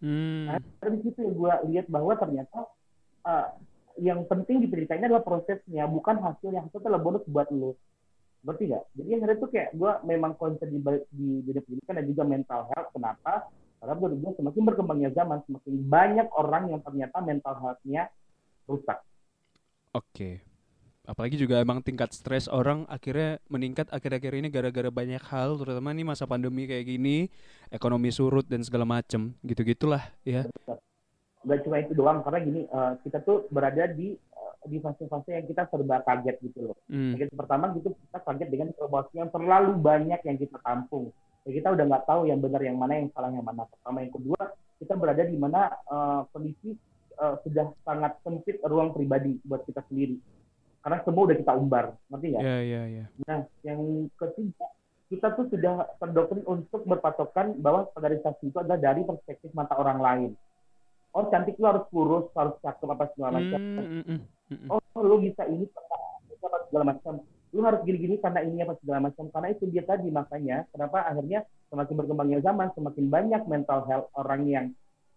[0.00, 0.48] Hmm.
[0.48, 2.64] Nah, dari situ gue lihat bahwa ternyata
[3.28, 3.52] uh,
[4.00, 6.64] yang penting di pendidikan ini adalah prosesnya, bukan hasilnya.
[6.64, 7.76] Hasil adalah bonus buat lo.
[8.40, 8.84] ngerti nggak?
[8.96, 10.80] Jadi akhirnya tuh kayak gue memang konsen di
[11.12, 12.88] di dunia pendidikan dan juga mental health.
[12.96, 13.52] Kenapa?
[13.76, 14.08] Karena gue
[14.40, 18.08] semakin berkembangnya zaman semakin banyak orang yang ternyata mental health-nya
[18.64, 19.04] rusak
[19.90, 20.44] Oke.
[21.02, 26.06] Apalagi juga emang tingkat stres orang akhirnya meningkat akhir-akhir ini gara-gara banyak hal, terutama nih
[26.06, 27.26] masa pandemi kayak gini,
[27.66, 30.46] ekonomi surut dan segala macem, gitu-gitulah ya.
[31.40, 35.48] nggak cuma itu doang karena gini eh, kita tuh berada di eh, di fase-fase yang
[35.48, 37.16] kita serba kaget gitu loh Hmm.
[37.16, 41.08] Kaget pertama gitu kita kaget dengan informasi yang terlalu banyak yang kita tampung.
[41.48, 43.64] Ya, kita udah nggak tahu yang benar yang mana yang salah yang mana.
[43.64, 44.42] Pertama yang kedua
[44.76, 46.76] kita berada di mana eh, kondisi
[47.20, 50.16] eh, sudah sangat sempit ruang pribadi buat kita sendiri.
[50.80, 52.42] Karena semua udah kita umbar, ngerti nggak?
[52.42, 53.04] Ya, ya, ya.
[53.28, 54.66] Nah, yang ketiga
[55.10, 60.30] kita tuh sudah terdoktrin untuk berpatokan bahwa standarisasi itu adalah dari perspektif mata orang lain.
[61.10, 64.68] Oh cantik lu harus kurus, harus cakep apa segala macam hmm, hmm, hmm.
[64.70, 67.18] oh lu bisa ini apa segala macam
[67.50, 71.42] lu harus gini-gini karena ini apa segala macam karena itu dia tadi makanya kenapa akhirnya
[71.66, 74.66] semakin berkembangnya zaman semakin banyak mental health orang yang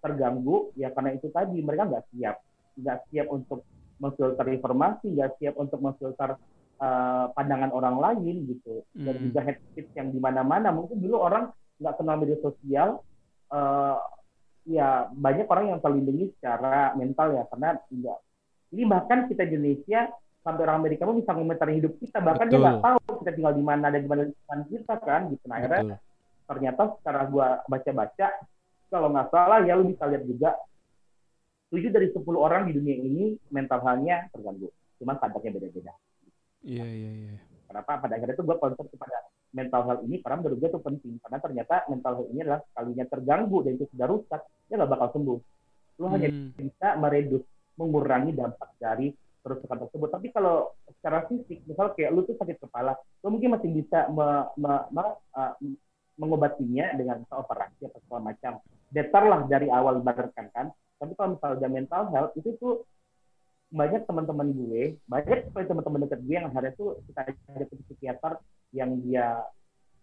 [0.03, 2.35] terganggu ya karena itu tadi mereka nggak siap.
[2.75, 3.63] Nggak siap untuk
[4.03, 6.35] memfilter informasi nggak siap untuk memfilter
[6.83, 8.83] uh, pandangan orang lain gitu.
[8.91, 9.23] Dan Hmm.
[9.31, 10.75] juga head speech yang di mana-mana.
[10.75, 11.47] Mungkin dulu orang
[11.79, 12.99] nggak kenal media sosial
[13.49, 13.97] uh,
[14.67, 18.19] ya banyak orang yang terlindungi secara mental ya karena nggak.
[18.73, 20.09] Ini bahkan kita di Indonesia
[20.43, 22.19] sampai orang Amerika pun bisa komentari hidup kita.
[22.19, 22.65] Bahkan dia Betul.
[22.67, 24.23] nggak tahu kita tinggal di mana dan di mana
[24.67, 25.43] kita kan gitu.
[25.47, 25.97] Nah akhirnya
[26.43, 28.27] ternyata secara gua baca-baca
[28.93, 30.53] kalau nggak salah ya lu bisa lihat juga
[31.73, 34.69] tujuh dari 10 orang di dunia ini mental health-nya terganggu.
[35.01, 35.93] Cuma kadarnya beda-beda.
[36.61, 37.35] Iya, iya, iya.
[37.65, 37.97] kenapa?
[37.97, 39.17] Pada akhirnya itu gue concern kepada
[39.49, 41.13] mental health ini karena menurut gue itu penting.
[41.25, 45.07] Karena ternyata mental health ini adalah sekalinya terganggu dan itu sudah rusak dia nggak bakal
[45.17, 45.39] sembuh.
[45.97, 46.53] Lu hanya Hmm.
[46.53, 49.09] bisa meredus mengurangi dampak dari
[49.41, 50.09] kerusakan tersebut.
[50.13, 52.93] Tapi kalau secara fisik misal kayak lu tuh sakit kepala
[53.25, 55.57] lu mungkin masih bisa me- me- me- uh,
[56.21, 58.61] mengobatinya dengan operasi atau segala macam
[58.93, 60.69] better lah dari awal ibaratkan kan
[61.01, 62.87] tapi kalau misalnya udah mental health itu tuh
[63.73, 68.33] banyak teman-teman gue, banyak teman-teman dekat gue yang akhirnya tuh kita ada ke psikiater
[68.69, 69.41] yang dia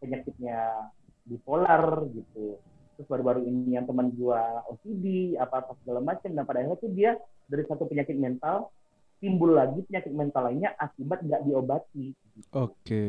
[0.02, 0.90] penyakitnya
[1.22, 2.58] bipolar gitu.
[2.98, 4.42] Terus baru-baru ini yang teman gue
[4.74, 6.28] OCD, apa-apa segala macam.
[6.34, 7.14] Dan pada akhirnya tuh dia
[7.46, 8.74] dari satu penyakit mental
[9.22, 12.12] timbul lagi penyakit mental lainnya akibat nggak diobati.
[12.52, 13.04] Oke.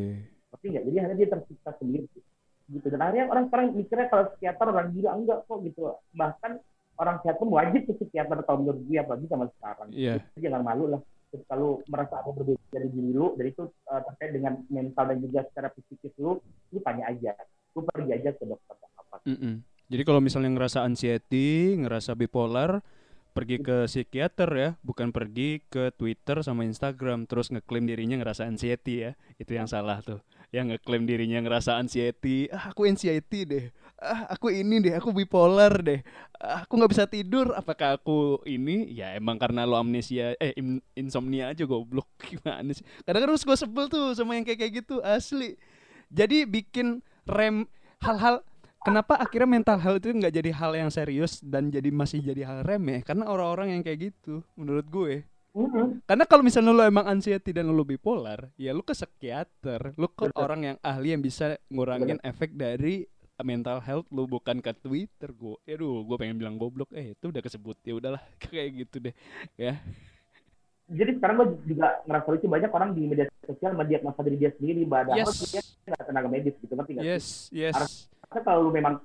[0.54, 0.84] Ngerti nggak?
[0.88, 2.06] Jadi akhirnya dia tersiksa sendiri.
[2.06, 2.31] Gitu.
[2.72, 5.82] Dan akhirnya orang sekarang mikirnya kalau psikiater orang gila enggak kok gitu.
[6.15, 6.51] Bahkan
[7.01, 9.89] orang sehat pun wajib ke psikiater kalau menurut gue apalagi zaman sekarang.
[9.91, 10.24] Iya.
[10.32, 11.01] Jadi jangan malu lah
[11.32, 15.17] Terus kalau merasa ada berbeda dari diri lu dari itu uh, terkait dengan mental dan
[15.24, 17.32] juga secara psikis lu lu tanya aja
[17.72, 19.63] lu pergi aja ke dokter apa Mm-mm.
[19.91, 22.80] Jadi kalau misalnya ngerasa anxiety, ngerasa bipolar,
[23.32, 29.08] pergi ke psikiater ya, bukan pergi ke Twitter sama Instagram terus ngeklaim dirinya ngerasa anxiety
[29.08, 29.12] ya.
[29.40, 30.20] Itu yang salah tuh.
[30.52, 33.66] Yang ngeklaim dirinya ngerasa anxiety, ah aku anxiety deh.
[34.02, 36.04] Ah aku ini deh, aku bipolar deh.
[36.36, 37.56] Ah, aku nggak bisa tidur.
[37.56, 38.92] Apakah aku ini?
[38.92, 42.10] Ya emang karena lo amnesia eh in- insomnia aja goblok.
[42.28, 42.84] Gimana sih?
[43.08, 45.56] Kadang-kadang gue sebel tuh sama yang kayak kayak gitu asli.
[46.12, 47.64] Jadi bikin rem
[48.04, 48.44] hal-hal
[48.82, 52.66] kenapa akhirnya mental health itu nggak jadi hal yang serius dan jadi masih jadi hal
[52.66, 53.06] remeh?
[53.06, 55.14] Karena orang-orang yang kayak gitu menurut gue.
[56.08, 59.94] Karena kalau misalnya lo emang anxiety dan lo bipolar ya lo ke psikiater.
[60.00, 60.40] Lo ke Betul.
[60.40, 63.04] orang yang ahli yang bisa ngurangin efek dari
[63.42, 65.30] mental health lo bukan ke Twitter.
[65.36, 66.90] Gue aduh gue pengen bilang goblok.
[66.95, 69.16] Eh itu udah kesebut ya udahlah kayak gitu deh
[69.60, 69.76] ya.
[70.91, 74.84] Jadi sekarang gue juga ngerasa lucu banyak orang di media sosial mendiagnosa diri dia sendiri.
[74.88, 75.40] Padahal yes.
[75.52, 76.95] dia nggak tenaga medis gitu nggak sih?
[76.95, 78.95] yes yes Karena kalau lu memang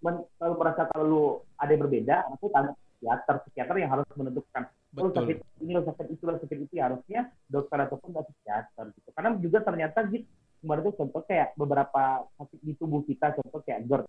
[0.00, 1.24] men- kalau merasa kalau lu
[1.60, 4.62] ada yang berbeda aku tanya psikiater psikiater yang harus menentukan
[4.96, 5.22] lu betul.
[5.22, 9.08] sakit ini lu sakit itu lu sakit itu ya harusnya dokter ataupun nggak psikiater gitu.
[9.12, 10.24] Karena juga ternyata gitu
[10.60, 12.02] kemarin tuh contoh kayak beberapa
[12.40, 14.06] sakit di tubuh kita contoh kayak GERD.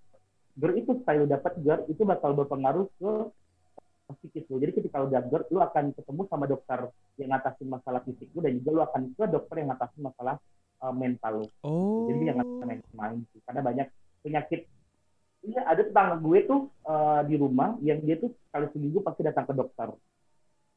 [0.55, 3.11] GERD itu setelah lu dapat GERD itu bakal berpengaruh ke
[4.23, 4.59] psikis lu.
[4.59, 6.79] Jadi ketika lu udah GERD lu akan ketemu sama dokter
[7.19, 10.35] yang ngatasin masalah fisik lu dan juga lu akan ke dokter yang ngatasin masalah
[10.81, 11.47] uh, mental lu.
[11.61, 12.09] Oh.
[12.09, 13.87] jadi jangan main-main sih karena banyak
[14.21, 14.65] penyakit.
[15.41, 19.49] Iya ada tetangga gue tuh eh, di rumah yang dia tuh sekali seminggu pasti datang
[19.49, 19.89] ke dokter.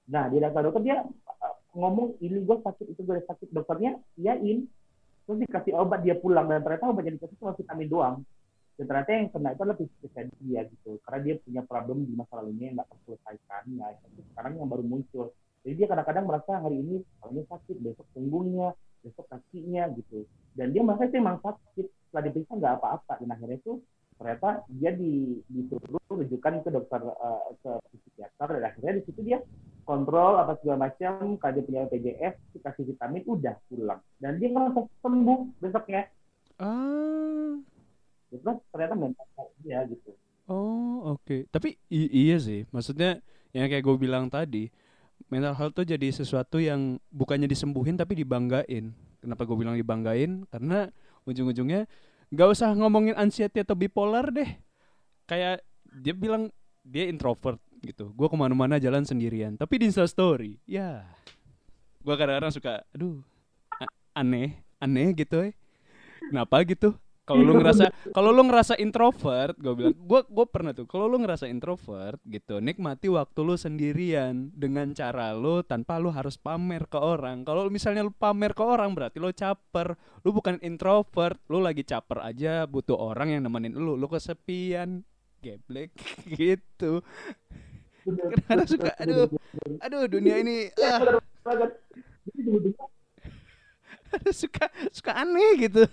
[0.09, 3.49] Nah dia datang ke dokter dia eh, ngomong ini gue sakit itu gue sakit.
[3.53, 4.65] Dokternya iyain.
[5.25, 6.49] Terus dikasih obat dia pulang.
[6.49, 8.16] Dan ternyata obat yang dikasih cuma vitamin doang.
[8.75, 10.91] Dan ternyata yang kena itu adalah fisiknya dia gitu.
[11.05, 13.62] Karena dia punya problem di masa lalunya yang nggak terselesaikan.
[13.77, 15.37] Nah itu sekarang yang baru muncul.
[15.65, 20.24] Jadi dia kadang-kadang merasa hari ini kepalanya sakit besok punggungnya besok kakinya gitu.
[20.56, 21.86] Dan dia merasa itu emang sakit.
[22.09, 23.12] Setelah diperiksa nggak apa-apa.
[23.20, 23.72] Dan akhirnya itu
[24.16, 28.48] ternyata dia di, disuruh rujukan ke dokter eh, ke psikiater.
[28.56, 29.39] Dan akhirnya di situ dia
[29.85, 31.36] kontrol apa segala macam.
[31.36, 34.01] Kalau dia punya PJS dikasih vitamin udah pulang.
[34.16, 36.09] Dan dia ngerasa sembuh besoknya.
[36.59, 37.59] Ah.
[38.35, 39.26] itu ternyata mental
[39.62, 40.10] dia gitu.
[40.51, 41.47] Oh, oke.
[41.48, 42.66] Tapi i- iya sih.
[42.74, 43.22] Maksudnya
[43.55, 44.68] yang kayak gue bilang tadi,
[45.35, 48.94] mental health tuh jadi sesuatu yang bukannya disembuhin tapi dibanggain.
[49.19, 50.47] Kenapa gue bilang dibanggain?
[50.47, 50.86] Karena
[51.27, 51.90] ujung-ujungnya
[52.31, 54.47] nggak usah ngomongin anxiety atau bipolar deh.
[55.27, 56.55] Kayak dia bilang
[56.86, 58.15] dia introvert gitu.
[58.15, 59.59] Gue ke mana-mana jalan sendirian.
[59.59, 61.02] Tapi di Insta Story, ya.
[62.05, 63.19] Gue kadang-kadang suka, aduh,
[64.15, 65.52] aneh, aneh gitu eh.
[66.31, 66.94] Kenapa gitu?
[67.25, 67.85] Kalau lu ngerasa
[68.17, 70.85] kalau lu ngerasa introvert, gue bilang, gua gua pernah tuh.
[70.85, 76.37] Kalau lu ngerasa introvert gitu, nikmati waktu lu sendirian dengan cara lu tanpa lu harus
[76.37, 77.49] pamer ke orang.
[77.49, 79.97] Kalau misalnya lu pamer ke orang berarti lu caper.
[80.25, 83.97] Lu bukan introvert, lu lagi caper aja butuh orang yang nemenin lu.
[83.97, 85.01] Lu kesepian,
[85.41, 85.93] geblek
[86.41, 87.01] gitu.
[88.05, 89.29] Kadang-kadang suka, aduh,
[89.81, 92.85] aduh dunia ini ah, sebetulnya
[94.13, 95.89] aduh, suka suka aneh gitu.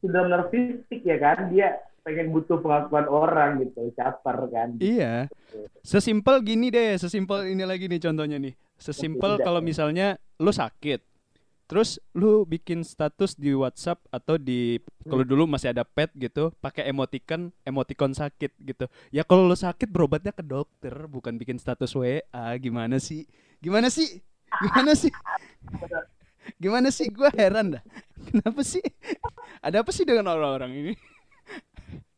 [0.00, 5.26] Sudah narsistik ya kan dia pengen butuh pengakuan orang gitu caper kan Iya.
[5.82, 8.54] Sesimpel gini deh, sesimpel ini lagi nih contohnya nih.
[8.78, 11.02] Sesimpel kalau misalnya lu sakit.
[11.66, 16.86] Terus lu bikin status di WhatsApp atau di kalau dulu masih ada pet gitu, pakai
[16.86, 18.86] emoticon, emoticon sakit gitu.
[19.10, 22.22] Ya kalau lu sakit berobatnya ke dokter, bukan bikin status WA.
[22.62, 23.26] Gimana sih?
[23.58, 24.22] Gimana sih?
[24.62, 25.10] Gimana sih?
[26.62, 27.10] Gimana sih?
[27.10, 27.84] Gua heran dah.
[28.30, 28.82] Kenapa sih?
[29.60, 30.92] Ada apa sih dengan orang-orang ini?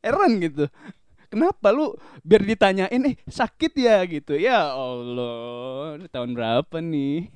[0.04, 0.66] Heran gitu.
[1.28, 1.92] Kenapa lu
[2.24, 4.38] biar ditanyain eh sakit ya gitu.
[4.40, 7.28] Ya Allah, tahun berapa nih?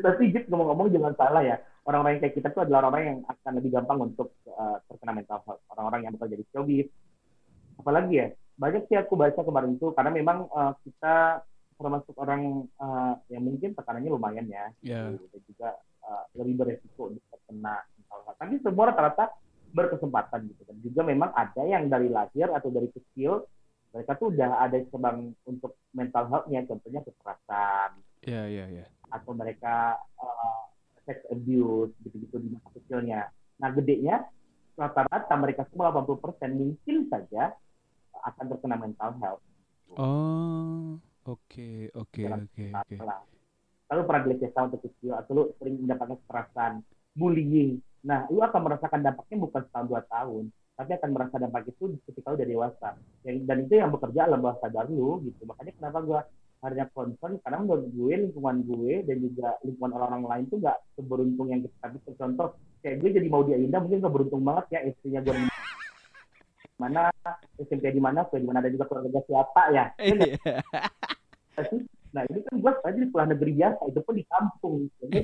[0.00, 3.70] tapi Jip ngomong-ngomong jangan salah ya orang-orang kayak kita tuh adalah orang yang akan lebih
[3.76, 6.88] gampang untuk uh, terkena mental health orang-orang yang bekerja di showbiz
[7.76, 11.44] apalagi ya banyak sih aku baca kemarin itu karena memang uh, kita
[11.76, 15.24] termasuk orang uh, yang mungkin tekanannya lumayan ya gitu.
[15.32, 15.68] dan juga
[16.06, 17.82] uh, lebih beresiko untuk terkena
[18.36, 19.32] tapi semua rata-rata
[19.72, 23.46] berkesempatan gitu dan juga memang ada yang dari lahir atau dari kecil
[23.92, 28.86] mereka tuh udah ada cabang untuk mental health-nya contohnya kekerasan Ya, ya, ya.
[29.10, 30.62] atau mereka uh,
[31.02, 33.20] sex abuse gitu-gitu di masa kecilnya.
[33.58, 34.22] Nah, gedenya
[34.78, 36.22] rata-rata mereka semua 80%
[36.54, 37.50] mungkin saja
[38.22, 39.42] akan terkena mental health.
[39.98, 40.96] Oh,
[41.26, 42.96] oke, oke, oke, oke.
[43.92, 46.72] Lalu pernah dilecehkan untuk kecil atau lu sering mendapatkan kekerasan,
[47.12, 47.76] bullying.
[48.02, 50.44] Nah, lu akan merasakan dampaknya bukan setahun dua tahun,
[50.74, 52.88] tapi akan merasa dampak itu ketika lu udah dewasa.
[53.22, 55.44] Yang, dan itu yang bekerja alam bawah sadar lu gitu.
[55.44, 56.20] Makanya kenapa gua
[56.62, 61.50] harinya concern karena menurut gue lingkungan gue dan juga lingkungan orang-orang lain tuh gak seberuntung
[61.50, 62.54] yang kita tapi contoh
[62.86, 65.34] kayak gue jadi mau dia Indah mungkin gak beruntung banget ya istrinya gue
[66.78, 67.10] mana
[67.58, 69.84] SMP di mana gue di mana ada juga keluarga siapa ya
[71.62, 71.70] Iya.
[71.70, 71.80] sih?
[72.12, 74.74] Nah ini kan gue sekarang di sekolah negeri biasa, itu pun di kampung.
[75.00, 75.18] Jadi,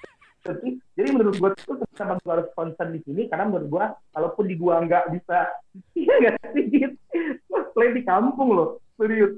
[0.46, 3.22] jadi, jadi menurut gue tuh kenapa gue harus concern di sini?
[3.26, 3.84] Karena menurut gue,
[4.14, 5.38] kalaupun di gua nggak bisa,
[6.00, 6.64] iya nggak sih?
[6.70, 6.96] Gitu.
[7.50, 9.34] Sekolah di kampung loh, serius.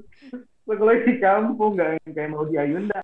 [0.69, 3.01] Sekolah di kampung, nggak yang kayak mau di Ayunda.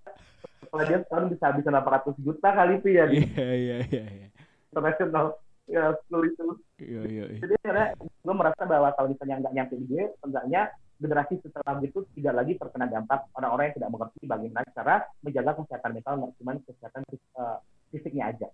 [0.61, 4.27] Sekolah dia setahun bisa habis 800 juta kali itu ya di Iya, iya, iya, iya.
[4.69, 5.25] internasional
[5.67, 6.47] ya school itu.
[6.79, 7.39] Iya, iya, iya.
[7.43, 10.61] Jadi karena gue merasa bahwa kalau misalnya nggak nyampe di gue, enggaknya
[10.97, 15.91] generasi setelah itu tidak lagi terkena dampak orang-orang yang tidak mengerti bagaimana cara menjaga kesehatan
[15.93, 17.57] mental, nggak cuma kesehatan eh,
[17.93, 18.47] fisiknya aja.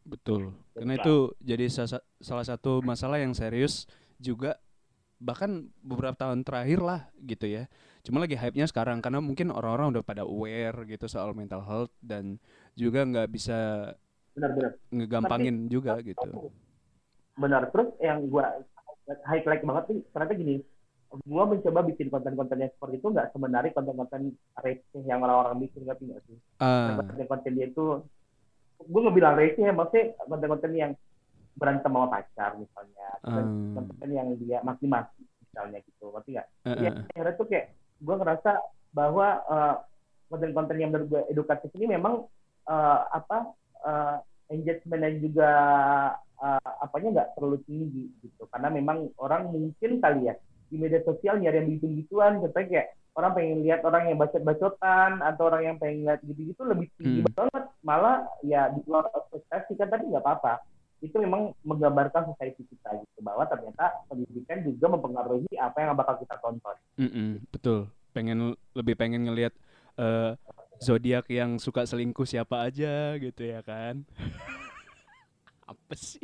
[0.00, 0.56] Betul.
[0.72, 3.84] Karena itu jadi sa- salah satu masalah yang serius
[4.16, 4.56] juga
[5.20, 7.68] bahkan beberapa tahun terakhir lah gitu ya.
[8.00, 12.40] Cuma lagi hype-nya sekarang karena mungkin orang-orang udah pada aware gitu soal mental health dan
[12.72, 13.92] juga nggak bisa
[14.32, 14.72] Benar-benar.
[14.88, 16.48] ngegampangin juga gitu.
[17.36, 17.68] Benar.
[17.68, 18.44] Terus yang gue
[19.28, 20.54] highlight banget nih, ternyata gini,
[21.10, 24.30] gue mencoba bikin konten-konten yang seperti itu nggak sebenarnya konten-konten
[24.62, 25.98] receh yang orang-orang bikin nggak
[26.30, 26.38] sih?
[26.62, 28.06] Ah, konten-konten dia itu
[28.80, 30.92] gue nggak bilang receh ya maksudnya konten-konten yang
[31.58, 33.76] berantem sama pacar misalnya Hmm.
[33.76, 37.66] konten yang dia maki-maki misalnya gitu ngerti nggak eh, ya eh, akhirnya tuh kayak
[38.00, 38.50] gue ngerasa
[38.96, 39.74] bahwa eh,
[40.32, 42.24] konten-konten yang menurut gue edukatif ini memang
[42.70, 43.52] eh, apa
[43.84, 44.16] eh,
[44.56, 45.50] engagementnya juga
[46.40, 50.34] eh, apanya nggak terlalu tinggi gitu karena memang orang mungkin kali ya
[50.70, 52.88] di media sosial nyari yang gitu-gituan contohnya kayak
[53.18, 57.34] orang pengen lihat orang yang bacot-bacotan atau orang yang pengen lihat gitu-gitu lebih tinggi Hmm.
[57.34, 60.62] banget malah ya di luar ekspektasi kan tapi nggak apa-apa
[61.00, 66.36] itu memang menggambarkan society kita gitu bahwa ternyata pendidikan juga mempengaruhi apa yang bakal kita
[66.44, 67.88] tonton mm-mm, betul.
[68.12, 69.56] Pengen lebih pengen ngelihat
[69.96, 70.36] eh,
[70.76, 74.04] zodiak yang suka selingkuh siapa aja gitu ya kan.
[75.72, 76.20] Apa sih?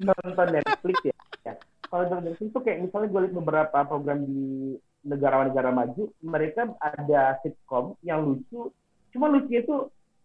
[0.00, 1.16] nonton Netflix ya.
[1.46, 1.54] ya.
[1.90, 7.98] Kalau Netflix itu kayak misalnya gue lihat beberapa program di negara-negara maju mereka ada sitkom
[8.06, 8.70] yang lucu
[9.10, 9.76] cuma lucunya itu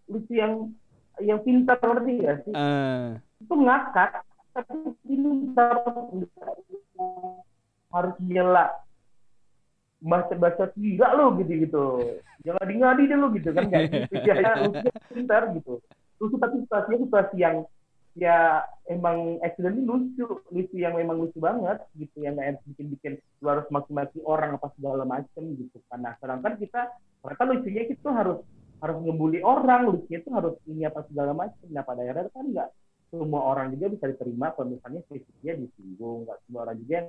[0.06, 0.70] lucu yang
[1.18, 2.54] yang pintar ngerti gak sih?
[2.54, 3.08] Eh,
[3.42, 4.22] itu ngakak
[4.54, 5.76] tapi pintar.
[7.92, 8.66] Harus nyela.
[10.06, 11.86] Baca-baca gila lo gitu gitu.
[12.46, 15.82] Jangan ngadi deh lo gitu kan kayak ya, ya lucu pintar gitu.
[16.22, 17.66] Lucu tapi situasinya situasi yang
[18.16, 23.14] ya emang accidentally lucu lucu yang memang lucu banget gitu yang nggak bikin bikin
[23.44, 25.78] lu harus maki-maki orang apa segala macem gitu.
[25.92, 26.82] Karena sedangkan kita
[27.22, 28.40] mereka lucunya itu harus
[28.80, 31.68] harus ngebully orang lucunya itu harus ini apa segala macem.
[31.76, 32.70] Nah pada akhirnya kan nggak
[33.12, 37.08] semua orang juga bisa diterima kalau misalnya fisiknya disinggung nggak semua orang juga yang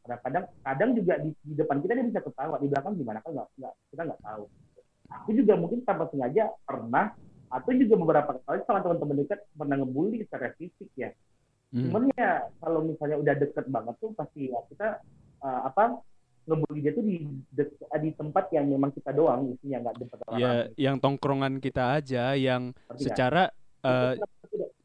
[0.00, 3.48] kadang-kadang kadang juga di, di depan kita dia bisa ketawa di belakang gimana kan nggak
[3.54, 4.44] nggak kita nggak tahu.
[5.10, 7.14] Aku juga mungkin tanpa sengaja pernah
[7.50, 11.10] atau juga beberapa kali sama teman-teman dekat pernah ngebully secara fisik ya
[11.74, 11.90] hmm.
[11.90, 14.88] cuman ya kalau misalnya udah deket banget tuh pasti ya kita
[15.42, 15.98] uh, apa
[16.46, 17.16] ngebully dia tuh di
[17.52, 20.66] dek- di tempat yang memang kita doang isinya nggak di tempat orang ya lain.
[20.78, 23.02] yang tongkrongan kita aja yang Ngerti nggak?
[23.04, 23.42] secara
[23.84, 24.14] eh,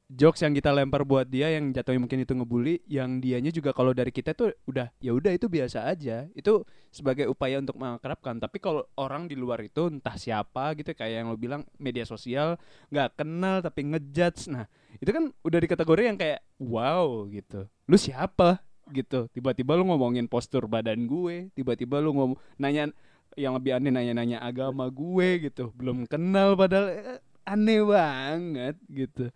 [0.05, 3.89] jokes yang kita lempar buat dia yang jatuhnya mungkin itu ngebully yang dianya juga kalau
[3.91, 6.29] dari kita tuh udah ya udah itu biasa aja.
[6.37, 8.37] Itu sebagai upaya untuk mengakrabkan.
[8.37, 12.61] Tapi kalau orang di luar itu entah siapa gitu kayak yang lo bilang media sosial
[12.93, 14.53] nggak kenal tapi ngejudge.
[14.53, 14.69] Nah
[15.01, 17.65] itu kan udah di kategori yang kayak wow gitu.
[17.89, 18.61] Lu siapa?
[18.93, 19.25] gitu.
[19.33, 22.93] Tiba-tiba lu ngomongin postur badan gue tiba-tiba lu ngomong nanya
[23.33, 25.73] yang lebih aneh nanya-nanya agama gue gitu.
[25.73, 27.19] Belum kenal padahal eh,
[27.49, 29.33] aneh banget gitu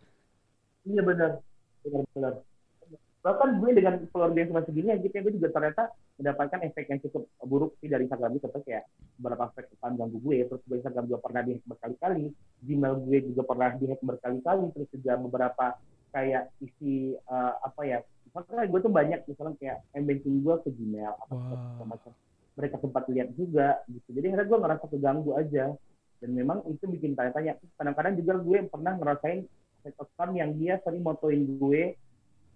[0.90, 1.32] Iya benar,
[1.86, 2.34] benar-benar.
[3.20, 5.84] Bahkan gue dengan keluarga yang cuma segini aja, kayak gue juga ternyata
[6.18, 8.86] mendapatkan efek yang cukup buruk sih dari Instagram itu, seperti kayak
[9.20, 12.26] beberapa efek depan ganggu gue, terus gue Instagram juga pernah dihack berkali-kali,
[12.66, 15.66] Gmail gue juga pernah dihack berkali-kali, terus juga beberapa
[16.10, 21.14] kayak isi eh, apa ya, misalnya gue tuh banyak misalnya kayak banking gue ke Gmail,
[21.14, 22.12] apa segala macam.
[22.60, 24.10] Mereka sempat lihat juga, gitu.
[24.16, 25.66] Jadi akhirnya gue ngerasa keganggu aja.
[26.20, 27.56] Dan memang itu bikin tanya-tanya.
[27.80, 29.48] Kadang-kadang juga gue pernah ngerasain
[29.86, 31.96] account yang dia sering motoin gue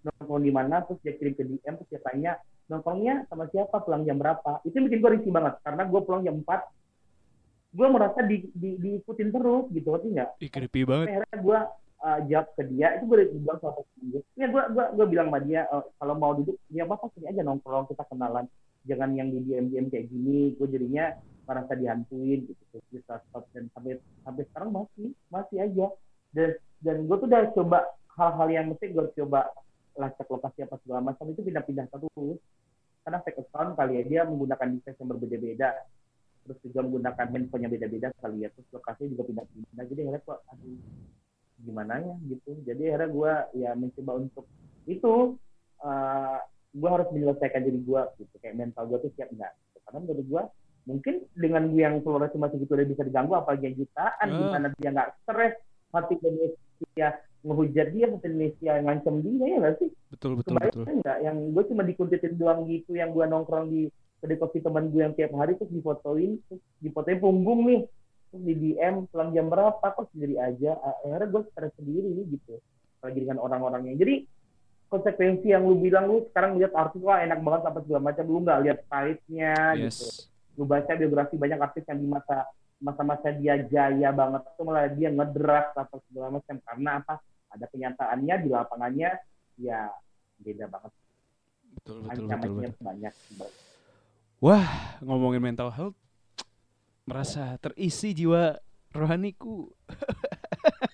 [0.04, 2.32] nongkrong di mana terus dia kirim ke DM terus dia tanya
[2.68, 3.80] nongkrongnya sama siapa?
[3.84, 4.60] Pulang jam berapa?
[4.64, 9.34] Itu bikin gue risih banget karena gue pulang jam 4 gue merasa di, di, diikutin
[9.34, 10.30] terus gitu ngerti nggak?
[10.38, 11.06] Ih, creepy banget.
[11.10, 11.58] Akhirnya gue
[12.06, 15.40] uh, jawab ke dia itu gue bilang sama gue ya gue gue gue bilang sama
[15.42, 18.46] dia uh, kalau mau duduk ya apa sini aja nongkrong kita kenalan.
[18.84, 22.62] Jangan yang di DM DM kayak gini gue jadinya merasa dihantuin gitu.
[22.70, 23.04] Terus
[23.50, 25.86] dan sampai sampai sekarang masih masih aja.
[26.34, 26.50] Dan
[26.84, 27.78] dan gue tuh udah coba
[28.20, 29.48] hal-hal yang mesti gue coba
[29.96, 32.38] lacak lokasi apa segala macam itu pindah-pindah terus.
[33.04, 35.68] Karena fake account kali ya dia menggunakan device yang berbeda-beda.
[36.44, 39.84] Terus juga menggunakan handphone yang beda-beda kali ya terus lokasinya juga pindah-pindah.
[39.88, 40.78] Jadi akhirnya kok aduh
[41.64, 42.14] gimana ya?
[42.28, 42.50] Gitu.
[42.68, 43.32] Jadi akhirnya gue
[43.64, 44.46] ya mencoba untuk
[44.84, 45.14] itu
[45.80, 46.38] uh,
[46.74, 48.34] gue harus menyelesaikan diri gue gitu.
[48.44, 49.78] Kayak mental gue tuh siap nggak gitu.
[49.88, 50.42] karena menurut gue
[50.84, 54.36] mungkin dengan gue yang keluar cuma segitu udah bisa diganggu apalagi yang jutaan Ah.
[54.36, 55.56] gimana dia nggak stres
[55.96, 56.14] hati
[56.74, 57.08] Indonesia
[57.44, 59.90] ngehujat dia hati Indonesia ngancem dia ya nggak sih?
[60.08, 60.82] Betul betul betul.
[60.82, 63.82] kebayang nggak yang gue cuma dikuntitin doang gitu yang gue nongkrong di
[64.24, 67.80] kedai kopi teman gue yang tiap hari terus difotoin terus difotoin punggung nih
[68.32, 69.84] terus di DM pulang jam berapa?
[69.84, 70.80] Kok sendiri aja.
[71.04, 72.56] Akhirnya gue stres sendiri gitu.
[73.04, 74.00] Lagi dengan orang-orangnya.
[74.00, 74.24] Jadi
[74.88, 78.40] konsekuensi yang lu bilang lu sekarang lihat artis wah enak banget apa segala macam lu
[78.40, 80.06] nggak lihat pahitnya gitu.
[80.08, 80.30] Yes.
[80.54, 82.48] Lu baca biografi banyak artis yang di masa
[82.84, 86.60] masa-masa dia jaya banget itu malah dia ngedrak atau segala macam.
[86.60, 87.16] Karena apa?
[87.48, 89.10] Ada kenyataannya di lapangannya
[89.56, 89.88] ya
[90.36, 90.92] beda banget.
[91.80, 92.84] Betul betul betul, betul.
[92.84, 93.12] banyak.
[94.44, 95.96] Wah ngomongin mental health
[97.08, 98.60] merasa terisi jiwa
[98.92, 99.72] rohaniku.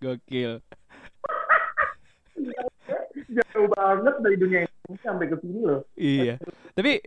[0.00, 0.64] Gokil.
[3.26, 5.82] Jauh banget dari dunia ini sampai ke sini loh.
[5.98, 6.38] Iya.
[6.72, 7.02] Tapi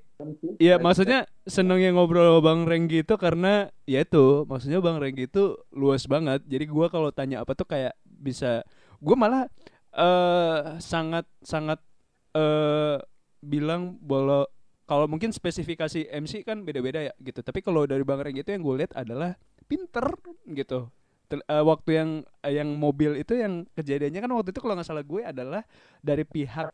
[0.59, 5.55] Ya maksudnya senengnya ngobrol sama Bang Renggi itu karena ya itu maksudnya Bang Renggi itu
[5.71, 6.43] luas banget.
[6.47, 8.67] Jadi gua kalau tanya apa tuh kayak bisa
[8.99, 9.43] gua malah
[9.95, 11.79] eh sangat sangat
[12.35, 12.99] eh
[13.39, 14.45] bilang bahwa
[14.89, 17.39] kalau mungkin spesifikasi MC kan beda-beda ya gitu.
[17.45, 19.37] Tapi kalau dari Bang Renggi itu yang gue lihat adalah
[19.69, 20.11] pinter
[20.49, 20.89] gitu.
[21.29, 22.09] Tel- eh, waktu yang
[22.41, 25.61] eh, yang mobil itu yang kejadiannya kan waktu itu kalau nggak salah gue adalah
[26.01, 26.73] dari pihak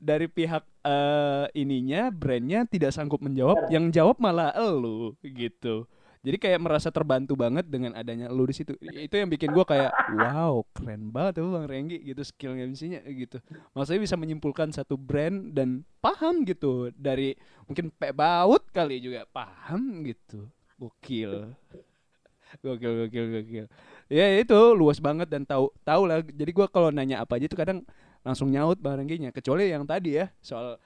[0.00, 5.84] dari pihak eh, ininya brandnya tidak sanggup menjawab yang jawab malah elu gitu.
[6.20, 8.76] Jadi kayak merasa terbantu banget dengan adanya lu di situ.
[8.76, 9.88] Itu yang bikin gua kayak
[10.20, 13.40] wow keren banget tuh bang Renggi gitu skill MC-nya gitu.
[13.72, 17.32] Maksudnya bisa menyimpulkan satu brand dan paham gitu dari
[17.64, 20.44] mungkin Pak Baut kali juga paham gitu.
[20.76, 21.56] Gokil.
[22.60, 23.66] Gokil gokil gokil.
[24.12, 26.20] Ya itu luas banget dan tahu tahu lah.
[26.20, 27.80] Jadi gua kalau nanya apa aja tuh kadang
[28.20, 30.76] langsung nyaut bang Rengginya kecuali yang tadi ya soal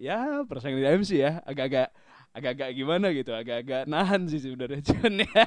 [0.00, 1.88] ya persaingan di MC ya agak-agak
[2.34, 5.44] agak-agak gimana gitu agak-agak nahan sih sebenarnya John ya.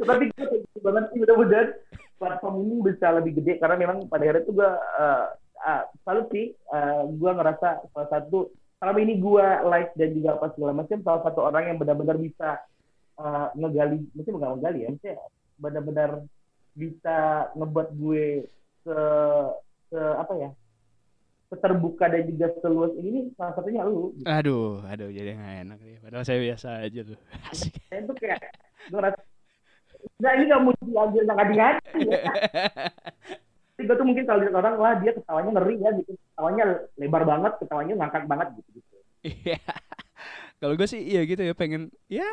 [0.00, 1.68] Tapi gue setuju banget sih mudah-mudahan
[2.16, 5.24] platform ini bisa lebih gede karena memang pada akhirnya tuh gue uh,
[5.64, 10.46] uh, salut sih uh, gue ngerasa salah satu selama ini gue live dan juga apa
[10.56, 12.60] segala macam salah satu orang yang benar-benar bisa
[13.20, 15.16] uh, ngegali mungkin nggak ngegali ya maksudnya
[15.60, 16.10] benar-benar
[16.74, 18.46] bisa ngebuat gue
[18.84, 18.98] se,
[19.90, 20.50] se apa ya
[21.58, 24.14] terbuka dan juga seluas ini salah satunya lu.
[24.14, 24.26] Gitu.
[24.30, 25.98] Aduh, aduh jadi nggak enak ya.
[25.98, 27.18] Padahal saya biasa aja tuh.
[27.50, 27.74] Asik.
[27.90, 28.38] Saya tuh kayak
[28.86, 29.20] gue ngerasa
[30.16, 32.22] Nah ini gak mau diambil yang ngadi-ngadi ya.
[33.84, 36.12] Gue tuh mungkin kalau lihat orang, wah dia ketawanya ngeri ya gitu.
[36.16, 36.64] Ketawanya
[36.96, 38.68] lebar banget, ketawanya ngangkat banget gitu.
[38.80, 38.96] gitu.
[39.24, 39.60] Iya.
[40.60, 42.28] kalau gue sih iya gitu ya pengen ya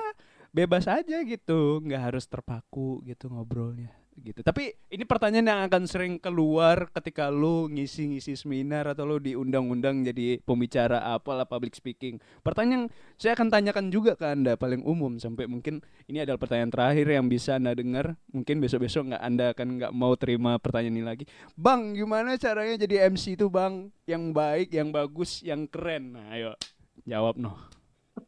[0.52, 3.92] bebas aja gitu, nggak harus terpaku gitu ngobrolnya
[4.22, 4.42] gitu.
[4.42, 10.42] Tapi ini pertanyaan yang akan sering keluar ketika lu ngisi-ngisi seminar atau lu diundang-undang jadi
[10.42, 12.18] pembicara apalah public speaking.
[12.42, 17.08] Pertanyaan saya akan tanyakan juga ke Anda paling umum sampai mungkin ini adalah pertanyaan terakhir
[17.08, 18.18] yang bisa Anda dengar.
[18.34, 21.24] Mungkin besok-besok nggak Anda akan nggak mau terima pertanyaan ini lagi.
[21.54, 23.94] Bang, gimana caranya jadi MC itu, Bang?
[24.10, 26.18] Yang baik, yang bagus, yang keren.
[26.18, 26.58] Nah, ayo
[27.06, 27.56] jawab noh.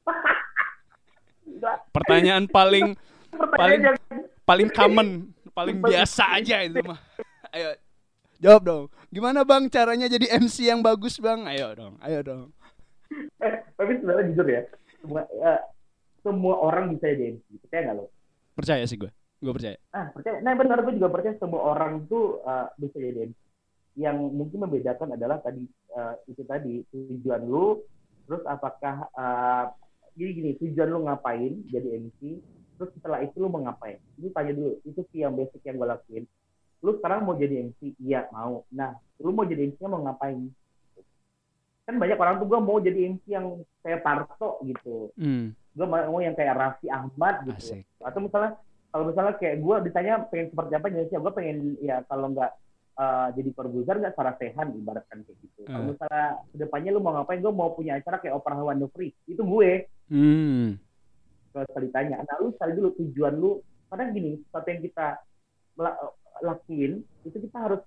[1.96, 2.96] Pertanyaan paling
[3.36, 3.82] paling
[4.48, 5.08] paling common
[5.60, 7.00] paling biasa aja itu mah.
[7.56, 7.70] Ayo
[8.40, 8.86] jawab dong.
[9.12, 11.44] Gimana bang caranya jadi MC yang bagus bang?
[11.50, 12.46] Ayo dong, ayo dong.
[13.42, 14.62] Eh, tapi sebenarnya jujur ya,
[15.02, 15.54] semua ya,
[16.22, 17.46] semua orang bisa jadi MC.
[17.68, 18.06] Percaya nggak lo?
[18.56, 19.12] Percaya sih gue.
[19.40, 19.76] Gue percaya.
[19.92, 20.40] Ah, percaya.
[20.46, 23.40] Nah benar gue juga percaya semua orang tuh uh, bisa jadi MC.
[24.00, 25.66] Yang mungkin membedakan adalah tadi
[25.98, 27.82] uh, itu tadi tujuan lu,
[28.30, 29.74] terus apakah uh,
[30.14, 32.40] gini gini tujuan lu ngapain jadi MC,
[32.80, 35.88] terus setelah itu lu mau ngapain lu tanya dulu itu sih yang basic yang gue
[35.92, 36.24] lakuin
[36.80, 40.48] lu sekarang mau jadi MC iya mau nah lu mau jadi MC mau ngapain
[41.84, 45.52] kan banyak orang tuh gue mau jadi MC yang kayak Parto gitu hmm.
[45.52, 47.84] gue mau yang kayak Raffi Ahmad gitu Asik.
[48.00, 48.56] atau misalnya
[48.90, 52.52] kalau misalnya kayak gue ditanya pengen seperti apa jadi gue pengen ya kalau nggak
[52.96, 55.62] uh, jadi perbuzer nggak Sarah Sehan ibaratkan kayak gitu.
[55.70, 55.78] Hmm.
[55.78, 59.46] Kalau misalnya ke depannya lu mau ngapain, gue mau punya acara kayak Oprah Winfrey, itu
[59.46, 59.86] gue.
[60.10, 60.89] Hmm
[61.54, 63.62] kalau sekali tanya nah lu cari dulu tujuan lu.
[63.90, 65.08] Karena gini sesuatu yang kita
[66.46, 67.82] lakuin itu kita harus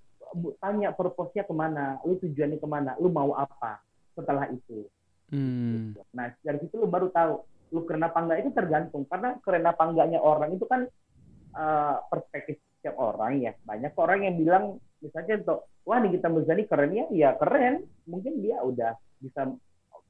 [0.59, 3.81] tanya purpose-nya ke mana lu tujuannya ke mana lu mau apa
[4.19, 4.89] setelah itu.
[5.33, 5.97] Hmm.
[6.13, 7.41] nah dari situ lu baru tahu
[7.73, 9.03] lu keren apa enggak itu tergantung.
[9.09, 10.85] Karena keren apa enggaknya orang itu kan
[11.57, 13.53] uh, perspektif setiap orang ya.
[13.65, 14.65] Banyak orang yang bilang
[15.01, 15.59] misalnya untuk
[15.89, 17.07] wah nih kita Muzani keren ya?
[17.09, 17.89] Ya keren.
[18.05, 19.49] Mungkin dia udah bisa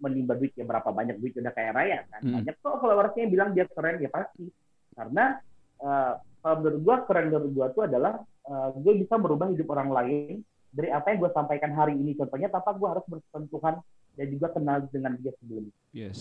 [0.02, 2.34] menimba duit ya berapa banyak duit udah kayak raya kan hmm.
[2.42, 4.50] banyak kok followersnya yang bilang dia keren ya pasti
[4.98, 5.38] karena
[5.78, 6.12] uh,
[6.42, 10.42] kalau menurut gua keren menurut gua tuh adalah uh, gue bisa merubah hidup orang lain
[10.72, 13.84] dari apa yang gue sampaikan hari ini contohnya tanpa gue harus bersentuhan
[14.16, 15.76] dan juga kenal dengan dia sebelumnya.
[15.92, 16.20] Yes.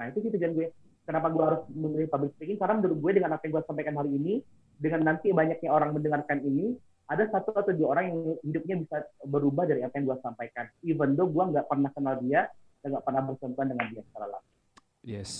[0.00, 0.68] Nah itu sih tujuan gue.
[1.04, 2.56] Kenapa gue harus memilih public speaking?
[2.56, 4.34] Karena menurut gue dengan apa yang gue sampaikan hari ini,
[4.80, 8.96] dengan nanti banyaknya orang mendengarkan ini, ada satu atau dua orang yang hidupnya bisa
[9.28, 10.64] berubah dari apa yang gue sampaikan.
[10.80, 12.48] Even though gue nggak pernah kenal dia,
[12.84, 14.54] dan nggak pernah bersentuhan dengan dia secara langsung.
[15.00, 15.32] Yes.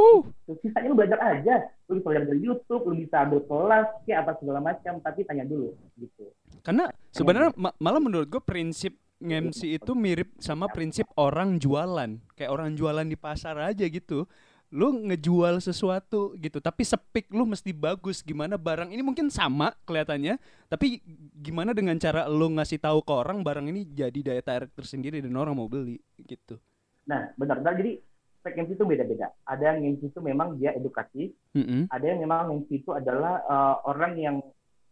[0.00, 0.24] Uh.
[0.64, 1.68] Sisanya lu belajar aja.
[1.92, 5.44] Lu bisa belajar dari YouTube, lu bisa ambil kelas, kayak apa segala macam, tapi tanya
[5.44, 6.32] dulu gitu.
[6.64, 12.16] Karena sebenarnya ma malah menurut gue prinsip MC itu mirip sama prinsip orang jualan.
[12.32, 14.24] Kayak orang jualan di pasar aja gitu
[14.68, 18.20] lu ngejual sesuatu gitu tapi sepik lu mesti bagus.
[18.20, 20.36] Gimana barang ini mungkin sama kelihatannya
[20.68, 21.00] tapi
[21.40, 25.32] gimana dengan cara lu ngasih tahu ke orang barang ini jadi daya tarik tersendiri dan
[25.40, 26.60] orang mau beli gitu.
[27.08, 27.64] Nah benar.
[27.64, 27.96] Benar jadi
[28.38, 29.32] spek MC itu beda-beda.
[29.48, 31.82] Ada yang MC itu memang dia edukatif mm -hmm.
[31.88, 34.36] ada yang memang MC itu adalah uh, orang yang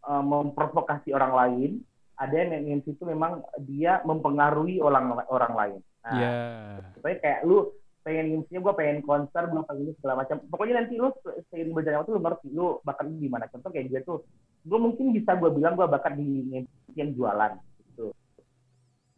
[0.09, 1.71] uh, memprovokasi orang lain
[2.17, 5.79] ada yang MC itu memang dia mempengaruhi orang orang lain.
[6.01, 6.81] Nah yeah.
[6.97, 7.69] supaya kayak lu
[8.07, 10.39] pengen intinya gue pengen konser gue pengen ini segala macam.
[10.47, 11.11] Pokoknya nanti lu
[11.51, 14.23] seiring berjalan waktu lu ngerti lu bakat di mana contoh kayak gue tuh
[14.63, 16.63] gue mungkin bisa gue bilang gue bakat di
[16.95, 17.59] yang jualan
[17.91, 18.15] gitu.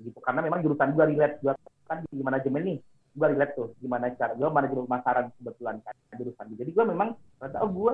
[0.02, 1.38] Gitu karena memang jurusan gue relate.
[1.46, 1.54] Gue
[1.86, 2.78] kan di manajemen nih
[3.14, 7.58] gue relate tuh gimana cara gue manajemen pemasaran kebetulan kan jurusan jadi gue memang ternyata
[7.62, 7.94] oh gue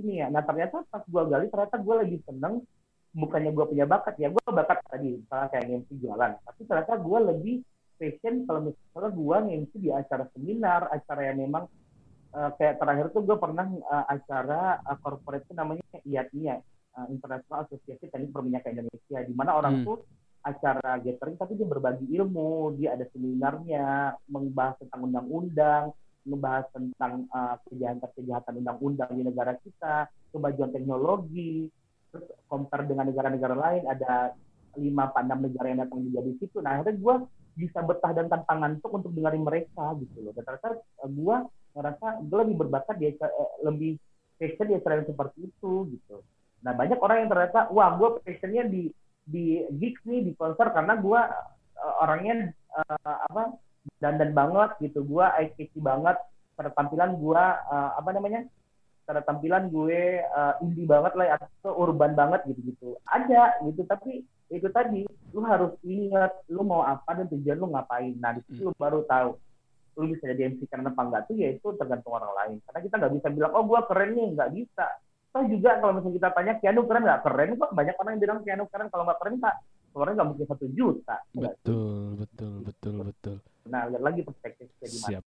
[0.00, 0.32] ini ya.
[0.32, 2.64] Nah ternyata pas gue gali ternyata gue lagi seneng
[3.12, 6.32] bukannya gue punya bakat ya gue bakat tadi misalnya kayak MC jualan.
[6.48, 7.56] Tapi ternyata gue lebih
[8.00, 11.68] passion kalau misalnya gue ngisi di acara seminar, acara yang memang
[12.32, 16.56] uh, kayak terakhir tuh gue pernah uh, acara uh, corporate itu namanya IATIA,
[16.96, 19.84] uh, International Association Teknik Perminyakan Indonesia, di mana orang hmm.
[19.84, 19.98] tuh
[20.40, 25.92] acara gathering tapi dia berbagi ilmu, dia ada seminarnya, membahas tentang undang-undang,
[26.24, 31.68] membahas tentang uh, kejahatan-kejahatan undang-undang di negara kita, kemajuan teknologi,
[32.08, 34.32] terus compare dengan negara-negara lain ada
[34.78, 36.56] lima enam negara yang datang juga di situ.
[36.62, 37.14] Nah akhirnya gue
[37.60, 40.32] bisa betah dan tanpa ngantuk untuk dengerin mereka gitu loh.
[40.32, 40.68] Dan ternyata
[41.04, 41.36] gue
[41.76, 43.92] ngerasa gue lebih berbakat di acara- eh, lebih
[44.40, 46.16] passion di acara seperti itu gitu.
[46.64, 48.88] Nah banyak orang yang ternyata wah gue passionnya di
[49.20, 51.20] di gigs nih di konser karena gue
[51.76, 52.34] eh, orangnya
[52.80, 53.54] eh, apa
[54.00, 55.04] dandan banget gitu.
[55.04, 56.16] Gue eye banget.
[56.60, 58.40] Tampilan gue eh, apa namanya
[59.10, 62.94] pada tampilan gue eh, indie banget lah atau urban banget gitu-gitu.
[63.10, 64.22] Ada gitu tapi
[64.54, 65.02] itu tadi
[65.34, 68.14] lu harus ingat lu mau apa dan tujuan lu ngapain.
[68.22, 69.34] Nah di situ lu baru tahu
[69.98, 72.56] lu bisa jadi MC karena apa enggak tuh ya itu tergantung orang lain.
[72.70, 74.28] Karena kita nggak bisa bilang oh gua keren nih.
[74.38, 74.86] Nggak bisa.
[75.34, 77.70] Toh juga kalau misalnya kita tanya Keanu keren nggak keren kok.
[77.74, 78.88] Banyak orang yang bilang Keanu keren.
[78.94, 79.54] Kalau nggak keren tak
[79.90, 81.16] keluarnya nggak mungkin satu juta?
[81.34, 83.36] Betul, betul, betul, betul.
[83.66, 85.10] nah lihat lagi perspektifnya di mana.
[85.18, 85.24] Siap.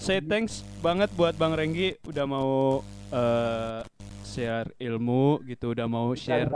[0.00, 2.80] Say thanks banget buat Bang Renggi udah mau
[3.12, 3.80] eh,
[4.24, 6.48] share ilmu gitu, udah mau share,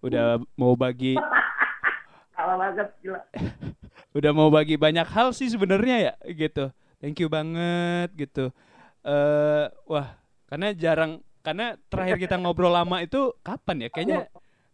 [0.00, 1.18] udah mau bagi,
[2.36, 3.20] kalah banget gila
[4.18, 6.70] udah mau bagi banyak hal sih sebenarnya ya gitu.
[6.96, 8.54] Thank you banget gitu.
[9.02, 10.14] eh wah,
[10.46, 13.88] karena jarang karena terakhir kita ngobrol lama itu kapan ya?
[13.90, 14.18] Kayaknya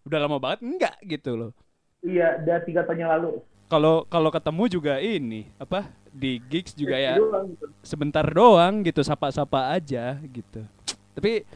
[0.05, 1.53] udah lama banget enggak gitu loh.
[2.01, 6.99] iya udah tiga tahun yang lalu Kalau kalau ketemu juga ini apa di gigs juga
[6.99, 7.71] ya gitu.
[7.81, 10.67] sebentar doang gitu sapa-sapa aja gitu
[11.15, 11.47] tapi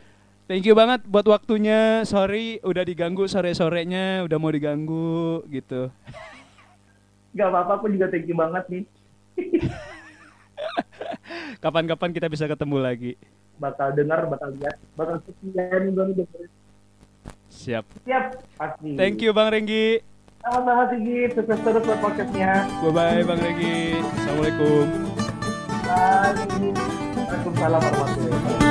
[0.47, 5.91] thank you banget buat waktunya sorry udah diganggu sore-sorenya udah mau diganggu gitu
[7.33, 8.85] Gak apa-apa, aku juga thank you banget nih.
[11.59, 13.13] kapan-kapan kita bisa ketemu lagi
[13.57, 15.57] Bakal dengar, bakal lihat, bakal sekian
[15.89, 16.51] gue nih dengerin.
[17.49, 18.91] siap Siap, pasti.
[18.97, 20.03] thank you bang Renggi
[20.43, 22.67] Sama-sama Sigit, sukses terus buat podcastnya.
[22.83, 24.87] bye bye bang Renggi assalamualaikum
[25.83, 26.35] Bye.
[27.15, 28.62] Waalaikumsalam warahmatullahi wabarakatuh.